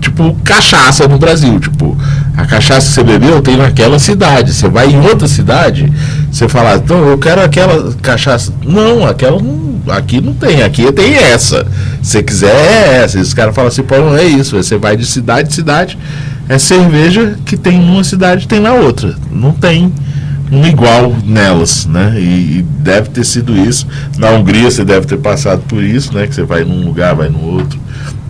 tipo 0.00 0.34
cachaça 0.44 1.06
no 1.08 1.18
Brasil. 1.18 1.58
Tipo, 1.58 1.96
a 2.36 2.44
cachaça 2.44 2.88
que 2.88 2.94
você 2.94 3.02
bebeu 3.02 3.40
tem 3.42 3.56
naquela 3.56 3.98
cidade. 3.98 4.52
Você 4.52 4.68
vai 4.68 4.88
em 4.90 5.00
outra 5.00 5.28
cidade, 5.28 5.92
você 6.30 6.48
fala, 6.48 6.76
então 6.76 7.08
eu 7.08 7.18
quero 7.18 7.42
aquela 7.42 7.92
cachaça. 8.02 8.52
Não, 8.64 9.06
aquela 9.06 9.40
não, 9.40 9.80
aqui 9.88 10.20
não 10.20 10.32
tem, 10.34 10.62
aqui 10.62 10.90
tem 10.92 11.14
essa. 11.14 11.66
Se 12.02 12.12
você 12.12 12.22
quiser 12.22 12.54
é 12.54 13.02
essa. 13.04 13.18
E 13.18 13.20
os 13.20 13.34
caras 13.34 13.54
falam 13.54 13.68
assim, 13.68 13.82
pô, 13.82 13.96
não 13.96 14.16
é 14.16 14.24
isso. 14.24 14.56
Você 14.56 14.76
vai 14.76 14.96
de 14.96 15.06
cidade 15.06 15.48
em 15.48 15.52
cidade, 15.52 15.98
é 16.52 16.58
cerveja 16.58 17.38
que 17.46 17.56
tem 17.56 17.80
numa 17.80 18.04
cidade 18.04 18.46
tem 18.46 18.60
na 18.60 18.74
outra. 18.74 19.16
Não 19.30 19.52
tem 19.52 19.90
um 20.50 20.66
igual 20.66 21.16
nelas, 21.24 21.86
né? 21.86 22.14
E, 22.18 22.58
e 22.58 22.62
deve 22.62 23.08
ter 23.08 23.24
sido 23.24 23.56
isso. 23.56 23.86
Na 24.18 24.30
Hungria 24.30 24.70
você 24.70 24.84
deve 24.84 25.06
ter 25.06 25.16
passado 25.16 25.62
por 25.66 25.82
isso, 25.82 26.12
né? 26.12 26.26
Que 26.26 26.34
você 26.34 26.42
vai 26.42 26.62
num 26.62 26.84
lugar, 26.84 27.14
vai 27.14 27.30
no 27.30 27.42
outro. 27.42 27.80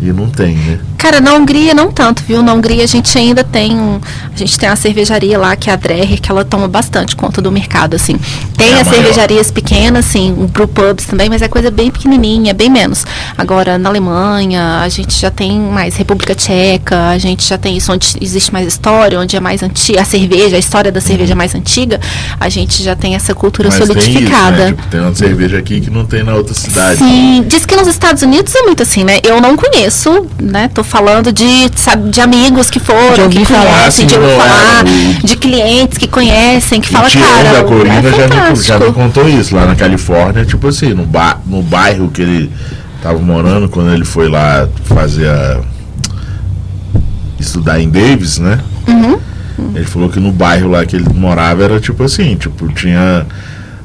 E 0.01 0.13
não 0.13 0.29
tem, 0.29 0.55
né? 0.55 0.79
Cara, 1.03 1.21
na 1.21 1.35
Hungria 1.35 1.75
não 1.75 1.91
tanto, 1.91 2.23
viu? 2.23 2.45
Na 2.45 2.55
Hungria 2.55 2.85
a 2.85 2.87
gente 2.87 3.19
ainda 3.19 3.43
tem 3.43 3.77
um. 3.77 4.01
A 4.33 4.39
gente 4.39 4.57
tem 4.57 4.69
a 4.69 4.77
cervejaria 4.77 5.37
lá, 5.37 5.57
que 5.57 5.69
é 5.69 5.73
a 5.73 5.77
Dreher, 5.77 6.21
que 6.21 6.31
ela 6.31 6.45
toma 6.45 6.69
bastante 6.69 7.17
conta 7.17 7.43
do 7.43 7.51
mercado, 7.51 7.97
assim. 7.97 8.17
Tem 8.57 8.73
É 8.73 8.81
as 8.83 8.87
cervejarias 8.87 9.51
pequenas, 9.51 10.07
assim, 10.07 10.31
um 10.33 10.47
brew 10.47 10.69
pubs 10.69 11.05
também, 11.05 11.29
mas 11.29 11.43
é 11.43 11.49
coisa 11.49 11.73
bem 11.73 11.91
pequenininha, 11.91 12.55
bem 12.55 12.71
menos. 12.71 13.05
Agora, 13.37 13.77
na 13.79 13.89
Alemanha, 13.89 14.79
a 14.81 14.89
gente 14.89 15.21
já 15.21 15.29
tem 15.29 15.59
mais 15.59 15.97
República 15.97 16.37
Tcheca, 16.37 17.09
a 17.09 17.19
gente 17.19 17.49
já 17.49 17.59
tem 17.59 17.77
isso 17.77 17.93
onde 17.93 18.15
existe 18.21 18.53
mais 18.53 18.69
história, 18.69 19.19
onde 19.19 19.35
é 19.37 19.41
mais 19.41 19.61
antiga, 19.61 20.03
a 20.03 20.05
cerveja, 20.05 20.55
a 20.55 20.59
história 20.61 20.93
da 20.93 21.01
cerveja 21.01 21.33
é 21.33 21.35
mais 21.35 21.53
antiga, 21.53 22.01
a 22.39 22.49
gente 22.49 22.81
já 22.81 22.95
tem 22.95 23.17
essa 23.17 23.35
cultura 23.35 23.69
Mas 23.69 23.77
tem 23.77 23.85
isso, 23.85 23.93
solidificada. 23.93 24.57
né? 24.57 24.67
Tipo, 24.69 24.87
tem 24.87 25.01
uma 25.01 25.15
cerveja 25.17 25.59
aqui 25.59 25.81
que 25.81 25.91
não 25.91 26.05
tem 26.05 26.23
na 26.23 26.35
outra 26.35 26.55
cidade. 26.55 26.99
Sim, 26.99 27.45
diz 27.49 27.67
que 27.67 27.75
nos 27.75 27.89
Estados 27.89 28.23
Unidos 28.23 28.55
é 28.55 28.63
muito 28.63 28.85
assim, 28.85 29.03
né? 29.03 29.19
Eu 29.25 29.41
não 29.41 29.57
conheço, 29.57 30.27
né? 30.41 30.71
Tô 30.73 30.85
falando 30.93 31.33
de, 31.33 31.71
sabe, 31.75 32.11
de 32.11 32.21
amigos 32.21 32.69
que 32.69 32.79
foram, 32.79 33.27
que 33.31 33.47
conhecem, 33.47 34.05
de 34.07 34.15
assim, 34.15 34.25
ouvir 34.25 34.37
falar, 34.37 34.85
é, 34.87 35.23
o- 35.23 35.27
de 35.27 35.37
clientes 35.37 35.97
que 35.97 36.07
conhecem, 36.07 36.83
que 36.83 36.91
fala, 36.91 37.07
o 37.07 37.11
Tião 37.11 37.23
cara, 37.27 37.53
da 37.55 37.65
Corina 37.65 37.95
é 37.97 38.03
já, 38.13 38.51
me, 38.51 38.63
já 38.63 38.79
me 38.79 38.93
contou 38.93 39.27
isso 39.27 39.57
lá 39.57 39.65
na 39.65 39.75
Califórnia, 39.75 40.45
tipo 40.45 40.69
assim, 40.69 40.91
no, 40.93 41.07
ba 41.07 41.39
no 41.47 41.63
bairro 41.63 42.11
que 42.11 42.21
ele 42.21 42.53
tava 43.03 43.19
morando, 43.19 43.71
quando 43.71 43.91
ele 43.91 44.05
foi 44.05 44.29
lá 44.29 44.69
fazer 44.85 45.29
a. 45.31 45.61
estudar 47.41 47.81
em 47.81 47.89
Davis, 47.89 48.39
né? 48.39 48.59
Uhum. 48.87 49.19
Ele 49.75 49.85
falou 49.87 50.11
que 50.11 50.21
no 50.21 50.31
bairro 50.31 50.71
lá 50.71 50.85
que 50.85 50.95
ele 50.97 51.09
morava 51.15 51.65
era 51.65 51.81
tipo 51.81 52.03
assim, 52.05 52.37
tipo, 52.37 52.69
tinha 52.73 53.27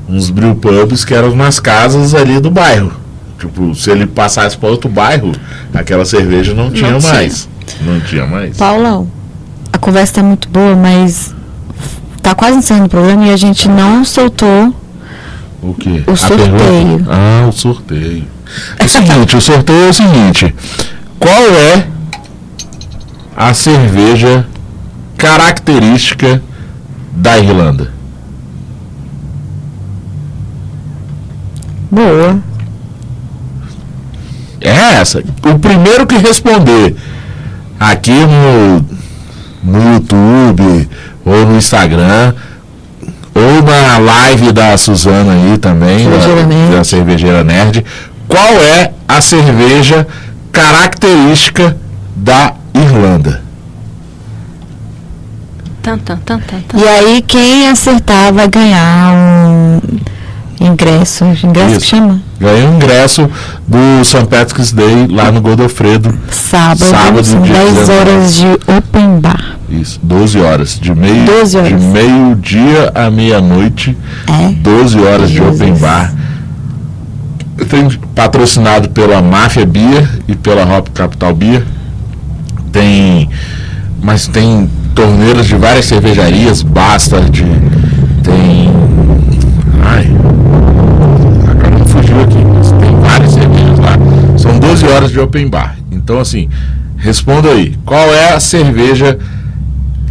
uns 0.10 0.30
brew 0.30 0.56
pubs 0.56 1.06
que 1.06 1.14
eram 1.14 1.34
nas 1.36 1.58
casas 1.60 2.14
ali 2.14 2.40
do 2.42 2.52
bairro. 2.52 2.92
Tipo, 3.40 3.76
se 3.76 3.92
ele 3.92 4.08
passasse 4.08 4.58
para 4.58 4.70
outro 4.70 4.90
bairro, 4.90 5.32
aquela 5.74 6.06
cerveja 6.06 6.54
não 6.54 6.72
tinha 6.72 6.98
tinha. 7.00 7.14
mais. 7.14 7.48
Não 7.82 8.00
tinha 8.00 8.26
mais. 8.26 8.58
Paulão, 8.58 9.08
a 9.72 9.78
conversa 9.78 10.16
tá 10.16 10.24
muito 10.24 10.50
boa, 10.50 10.76
mas 10.76 11.36
tá 12.22 12.34
quase 12.34 12.58
encerrando 12.58 12.88
o 12.88 12.90
programa 12.90 13.28
e 13.28 13.32
a 13.32 13.38
gente 13.38 13.70
não 13.70 14.04
soltou 14.04 14.74
O 15.62 15.74
quê? 15.74 16.04
O 16.08 16.16
sorteio. 16.16 17.06
Ah, 17.10 17.46
o 17.48 17.52
sorteio. 17.52 18.26
É 18.80 18.86
o 18.86 18.90
seguinte, 18.90 19.38
o 19.38 19.42
sorteio 19.42 19.86
é 19.86 19.90
o 19.90 19.94
seguinte. 19.94 20.56
Qual 21.20 21.44
é 21.52 21.88
a 23.36 23.54
cerveja 23.54 24.46
característica 25.18 26.42
da 27.14 27.38
Irlanda? 27.38 27.98
boa. 31.92 32.40
É 34.62 34.96
essa. 35.00 35.24
O 35.44 35.60
primeiro 35.60 36.06
que 36.06 36.18
responder 36.18 36.96
aqui 37.80 38.12
no, 38.12 38.86
no 39.64 39.94
YouTube 39.94 40.90
ou 41.26 41.46
no 41.46 41.58
Instagram 41.58 42.34
ou 43.34 43.62
na 43.62 43.98
live 44.00 44.52
da 44.52 44.76
Suzana 44.78 45.34
aí 45.34 45.58
também, 45.58 46.00
Cervejeira 46.00 46.42
da, 46.42 46.48
Nerd. 46.48 46.76
da 46.76 46.84
Cervejeira 46.84 47.44
Nerd, 47.44 47.86
qual 48.28 48.54
é 48.54 48.92
a 49.08 49.22
cerveja 49.22 50.08
característica 50.52 51.78
da 52.16 52.54
Irlanda? 52.74 53.44
Tan, 55.84 55.98
tan, 56.00 56.18
tan, 56.18 56.40
tan, 56.40 56.60
tan. 56.68 56.78
E 56.78 56.88
aí 56.88 57.22
quem 57.22 57.70
acertar 57.70 58.34
vai 58.34 58.48
ganhar 58.48 59.14
um 59.14 59.80
ingresso. 60.60 61.24
Ingresso 61.44 61.72
Isso. 61.72 61.80
que 61.80 61.86
chama? 61.86 62.22
Ganhei 62.40 62.66
um 62.68 62.76
ingresso 62.76 63.30
do 63.68 64.04
St. 64.06 64.26
Patrick's 64.28 64.72
Day 64.72 65.08
lá 65.10 65.32
no 65.32 65.42
Godofredo. 65.42 66.14
Sábado, 66.30 66.86
Sábado, 66.86 67.24
são 67.24 67.42
dia 67.42 67.54
10 67.54 67.74
19. 67.74 67.92
horas 68.00 68.36
de 68.36 68.46
open 68.78 69.20
bar. 69.20 69.58
Isso, 69.70 70.00
12 70.04 70.40
horas. 70.40 70.80
De 70.80 70.94
meio 70.94 71.26
12 71.26 71.58
horas. 71.58 71.70
de 71.70 71.76
meio-dia 71.88 72.92
à 72.94 73.10
meia-noite. 73.10 73.98
É. 74.28 74.52
12 74.54 75.00
horas 75.00 75.30
de 75.32 75.42
open 75.42 75.74
bar. 75.76 76.14
Tem 77.70 77.90
patrocinado 78.14 78.90
pela 78.90 79.20
Máfia 79.22 79.66
Beer 79.66 80.08
e 80.28 80.36
pela 80.36 80.64
Hop 80.78 80.90
Capital 80.94 81.34
Beer. 81.34 81.64
Tem. 82.72 83.30
Mas 84.02 84.28
tem 84.28 84.70
torneiras 84.94 85.48
de 85.48 85.56
várias 85.56 85.86
cervejarias, 85.86 86.62
Bastard, 86.62 87.44
tem. 88.24 88.77
São 94.48 94.60
12 94.60 94.88
horas 94.88 95.12
de 95.12 95.20
open 95.20 95.50
bar. 95.50 95.76
Então 95.92 96.20
assim, 96.20 96.50
responda 96.98 97.50
aí. 97.50 97.78
Qual 97.86 98.14
é 98.14 98.34
a 98.34 98.40
cerveja 98.40 99.20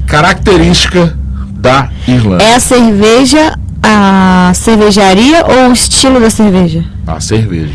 característica 0.07 1.17
da 1.53 1.89
Irlanda? 2.07 2.45
É 2.45 2.55
a 2.55 2.61
cerveja, 2.61 3.59
a 3.83 4.53
cervejaria 4.55 5.45
ou 5.47 5.71
o 5.71 5.73
estilo 5.73 6.21
da 6.21 6.29
cerveja? 6.29 6.85
A 7.07 7.19
cerveja. 7.19 7.75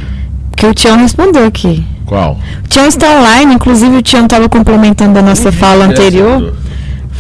Porque 0.51 0.68
o 0.68 0.74
Tião 0.74 0.97
respondeu 0.97 1.47
aqui. 1.47 1.84
Qual? 2.05 2.39
O 2.64 2.68
Tião 2.68 2.86
está 2.86 3.07
online, 3.20 3.55
inclusive 3.55 3.97
o 3.97 4.01
Tião 4.03 4.26
estava 4.26 4.47
complementando 4.47 5.18
a 5.18 5.22
nossa 5.22 5.51
fala 5.51 5.86
anterior, 5.86 6.53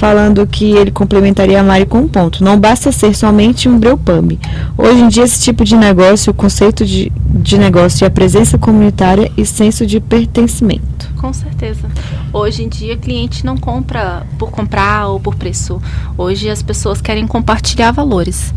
falando 0.01 0.47
que 0.47 0.71
ele 0.71 0.89
complementaria 0.89 1.59
a 1.59 1.63
Mari 1.63 1.85
com 1.85 1.99
um 1.99 2.07
ponto. 2.07 2.43
Não 2.43 2.59
basta 2.59 2.91
ser 2.91 3.13
somente 3.13 3.69
um 3.69 3.77
brewpub. 3.77 4.39
Hoje 4.75 4.99
em 4.99 5.07
dia, 5.07 5.23
esse 5.23 5.39
tipo 5.43 5.63
de 5.63 5.77
negócio, 5.77 6.31
o 6.31 6.33
conceito 6.33 6.83
de, 6.83 7.11
de 7.15 7.55
negócio 7.55 8.03
e 8.03 8.07
a 8.07 8.09
presença 8.09 8.57
comunitária 8.57 9.31
e 9.37 9.45
senso 9.45 9.85
de 9.85 9.99
pertencimento. 9.99 11.07
Com 11.17 11.31
certeza. 11.31 11.87
Hoje 12.33 12.63
em 12.63 12.67
dia, 12.67 12.97
cliente 12.97 13.45
não 13.45 13.55
compra 13.55 14.25
por 14.39 14.49
comprar 14.49 15.07
ou 15.07 15.19
por 15.19 15.35
preço. 15.35 15.79
Hoje 16.17 16.49
as 16.49 16.63
pessoas 16.63 16.99
querem 16.99 17.27
compartilhar 17.27 17.91
valores. 17.91 18.51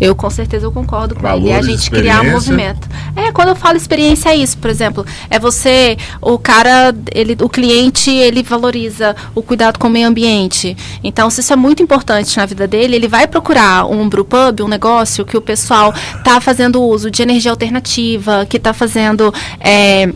Eu 0.00 0.14
com 0.14 0.30
certeza 0.30 0.66
eu 0.66 0.72
concordo 0.72 1.14
com 1.14 1.26
ele. 1.26 1.46
E 1.46 1.52
a 1.52 1.56
Valores, 1.56 1.66
gente 1.66 1.90
criar 1.90 2.22
um 2.22 2.30
movimento. 2.30 2.88
É, 3.16 3.32
quando 3.32 3.48
eu 3.48 3.56
falo 3.56 3.76
experiência 3.76 4.30
é 4.30 4.36
isso, 4.36 4.56
por 4.58 4.70
exemplo, 4.70 5.04
é 5.28 5.38
você, 5.38 5.96
o 6.20 6.38
cara, 6.38 6.94
ele, 7.12 7.36
o 7.40 7.48
cliente, 7.48 8.10
ele 8.10 8.42
valoriza 8.42 9.16
o 9.34 9.42
cuidado 9.42 9.78
com 9.78 9.88
o 9.88 9.90
meio 9.90 10.06
ambiente. 10.06 10.76
Então, 11.02 11.28
se 11.30 11.40
isso 11.40 11.52
é 11.52 11.56
muito 11.56 11.82
importante 11.82 12.36
na 12.36 12.46
vida 12.46 12.66
dele, 12.66 12.96
ele 12.96 13.08
vai 13.08 13.26
procurar 13.26 13.86
um 13.86 14.08
brewpub, 14.08 14.62
um 14.62 14.68
negócio 14.68 15.24
que 15.24 15.36
o 15.36 15.40
pessoal 15.40 15.92
tá 16.22 16.40
fazendo 16.40 16.82
uso 16.82 17.10
de 17.10 17.22
energia 17.22 17.50
alternativa, 17.50 18.46
que 18.48 18.58
tá 18.58 18.72
fazendo 18.72 19.32
é, 19.60 20.12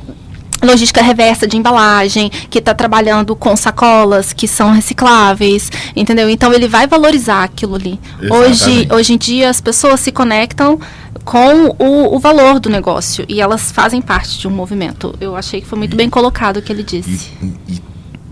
logística 0.63 1.03
reversa 1.03 1.47
de 1.47 1.57
embalagem, 1.57 2.31
que 2.51 2.59
está 2.59 2.73
trabalhando 2.75 3.35
com 3.35 3.55
sacolas 3.57 4.33
que 4.33 4.47
são 4.47 4.73
recicláveis, 4.73 5.71
entendeu? 5.97 6.29
Então 6.31 6.53
ele 6.53 6.69
vai 6.69 6.87
valorizar 6.87 7.45
aquilo 7.45 7.75
ali. 7.75 7.99
Hoje, 8.31 8.53
Exatamente. 8.53 8.93
hoje 8.95 9.13
em 9.15 9.19
dia 9.19 9.51
as 9.51 9.61
pessoas 9.61 10.01
se 10.01 10.13
conectam 10.13 10.79
com 11.25 11.75
o, 11.79 12.17
o 12.17 12.19
valor 12.19 12.59
do 12.59 12.69
negócio 12.69 13.25
e 13.29 13.41
elas 13.41 13.71
fazem 13.71 14.01
parte 14.01 14.39
de 14.39 14.49
um 14.49 14.51
movimento. 14.51 15.15
Eu 15.21 15.37
achei 15.37 15.61
que 15.61 15.67
foi 15.67 15.79
muito 15.79 15.97
bem 15.97 16.09
colocado 16.09 16.57
o 16.59 16.63
que 16.63 16.73
ele 16.73 16.83
E, 16.83 16.85
disse. 16.85 17.31
e 17.69 17.81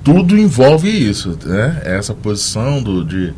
tudo 0.03 0.37
envolve 0.39 0.89
isso, 0.89 1.39
né? 1.45 1.83
Essa 1.85 2.15
posição 2.15 2.83
do, 2.83 3.05
de 3.05 3.35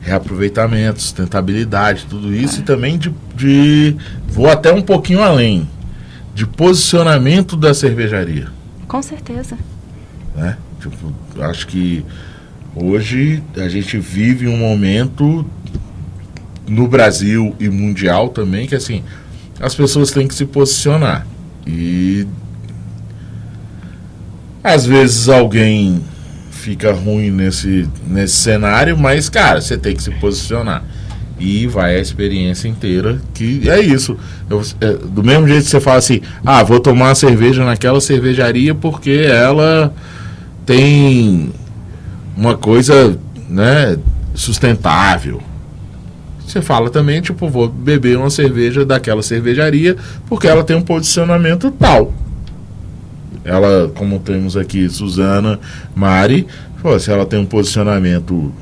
reaproveitamento, 0.00 1.00
sustentabilidade, 1.00 2.06
tudo 2.08 2.32
isso, 2.34 2.60
e 2.60 2.62
também 2.62 2.96
de, 2.96 3.12
de. 3.34 3.96
Vou 4.28 4.48
até 4.48 4.72
um 4.72 4.82
pouquinho 4.82 5.22
além. 5.22 5.68
De 6.36 6.46
posicionamento 6.46 7.56
da 7.56 7.72
cervejaria. 7.72 8.48
Com 8.86 9.00
certeza. 9.00 9.56
né? 10.34 10.58
Tipo, 10.78 11.10
acho 11.40 11.66
que 11.66 12.04
hoje 12.74 13.42
a 13.56 13.70
gente 13.70 13.98
vive 13.98 14.46
um 14.46 14.58
momento 14.58 15.46
no 16.68 16.86
Brasil 16.86 17.56
e 17.58 17.70
mundial 17.70 18.28
também 18.28 18.66
que 18.66 18.74
assim 18.74 19.02
as 19.58 19.74
pessoas 19.74 20.10
têm 20.10 20.28
que 20.28 20.34
se 20.34 20.44
posicionar 20.44 21.26
e 21.66 22.26
às 24.62 24.84
vezes 24.84 25.30
alguém 25.30 26.02
fica 26.50 26.92
ruim 26.92 27.30
nesse 27.30 27.88
nesse 28.06 28.34
cenário, 28.34 28.98
mas 28.98 29.30
cara, 29.30 29.62
você 29.62 29.78
tem 29.78 29.96
que 29.96 30.02
se 30.02 30.10
posicionar. 30.10 30.84
E 31.38 31.66
vai 31.66 31.96
a 31.96 32.00
experiência 32.00 32.66
inteira, 32.66 33.20
que 33.34 33.68
é 33.68 33.78
isso. 33.80 34.16
Eu- 34.48 34.62
é, 34.80 34.92
do 34.94 35.22
mesmo 35.22 35.46
jeito 35.46 35.64
que 35.64 35.70
você 35.70 35.80
fala 35.80 35.98
assim, 35.98 36.20
ah, 36.44 36.62
vou 36.62 36.80
tomar 36.80 37.08
uma 37.08 37.14
cerveja 37.14 37.64
naquela 37.64 38.00
cervejaria 38.00 38.74
porque 38.74 39.10
ela 39.30 39.92
tem 40.64 41.50
uma 42.36 42.56
coisa, 42.56 43.18
né, 43.48 43.98
sustentável. 44.34 45.42
Você 46.46 46.62
fala 46.62 46.88
também, 46.88 47.20
tipo, 47.20 47.48
vou 47.50 47.68
beber 47.68 48.16
uma 48.16 48.30
cerveja 48.30 48.84
daquela 48.84 49.22
cervejaria 49.22 49.96
porque 50.28 50.46
ela 50.46 50.64
tem 50.64 50.76
um 50.76 50.82
posicionamento 50.82 51.70
tal. 51.72 52.14
Ela, 53.44 53.90
como 53.94 54.18
temos 54.18 54.56
aqui 54.56 54.88
Suzana, 54.88 55.58
Mari, 55.94 56.46
pô, 56.80 56.98
se 56.98 57.10
ela 57.10 57.26
tem 57.26 57.38
um 57.38 57.46
posicionamento 57.46 58.52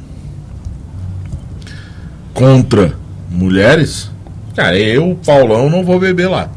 contra 2.35 2.93
mulheres, 3.30 4.11
cara, 4.55 4.76
eu, 4.78 5.18
Paulão, 5.24 5.70
não 5.70 5.85
vou 5.85 5.99
beber 5.99 6.28
lá. 6.28 6.51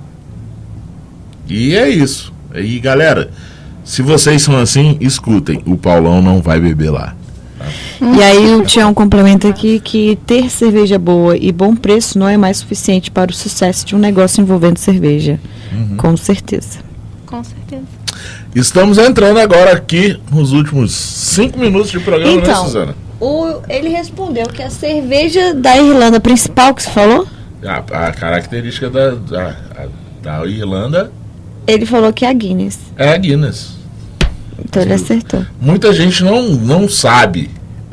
E 1.48 1.76
é 1.76 1.88
isso. 1.88 2.34
E 2.54 2.80
galera, 2.80 3.30
se 3.84 4.02
vocês 4.02 4.42
são 4.42 4.58
assim, 4.58 4.98
escutem, 5.00 5.62
o 5.66 5.78
Paulão 5.78 6.22
não 6.22 6.42
vai 6.42 6.60
beber 6.60 6.90
lá. 6.90 7.16
E 8.16 8.22
aí 8.22 8.56
o 8.56 8.64
Tião 8.64 8.94
complementa 8.94 9.48
aqui 9.48 9.80
que 9.80 10.18
ter 10.26 10.50
cerveja 10.50 11.00
boa 11.00 11.36
e 11.36 11.52
bom 11.52 11.76
preço 11.76 12.20
não 12.20 12.28
é 12.28 12.38
mais 12.38 12.58
suficiente 12.58 13.10
para 13.10 13.32
o 13.32 13.34
sucesso 13.34 13.86
de 13.86 13.96
um 13.96 14.00
negócio 14.00 14.42
envolvendo 14.42 14.78
cerveja. 14.78 15.40
Com 15.98 16.16
certeza. 16.16 16.80
Com 17.26 17.44
certeza. 17.44 17.84
Estamos 18.56 18.98
entrando 18.98 19.40
agora 19.40 19.72
aqui 19.74 20.20
nos 20.32 20.52
últimos 20.54 20.92
cinco 20.92 21.60
minutos 21.60 21.92
de 21.92 22.00
programa, 22.00 22.36
né, 22.36 22.42
Então. 22.42 22.66
Suzana? 22.66 22.96
O, 23.20 23.62
ele 23.68 23.90
respondeu 23.90 24.46
que 24.48 24.62
a 24.62 24.70
cerveja 24.70 25.54
da 25.54 25.76
Irlanda 25.78 26.20
principal 26.20 26.74
que 26.76 26.84
você 26.84 26.90
falou, 26.92 27.28
A, 27.66 28.08
a 28.08 28.12
característica 28.14 28.90
da, 28.90 29.12
da, 29.12 29.56
da 30.22 30.46
Irlanda 30.46 31.12
ele 31.66 31.86
falou 31.86 32.14
que 32.14 32.24
é 32.26 32.30
a 32.30 32.34
Guinness. 32.34 32.80
é 32.96 33.10
a 33.14 33.18
Guinness. 33.18 33.76
Então 34.64 34.82
ele 34.84 34.94
acertou. 34.94 35.46
Muita 35.60 35.92
gente 35.94 36.24
não, 36.24 36.44
não 36.54 36.88
sabe. 36.88 37.50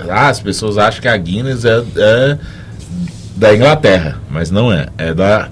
Ah, 0.08 0.28
as 0.28 0.40
pessoas 0.40 0.76
acham 0.78 1.00
que 1.00 1.08
a 1.08 1.16
Guinness 1.16 1.64
é, 1.64 1.82
é 1.96 2.38
da 3.36 3.54
Inglaterra, 3.54 4.20
mas 4.30 4.50
não 4.50 4.72
é. 4.72 4.86
É 4.98 5.12
da 5.14 5.48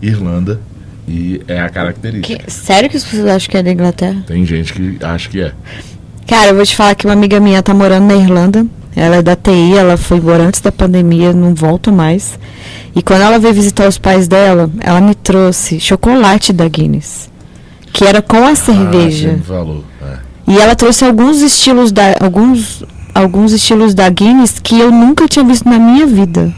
Irlanda 0.00 0.60
e 1.06 1.42
é 1.48 1.60
a 1.60 1.68
característica. 1.68 2.44
Que- 2.44 2.50
sério 2.50 2.88
que 2.90 2.96
as 2.96 3.04
pessoas 3.04 3.26
acham 3.28 3.50
que 3.50 3.56
é 3.56 3.62
da 3.62 3.70
Inglaterra? 3.70 4.22
Tem 4.26 4.44
gente 4.44 4.72
que 4.72 4.98
acha 5.04 5.28
que 5.28 5.40
é. 5.42 5.52
Cara, 6.26 6.48
eu 6.50 6.54
vou 6.54 6.64
te 6.64 6.74
falar 6.76 6.94
que 6.94 7.06
uma 7.06 7.12
amiga 7.12 7.40
minha 7.40 7.62
tá 7.62 7.74
morando 7.74 8.06
na 8.06 8.14
Irlanda. 8.14 8.66
Ela 8.94 9.16
é 9.16 9.22
da 9.22 9.34
TI, 9.34 9.74
ela 9.76 9.96
foi 9.96 10.18
embora 10.18 10.44
antes 10.44 10.60
da 10.60 10.70
pandemia, 10.70 11.32
não 11.32 11.54
volta 11.54 11.90
mais. 11.90 12.38
E 12.94 13.02
quando 13.02 13.22
ela 13.22 13.38
veio 13.38 13.54
visitar 13.54 13.88
os 13.88 13.96
pais 13.96 14.28
dela, 14.28 14.70
ela 14.80 15.00
me 15.00 15.14
trouxe 15.14 15.80
chocolate 15.80 16.52
da 16.52 16.68
Guinness. 16.68 17.30
Que 17.92 18.04
era 18.04 18.20
com 18.20 18.44
a 18.44 18.54
cerveja. 18.54 19.28
Ah, 19.28 19.32
você 19.32 19.36
me 19.36 19.42
falou. 19.42 19.84
É. 20.02 20.18
E 20.46 20.58
ela 20.58 20.74
trouxe 20.74 21.04
alguns 21.04 21.40
estilos 21.40 21.90
da 21.92 22.16
alguns 22.20 22.84
alguns 23.14 23.52
estilos 23.52 23.94
da 23.94 24.08
Guinness 24.08 24.58
que 24.58 24.78
eu 24.78 24.90
nunca 24.90 25.26
tinha 25.28 25.44
visto 25.44 25.68
na 25.68 25.78
minha 25.78 26.06
vida. 26.06 26.52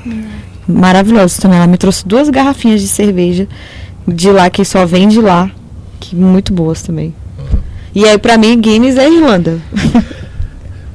Maravilhosos 0.66 1.38
também. 1.38 1.58
Ela 1.58 1.66
me 1.66 1.76
trouxe 1.76 2.06
duas 2.06 2.28
garrafinhas 2.28 2.80
de 2.80 2.88
cerveja 2.88 3.48
de 4.06 4.30
lá 4.30 4.50
que 4.50 4.64
só 4.64 4.84
vende 4.84 5.20
lá, 5.20 5.50
que 5.98 6.14
muito 6.14 6.52
boas 6.52 6.82
também. 6.82 7.14
E 7.95 8.05
aí 8.05 8.18
pra 8.18 8.36
mim 8.36 8.61
Guinness 8.61 8.97
é 8.97 9.09
Irlanda. 9.09 9.61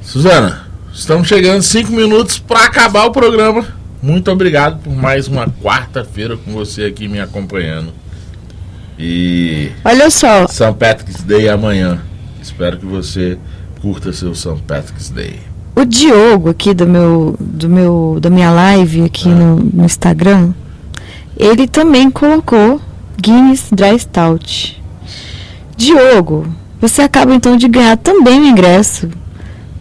Suzana, 0.02 0.68
estamos 0.94 1.28
chegando 1.28 1.62
cinco 1.62 1.92
minutos 1.94 2.40
para 2.40 2.66
acabar 2.66 3.06
o 3.06 3.12
programa. 3.12 3.66
Muito 4.02 4.30
obrigado 4.30 4.82
por 4.84 4.94
mais 4.94 5.28
uma 5.28 5.48
quarta-feira 5.48 6.36
com 6.36 6.52
você 6.52 6.84
aqui 6.84 7.08
me 7.08 7.20
acompanhando. 7.20 7.94
E 8.98 9.72
Olha 9.86 10.10
só, 10.10 10.46
St. 10.46 10.74
Patrick's 10.78 11.24
Day 11.24 11.48
é 11.48 11.52
amanhã. 11.52 12.02
Espero 12.42 12.78
que 12.78 12.86
você 12.86 13.38
curta 13.82 14.12
seu 14.12 14.36
St. 14.36 14.62
Patrick's 14.68 15.10
Day. 15.10 15.40
o 15.76 15.86
Diogo 15.86 16.50
aqui 16.50 16.74
do 16.74 16.86
meu 16.86 17.36
do 17.40 17.70
meu 17.70 18.18
da 18.22 18.30
minha 18.30 18.52
live 18.52 19.04
aqui 19.06 19.30
no, 19.30 19.56
no 19.56 19.86
Instagram, 19.86 20.54
ele 21.38 21.66
também 21.66 22.12
colocou 22.12 22.82
Guinness 23.22 23.70
Dry 23.72 23.98
Stout. 23.98 24.82
Diogo, 25.78 26.46
você 26.80 27.02
acaba 27.02 27.34
então 27.34 27.58
de 27.58 27.68
ganhar 27.68 27.98
também 27.98 28.40
o 28.42 28.46
ingresso. 28.46 29.10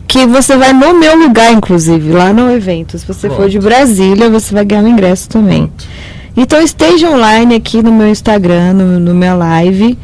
Que 0.07 0.27
você 0.27 0.57
vai 0.57 0.73
no 0.73 0.95
meu 0.99 1.19
lugar, 1.19 1.53
inclusive, 1.53 2.13
lá 2.13 2.33
no 2.33 2.51
evento. 2.51 2.99
Se 2.99 3.07
você 3.07 3.29
for 3.29 3.37
Pronto. 3.37 3.51
de 3.51 3.59
Brasília, 3.59 4.31
você 4.31 4.55
vai 4.55 4.65
ganhar 4.65 4.83
o 4.83 4.89
ingresso 4.89 5.29
também. 5.29 5.67
Pronto. 5.67 5.87
Então 6.35 6.63
esteja 6.63 7.11
online 7.11 7.57
aqui 7.57 7.83
no 7.83 7.93
meu 7.93 8.09
Instagram, 8.09 8.73
no, 8.73 9.01
no 9.01 9.13
minha 9.13 9.35
live, 9.35 9.99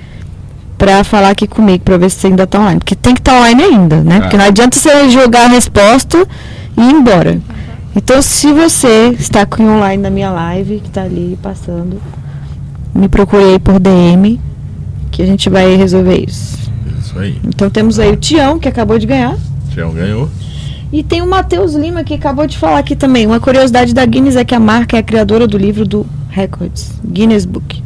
pra 0.76 1.04
falar 1.04 1.30
aqui 1.30 1.46
comigo, 1.46 1.84
pra 1.84 1.96
ver 1.96 2.10
se 2.10 2.18
você 2.18 2.26
ainda 2.26 2.46
tá 2.46 2.58
online. 2.58 2.80
Porque 2.80 2.94
tem 2.94 3.14
que 3.14 3.20
estar 3.20 3.38
online 3.38 3.62
ainda, 3.62 4.02
né? 4.02 4.16
Ah. 4.16 4.20
Porque 4.22 4.36
não 4.36 4.44
adianta 4.44 4.78
você 4.78 5.08
jogar 5.10 5.44
a 5.44 5.48
resposta 5.48 6.26
e 6.76 6.82
ir 6.82 6.92
embora. 6.92 7.40
Então, 7.96 8.20
se 8.20 8.52
você 8.52 9.14
está 9.18 9.42
aqui 9.42 9.62
online 9.62 10.02
na 10.02 10.10
minha 10.10 10.30
live, 10.32 10.80
que 10.80 10.90
tá 10.90 11.02
ali 11.02 11.38
passando, 11.40 12.02
me 12.92 13.08
procure 13.08 13.44
aí 13.44 13.58
por 13.58 13.78
DM, 13.78 14.40
que 15.12 15.22
a 15.22 15.26
gente 15.26 15.48
vai 15.48 15.76
resolver 15.76 16.24
isso. 16.26 16.63
Isso 17.14 17.18
aí. 17.20 17.40
Então, 17.44 17.70
temos 17.70 17.98
aí 17.98 18.10
o 18.10 18.16
Tião, 18.16 18.58
que 18.58 18.68
acabou 18.68 18.98
de 18.98 19.06
ganhar. 19.06 19.36
Tião 19.72 19.92
ganhou. 19.92 20.28
E 20.92 21.02
tem 21.02 21.22
o 21.22 21.26
Matheus 21.26 21.74
Lima, 21.74 22.04
que 22.04 22.14
acabou 22.14 22.46
de 22.46 22.58
falar 22.58 22.78
aqui 22.78 22.94
também. 22.94 23.26
Uma 23.26 23.40
curiosidade 23.40 23.94
da 23.94 24.04
Guinness 24.04 24.36
é 24.36 24.44
que 24.44 24.54
a 24.54 24.60
marca 24.60 24.96
é 24.96 25.00
a 25.00 25.02
criadora 25.02 25.46
do 25.46 25.58
livro 25.58 25.84
do 25.84 26.06
Records, 26.28 26.92
Guinness 27.04 27.44
Book. 27.44 27.82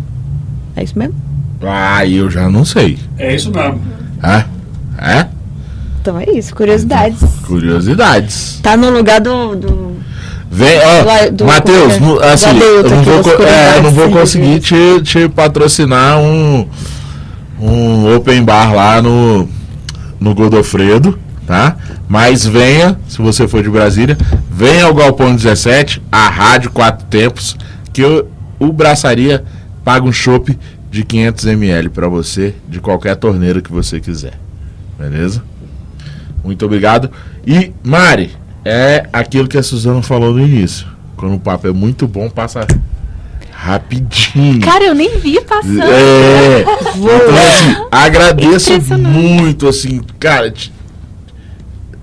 É 0.77 0.85
isso 0.85 0.99
mesmo? 0.99 1.15
Ah, 1.63 2.07
eu 2.07 2.31
já 2.31 2.49
não 2.49 2.65
sei. 2.65 2.99
É 3.17 3.35
isso 3.35 3.51
mesmo. 3.51 3.81
É? 4.23 4.45
É? 4.99 5.27
Então 6.01 6.19
é 6.19 6.31
isso, 6.31 6.55
curiosidades. 6.55 7.21
Curiosidades. 7.47 8.61
Tá 8.63 8.77
no 8.77 8.91
lugar 8.91 9.21
do. 9.21 9.57
do... 9.57 9.97
Vem, 10.51 10.79
ó, 10.79 11.45
Matheus, 11.45 11.95
assim, 12.33 12.59
eu 12.59 12.91
não 12.91 13.03
vou, 13.03 13.47
é, 13.47 13.77
eu 13.77 13.83
não 13.83 13.91
vou 13.91 14.11
conseguir 14.11 14.61
te, 14.61 15.03
te 15.03 15.29
patrocinar 15.29 16.19
um, 16.19 16.67
um 17.61 18.15
open 18.15 18.45
bar 18.45 18.75
lá 18.75 19.03
no, 19.03 19.49
no 20.21 20.35
Godofredo, 20.35 21.19
tá? 21.47 21.77
Mas 22.09 22.47
venha, 22.47 22.99
se 23.09 23.19
você 23.19 23.47
for 23.49 23.63
de 23.63 23.71
Brasília, 23.71 24.17
venha 24.51 24.85
ao 24.85 24.95
Galpão 24.95 25.35
17, 25.35 26.03
a 26.11 26.29
Rádio 26.29 26.71
Quatro 26.71 27.07
Tempos, 27.07 27.57
que 27.93 28.05
o, 28.05 28.27
o 28.59 28.73
Braçaria 28.73 29.45
paga 29.85 30.07
um 30.07 30.13
chopp 30.13 30.59
de 30.91 31.05
500ml 31.05 31.91
para 31.91 32.09
você, 32.09 32.55
de 32.69 32.81
qualquer 32.81 33.17
torneira 33.17 33.61
que 33.61 33.71
você 33.71 34.01
quiser. 34.01 34.39
Beleza? 34.99 35.43
Muito 36.43 36.65
obrigado. 36.65 37.11
E, 37.47 37.73
Mari, 37.83 38.31
é 38.65 39.09
aquilo 39.13 39.49
que 39.49 39.59
a 39.59 39.63
Suzana 39.63 40.03
falou 40.03 40.33
no 40.33 40.41
início. 40.41 40.87
Quando 41.17 41.35
o 41.35 41.41
papo 41.41 41.67
é 41.67 41.73
muito 41.73 42.07
bom, 42.07 42.29
passa 42.31 42.67
rapidinho. 43.61 44.61
Cara, 44.61 44.85
eu 44.85 44.95
nem 44.95 45.19
vi 45.19 45.41
passando. 45.41 45.83
É. 45.83 46.61
Então, 46.63 47.37
assim, 47.37 47.87
agradeço 47.91 48.71
muito, 48.97 49.67
assim, 49.67 50.01
cara, 50.21 50.49
te- 50.49 50.73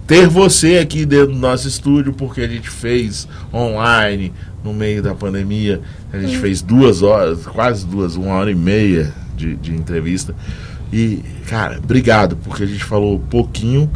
ter 0.06 0.28
você 0.28 0.78
aqui 0.80 1.06
dentro 1.06 1.28
do 1.34 1.40
nosso 1.40 1.66
estúdio, 1.66 2.12
porque 2.12 2.42
a 2.42 2.48
gente 2.48 2.70
fez 2.70 3.26
online, 3.54 4.34
no 4.66 4.74
meio 4.74 5.02
da 5.02 5.16
pandemia. 5.16 5.82
A 6.12 6.20
gente 6.20 6.38
fez 6.40 6.62
duas 6.62 7.02
horas, 7.02 7.46
quase 7.48 7.86
duas, 7.86 8.18
uma 8.18 8.34
hora 8.36 8.52
e 8.52 8.56
meia 8.56 9.14
de, 9.38 9.56
de 9.56 9.72
entrevista. 9.74 10.36
E, 10.92 11.24
cara, 11.48 11.78
obrigado, 11.82 12.36
porque 12.36 12.64
a 12.64 12.68
gente 12.68 12.84
falou 12.84 13.18
pouquinho, 13.18 13.90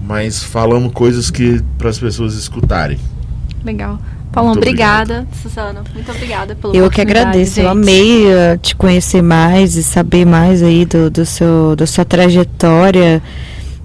mas 0.00 0.44
falamos 0.44 0.92
coisas 0.92 1.28
que 1.28 1.60
para 1.76 1.90
as 1.90 1.98
pessoas 1.98 2.34
escutarem. 2.34 2.98
Legal. 3.64 3.98
Paulão, 4.34 4.54
Muito 4.54 4.64
obrigada. 4.64 5.26
Suzana, 5.40 5.84
muito 5.94 6.10
obrigada 6.10 6.56
pela 6.56 6.74
Eu 6.74 6.90
que 6.90 7.00
agradeço, 7.00 7.60
eu 7.60 7.64
gente. 7.64 7.72
amei 7.72 8.26
eh, 8.26 8.58
te 8.58 8.74
conhecer 8.74 9.22
mais 9.22 9.76
e 9.76 9.82
saber 9.82 10.24
mais 10.26 10.60
aí 10.60 10.84
do, 10.84 11.08
do 11.08 11.24
seu, 11.24 11.76
da 11.76 11.86
sua 11.86 12.04
trajetória. 12.04 13.22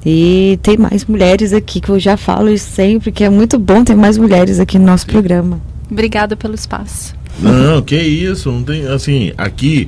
E 0.04 0.58
tem 0.64 0.76
mais 0.78 1.06
mulheres 1.06 1.54
aqui, 1.54 1.80
que 1.80 1.90
eu 1.90 2.00
já 2.00 2.18
falo 2.18 2.50
isso 2.50 2.70
sempre, 2.72 3.12
que 3.12 3.24
é 3.24 3.30
muito 3.30 3.60
bom 3.60 3.84
ter 3.84 3.96
mais 3.96 4.18
mulheres 4.18 4.60
aqui 4.60 4.80
no 4.80 4.86
nosso 4.86 5.06
programa. 5.06 5.60
Obrigada 5.92 6.36
pelo 6.36 6.56
espaço. 6.56 7.14
Não, 7.40 7.82
que 7.82 7.96
isso, 7.96 8.52
não 8.52 8.64
tem. 8.64 8.88
Assim, 8.88 9.32
aqui 9.38 9.88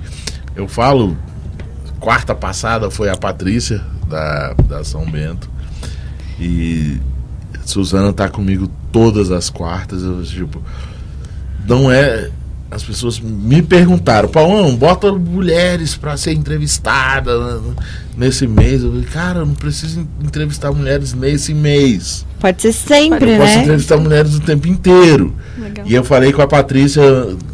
eu 0.56 0.68
falo, 0.68 1.18
quarta 2.00 2.36
passada 2.36 2.92
foi 2.92 3.10
a 3.10 3.18
Patrícia 3.18 3.82
da, 4.08 4.54
da 4.68 4.84
São 4.84 5.10
Bento. 5.10 5.50
E 6.40 7.00
Suzana 7.66 8.12
tá 8.14 8.30
comigo 8.30 8.70
todas 8.92 9.32
as 9.32 9.50
quartas. 9.50 10.04
Eu, 10.04 10.24
tipo, 10.24 10.62
não 11.68 11.92
é. 11.92 12.30
As 12.70 12.84
pessoas 12.84 13.20
me 13.20 13.62
perguntaram, 13.62 14.30
Paulão, 14.30 14.74
bota 14.78 15.12
mulheres 15.12 15.94
para 15.98 16.16
ser 16.16 16.32
entrevistada 16.32 17.60
nesse 18.16 18.48
mês. 18.48 18.82
Eu 18.82 18.92
falei, 18.92 19.06
cara, 19.06 19.40
eu 19.40 19.46
não 19.46 19.54
preciso 19.54 20.08
entrevistar 20.24 20.72
mulheres 20.72 21.14
nesse 21.14 21.54
mês. 21.54 22.26
Pode 22.40 22.62
ser 22.62 22.72
sempre, 22.72 23.34
Eu 23.34 23.40
posso 23.40 23.56
né? 23.56 23.62
entrevistar 23.64 23.98
mulheres 23.98 24.36
o 24.36 24.40
tempo 24.40 24.70
inteiro. 24.70 25.36
Legal. 25.58 25.86
E 25.86 25.94
eu 25.94 26.04
falei 26.06 26.32
com 26.32 26.42
a 26.42 26.48
Patrícia, 26.48 27.04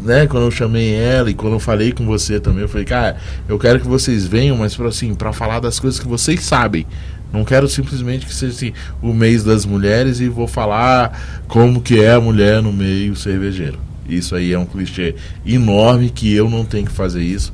né, 0.02 0.28
quando 0.28 0.44
eu 0.44 0.50
chamei 0.52 0.94
ela 0.94 1.28
e 1.28 1.34
quando 1.34 1.54
eu 1.54 1.60
falei 1.60 1.90
com 1.90 2.06
você 2.06 2.38
também, 2.38 2.62
eu 2.62 2.68
falei, 2.68 2.86
cara, 2.86 3.16
eu 3.48 3.58
quero 3.58 3.80
que 3.80 3.88
vocês 3.88 4.24
venham, 4.24 4.56
mas 4.56 4.76
pra, 4.76 4.86
assim, 4.86 5.14
para 5.16 5.32
falar 5.32 5.58
das 5.58 5.80
coisas 5.80 5.98
que 5.98 6.06
vocês 6.06 6.44
sabem. 6.44 6.86
Não 7.32 7.44
quero 7.44 7.68
simplesmente 7.68 8.24
que 8.26 8.34
seja 8.34 8.52
assim, 8.54 8.72
o 9.02 9.12
mês 9.12 9.44
das 9.44 9.66
mulheres 9.66 10.18
e 10.20 10.28
vou 10.28 10.46
falar 10.48 11.42
como 11.46 11.80
que 11.82 12.00
é 12.00 12.12
a 12.12 12.20
mulher 12.20 12.62
no 12.62 12.72
meio 12.72 13.14
cervejeiro. 13.14 13.78
Isso 14.08 14.34
aí 14.34 14.52
é 14.54 14.58
um 14.58 14.64
clichê 14.64 15.14
enorme 15.44 16.08
que 16.08 16.32
eu 16.34 16.48
não 16.48 16.64
tenho 16.64 16.86
que 16.86 16.92
fazer 16.92 17.22
isso. 17.22 17.52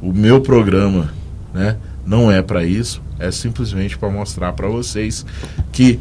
O 0.00 0.12
meu 0.12 0.40
programa, 0.40 1.12
né, 1.54 1.76
não 2.04 2.32
é 2.32 2.42
para 2.42 2.64
isso, 2.64 3.00
é 3.20 3.30
simplesmente 3.30 3.96
para 3.96 4.10
mostrar 4.10 4.52
para 4.54 4.66
vocês 4.66 5.24
que 5.70 6.00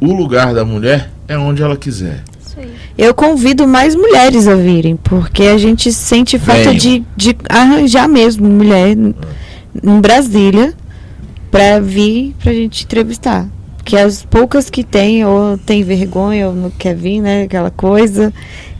o 0.00 0.12
lugar 0.12 0.54
da 0.54 0.64
mulher 0.64 1.10
é 1.26 1.36
onde 1.36 1.62
ela 1.62 1.76
quiser. 1.76 2.22
Isso 2.44 2.58
aí. 2.60 2.72
Eu 2.96 3.14
convido 3.14 3.66
mais 3.66 3.94
mulheres 3.96 4.46
a 4.46 4.54
virem, 4.54 4.96
porque 4.96 5.44
a 5.44 5.58
gente 5.58 5.92
sente 5.92 6.38
falta 6.38 6.72
de, 6.74 7.02
de 7.16 7.36
arranjar 7.48 8.08
mesmo 8.08 8.46
mulher 8.48 8.90
em- 8.96 9.14
em 9.82 10.00
Brasília 10.00 10.72
pra 11.54 11.78
vir 11.78 12.34
pra 12.42 12.52
gente 12.52 12.82
entrevistar. 12.84 13.46
Porque 13.76 13.96
as 13.96 14.24
poucas 14.24 14.68
que 14.68 14.82
tem, 14.82 15.24
ou 15.24 15.56
tem 15.56 15.84
vergonha, 15.84 16.48
ou 16.48 16.54
não 16.54 16.68
quer 16.70 16.96
vir, 16.96 17.20
né? 17.20 17.42
Aquela 17.44 17.70
coisa. 17.70 18.32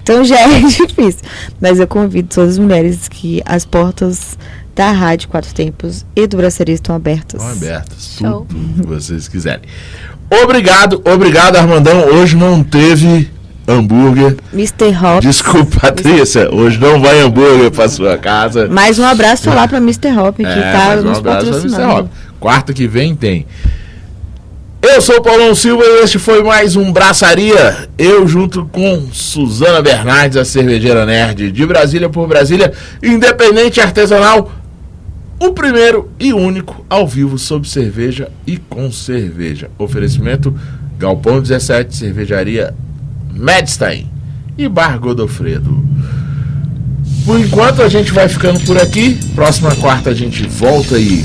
Então 0.03 0.25
já 0.25 0.41
é 0.41 0.59
difícil. 0.61 1.21
Mas 1.61 1.79
eu 1.79 1.87
convido 1.87 2.29
todas 2.35 2.55
as 2.55 2.59
mulheres 2.59 3.07
que 3.07 3.41
as 3.45 3.65
portas 3.65 4.37
da 4.75 4.91
Rádio 4.91 5.29
Quatro 5.29 5.55
Tempos 5.55 6.05
e 6.17 6.27
do 6.27 6.37
Braceria 6.37 6.75
estão 6.75 6.97
abertas. 6.97 7.41
Estão 7.41 7.53
abertas. 7.57 8.17
Show. 8.19 8.47
Tudo 8.49 8.83
que 8.83 8.87
vocês 8.89 9.29
quiserem. 9.29 9.63
Obrigado, 10.43 11.01
obrigado, 11.05 11.57
Armandão. 11.57 12.07
Hoje 12.09 12.35
não 12.35 12.65
teve 12.65 13.31
hambúrguer. 13.69 14.37
Mr. 14.53 14.89
Hop. 15.05 15.21
Desculpa, 15.23 15.79
Patrícia. 15.93 16.53
Hoje 16.53 16.79
não 16.81 17.01
vai 17.01 17.21
hambúrguer 17.21 17.71
pra 17.71 17.89
sua 17.89 18.19
casa. 18.19 18.69
Mais 18.69 18.99
um 18.99 19.05
abraço 19.05 19.49
lá 19.51 19.69
pra 19.69 19.79
Mr. 19.79 20.09
Hop, 20.19 20.37
que 20.37 20.45
É, 20.47 20.73
tá 20.73 20.97
um 20.99 21.03
nos 21.03 21.21
patrocinando. 21.21 22.11
Quarta 22.45 22.75
que 22.75 22.87
vem 22.87 23.15
tem. 23.15 23.47
Eu 24.83 25.01
sou 25.01 25.17
o 25.17 25.23
Paulão 25.23 25.55
Silva 25.55 25.83
e 25.83 26.03
este 26.05 26.19
foi 26.19 26.43
mais 26.43 26.77
um 26.77 26.93
Braçaria. 26.93 27.89
Eu 27.97 28.29
junto 28.29 28.67
com 28.67 29.09
Suzana 29.11 29.81
Bernardes, 29.81 30.37
a 30.37 30.45
cervejeira 30.45 31.07
nerd 31.07 31.51
de 31.51 31.65
Brasília 31.65 32.11
por 32.11 32.29
Brasília, 32.29 32.71
independente 33.03 33.81
artesanal. 33.81 34.53
O 35.41 35.53
primeiro 35.53 36.11
e 36.21 36.35
único 36.35 36.85
ao 36.91 37.09
vivo 37.09 37.39
sobre 37.39 37.67
cerveja 37.67 38.31
e 38.47 38.59
com 38.59 38.93
cerveja. 38.93 39.71
Oferecimento 39.79 40.55
Galpão 40.99 41.41
17, 41.41 41.97
Cervejaria 41.97 42.75
Medstein 43.33 44.11
e 44.59 44.69
Bar 44.69 44.99
Godofredo. 44.99 45.83
Por 47.25 47.41
enquanto 47.41 47.81
a 47.81 47.89
gente 47.89 48.13
vai 48.13 48.29
ficando 48.29 48.61
por 48.67 48.77
aqui. 48.77 49.19
Próxima 49.35 49.75
quarta 49.77 50.11
a 50.11 50.15
gente 50.15 50.47
volta 50.47 50.99
e 50.99 51.25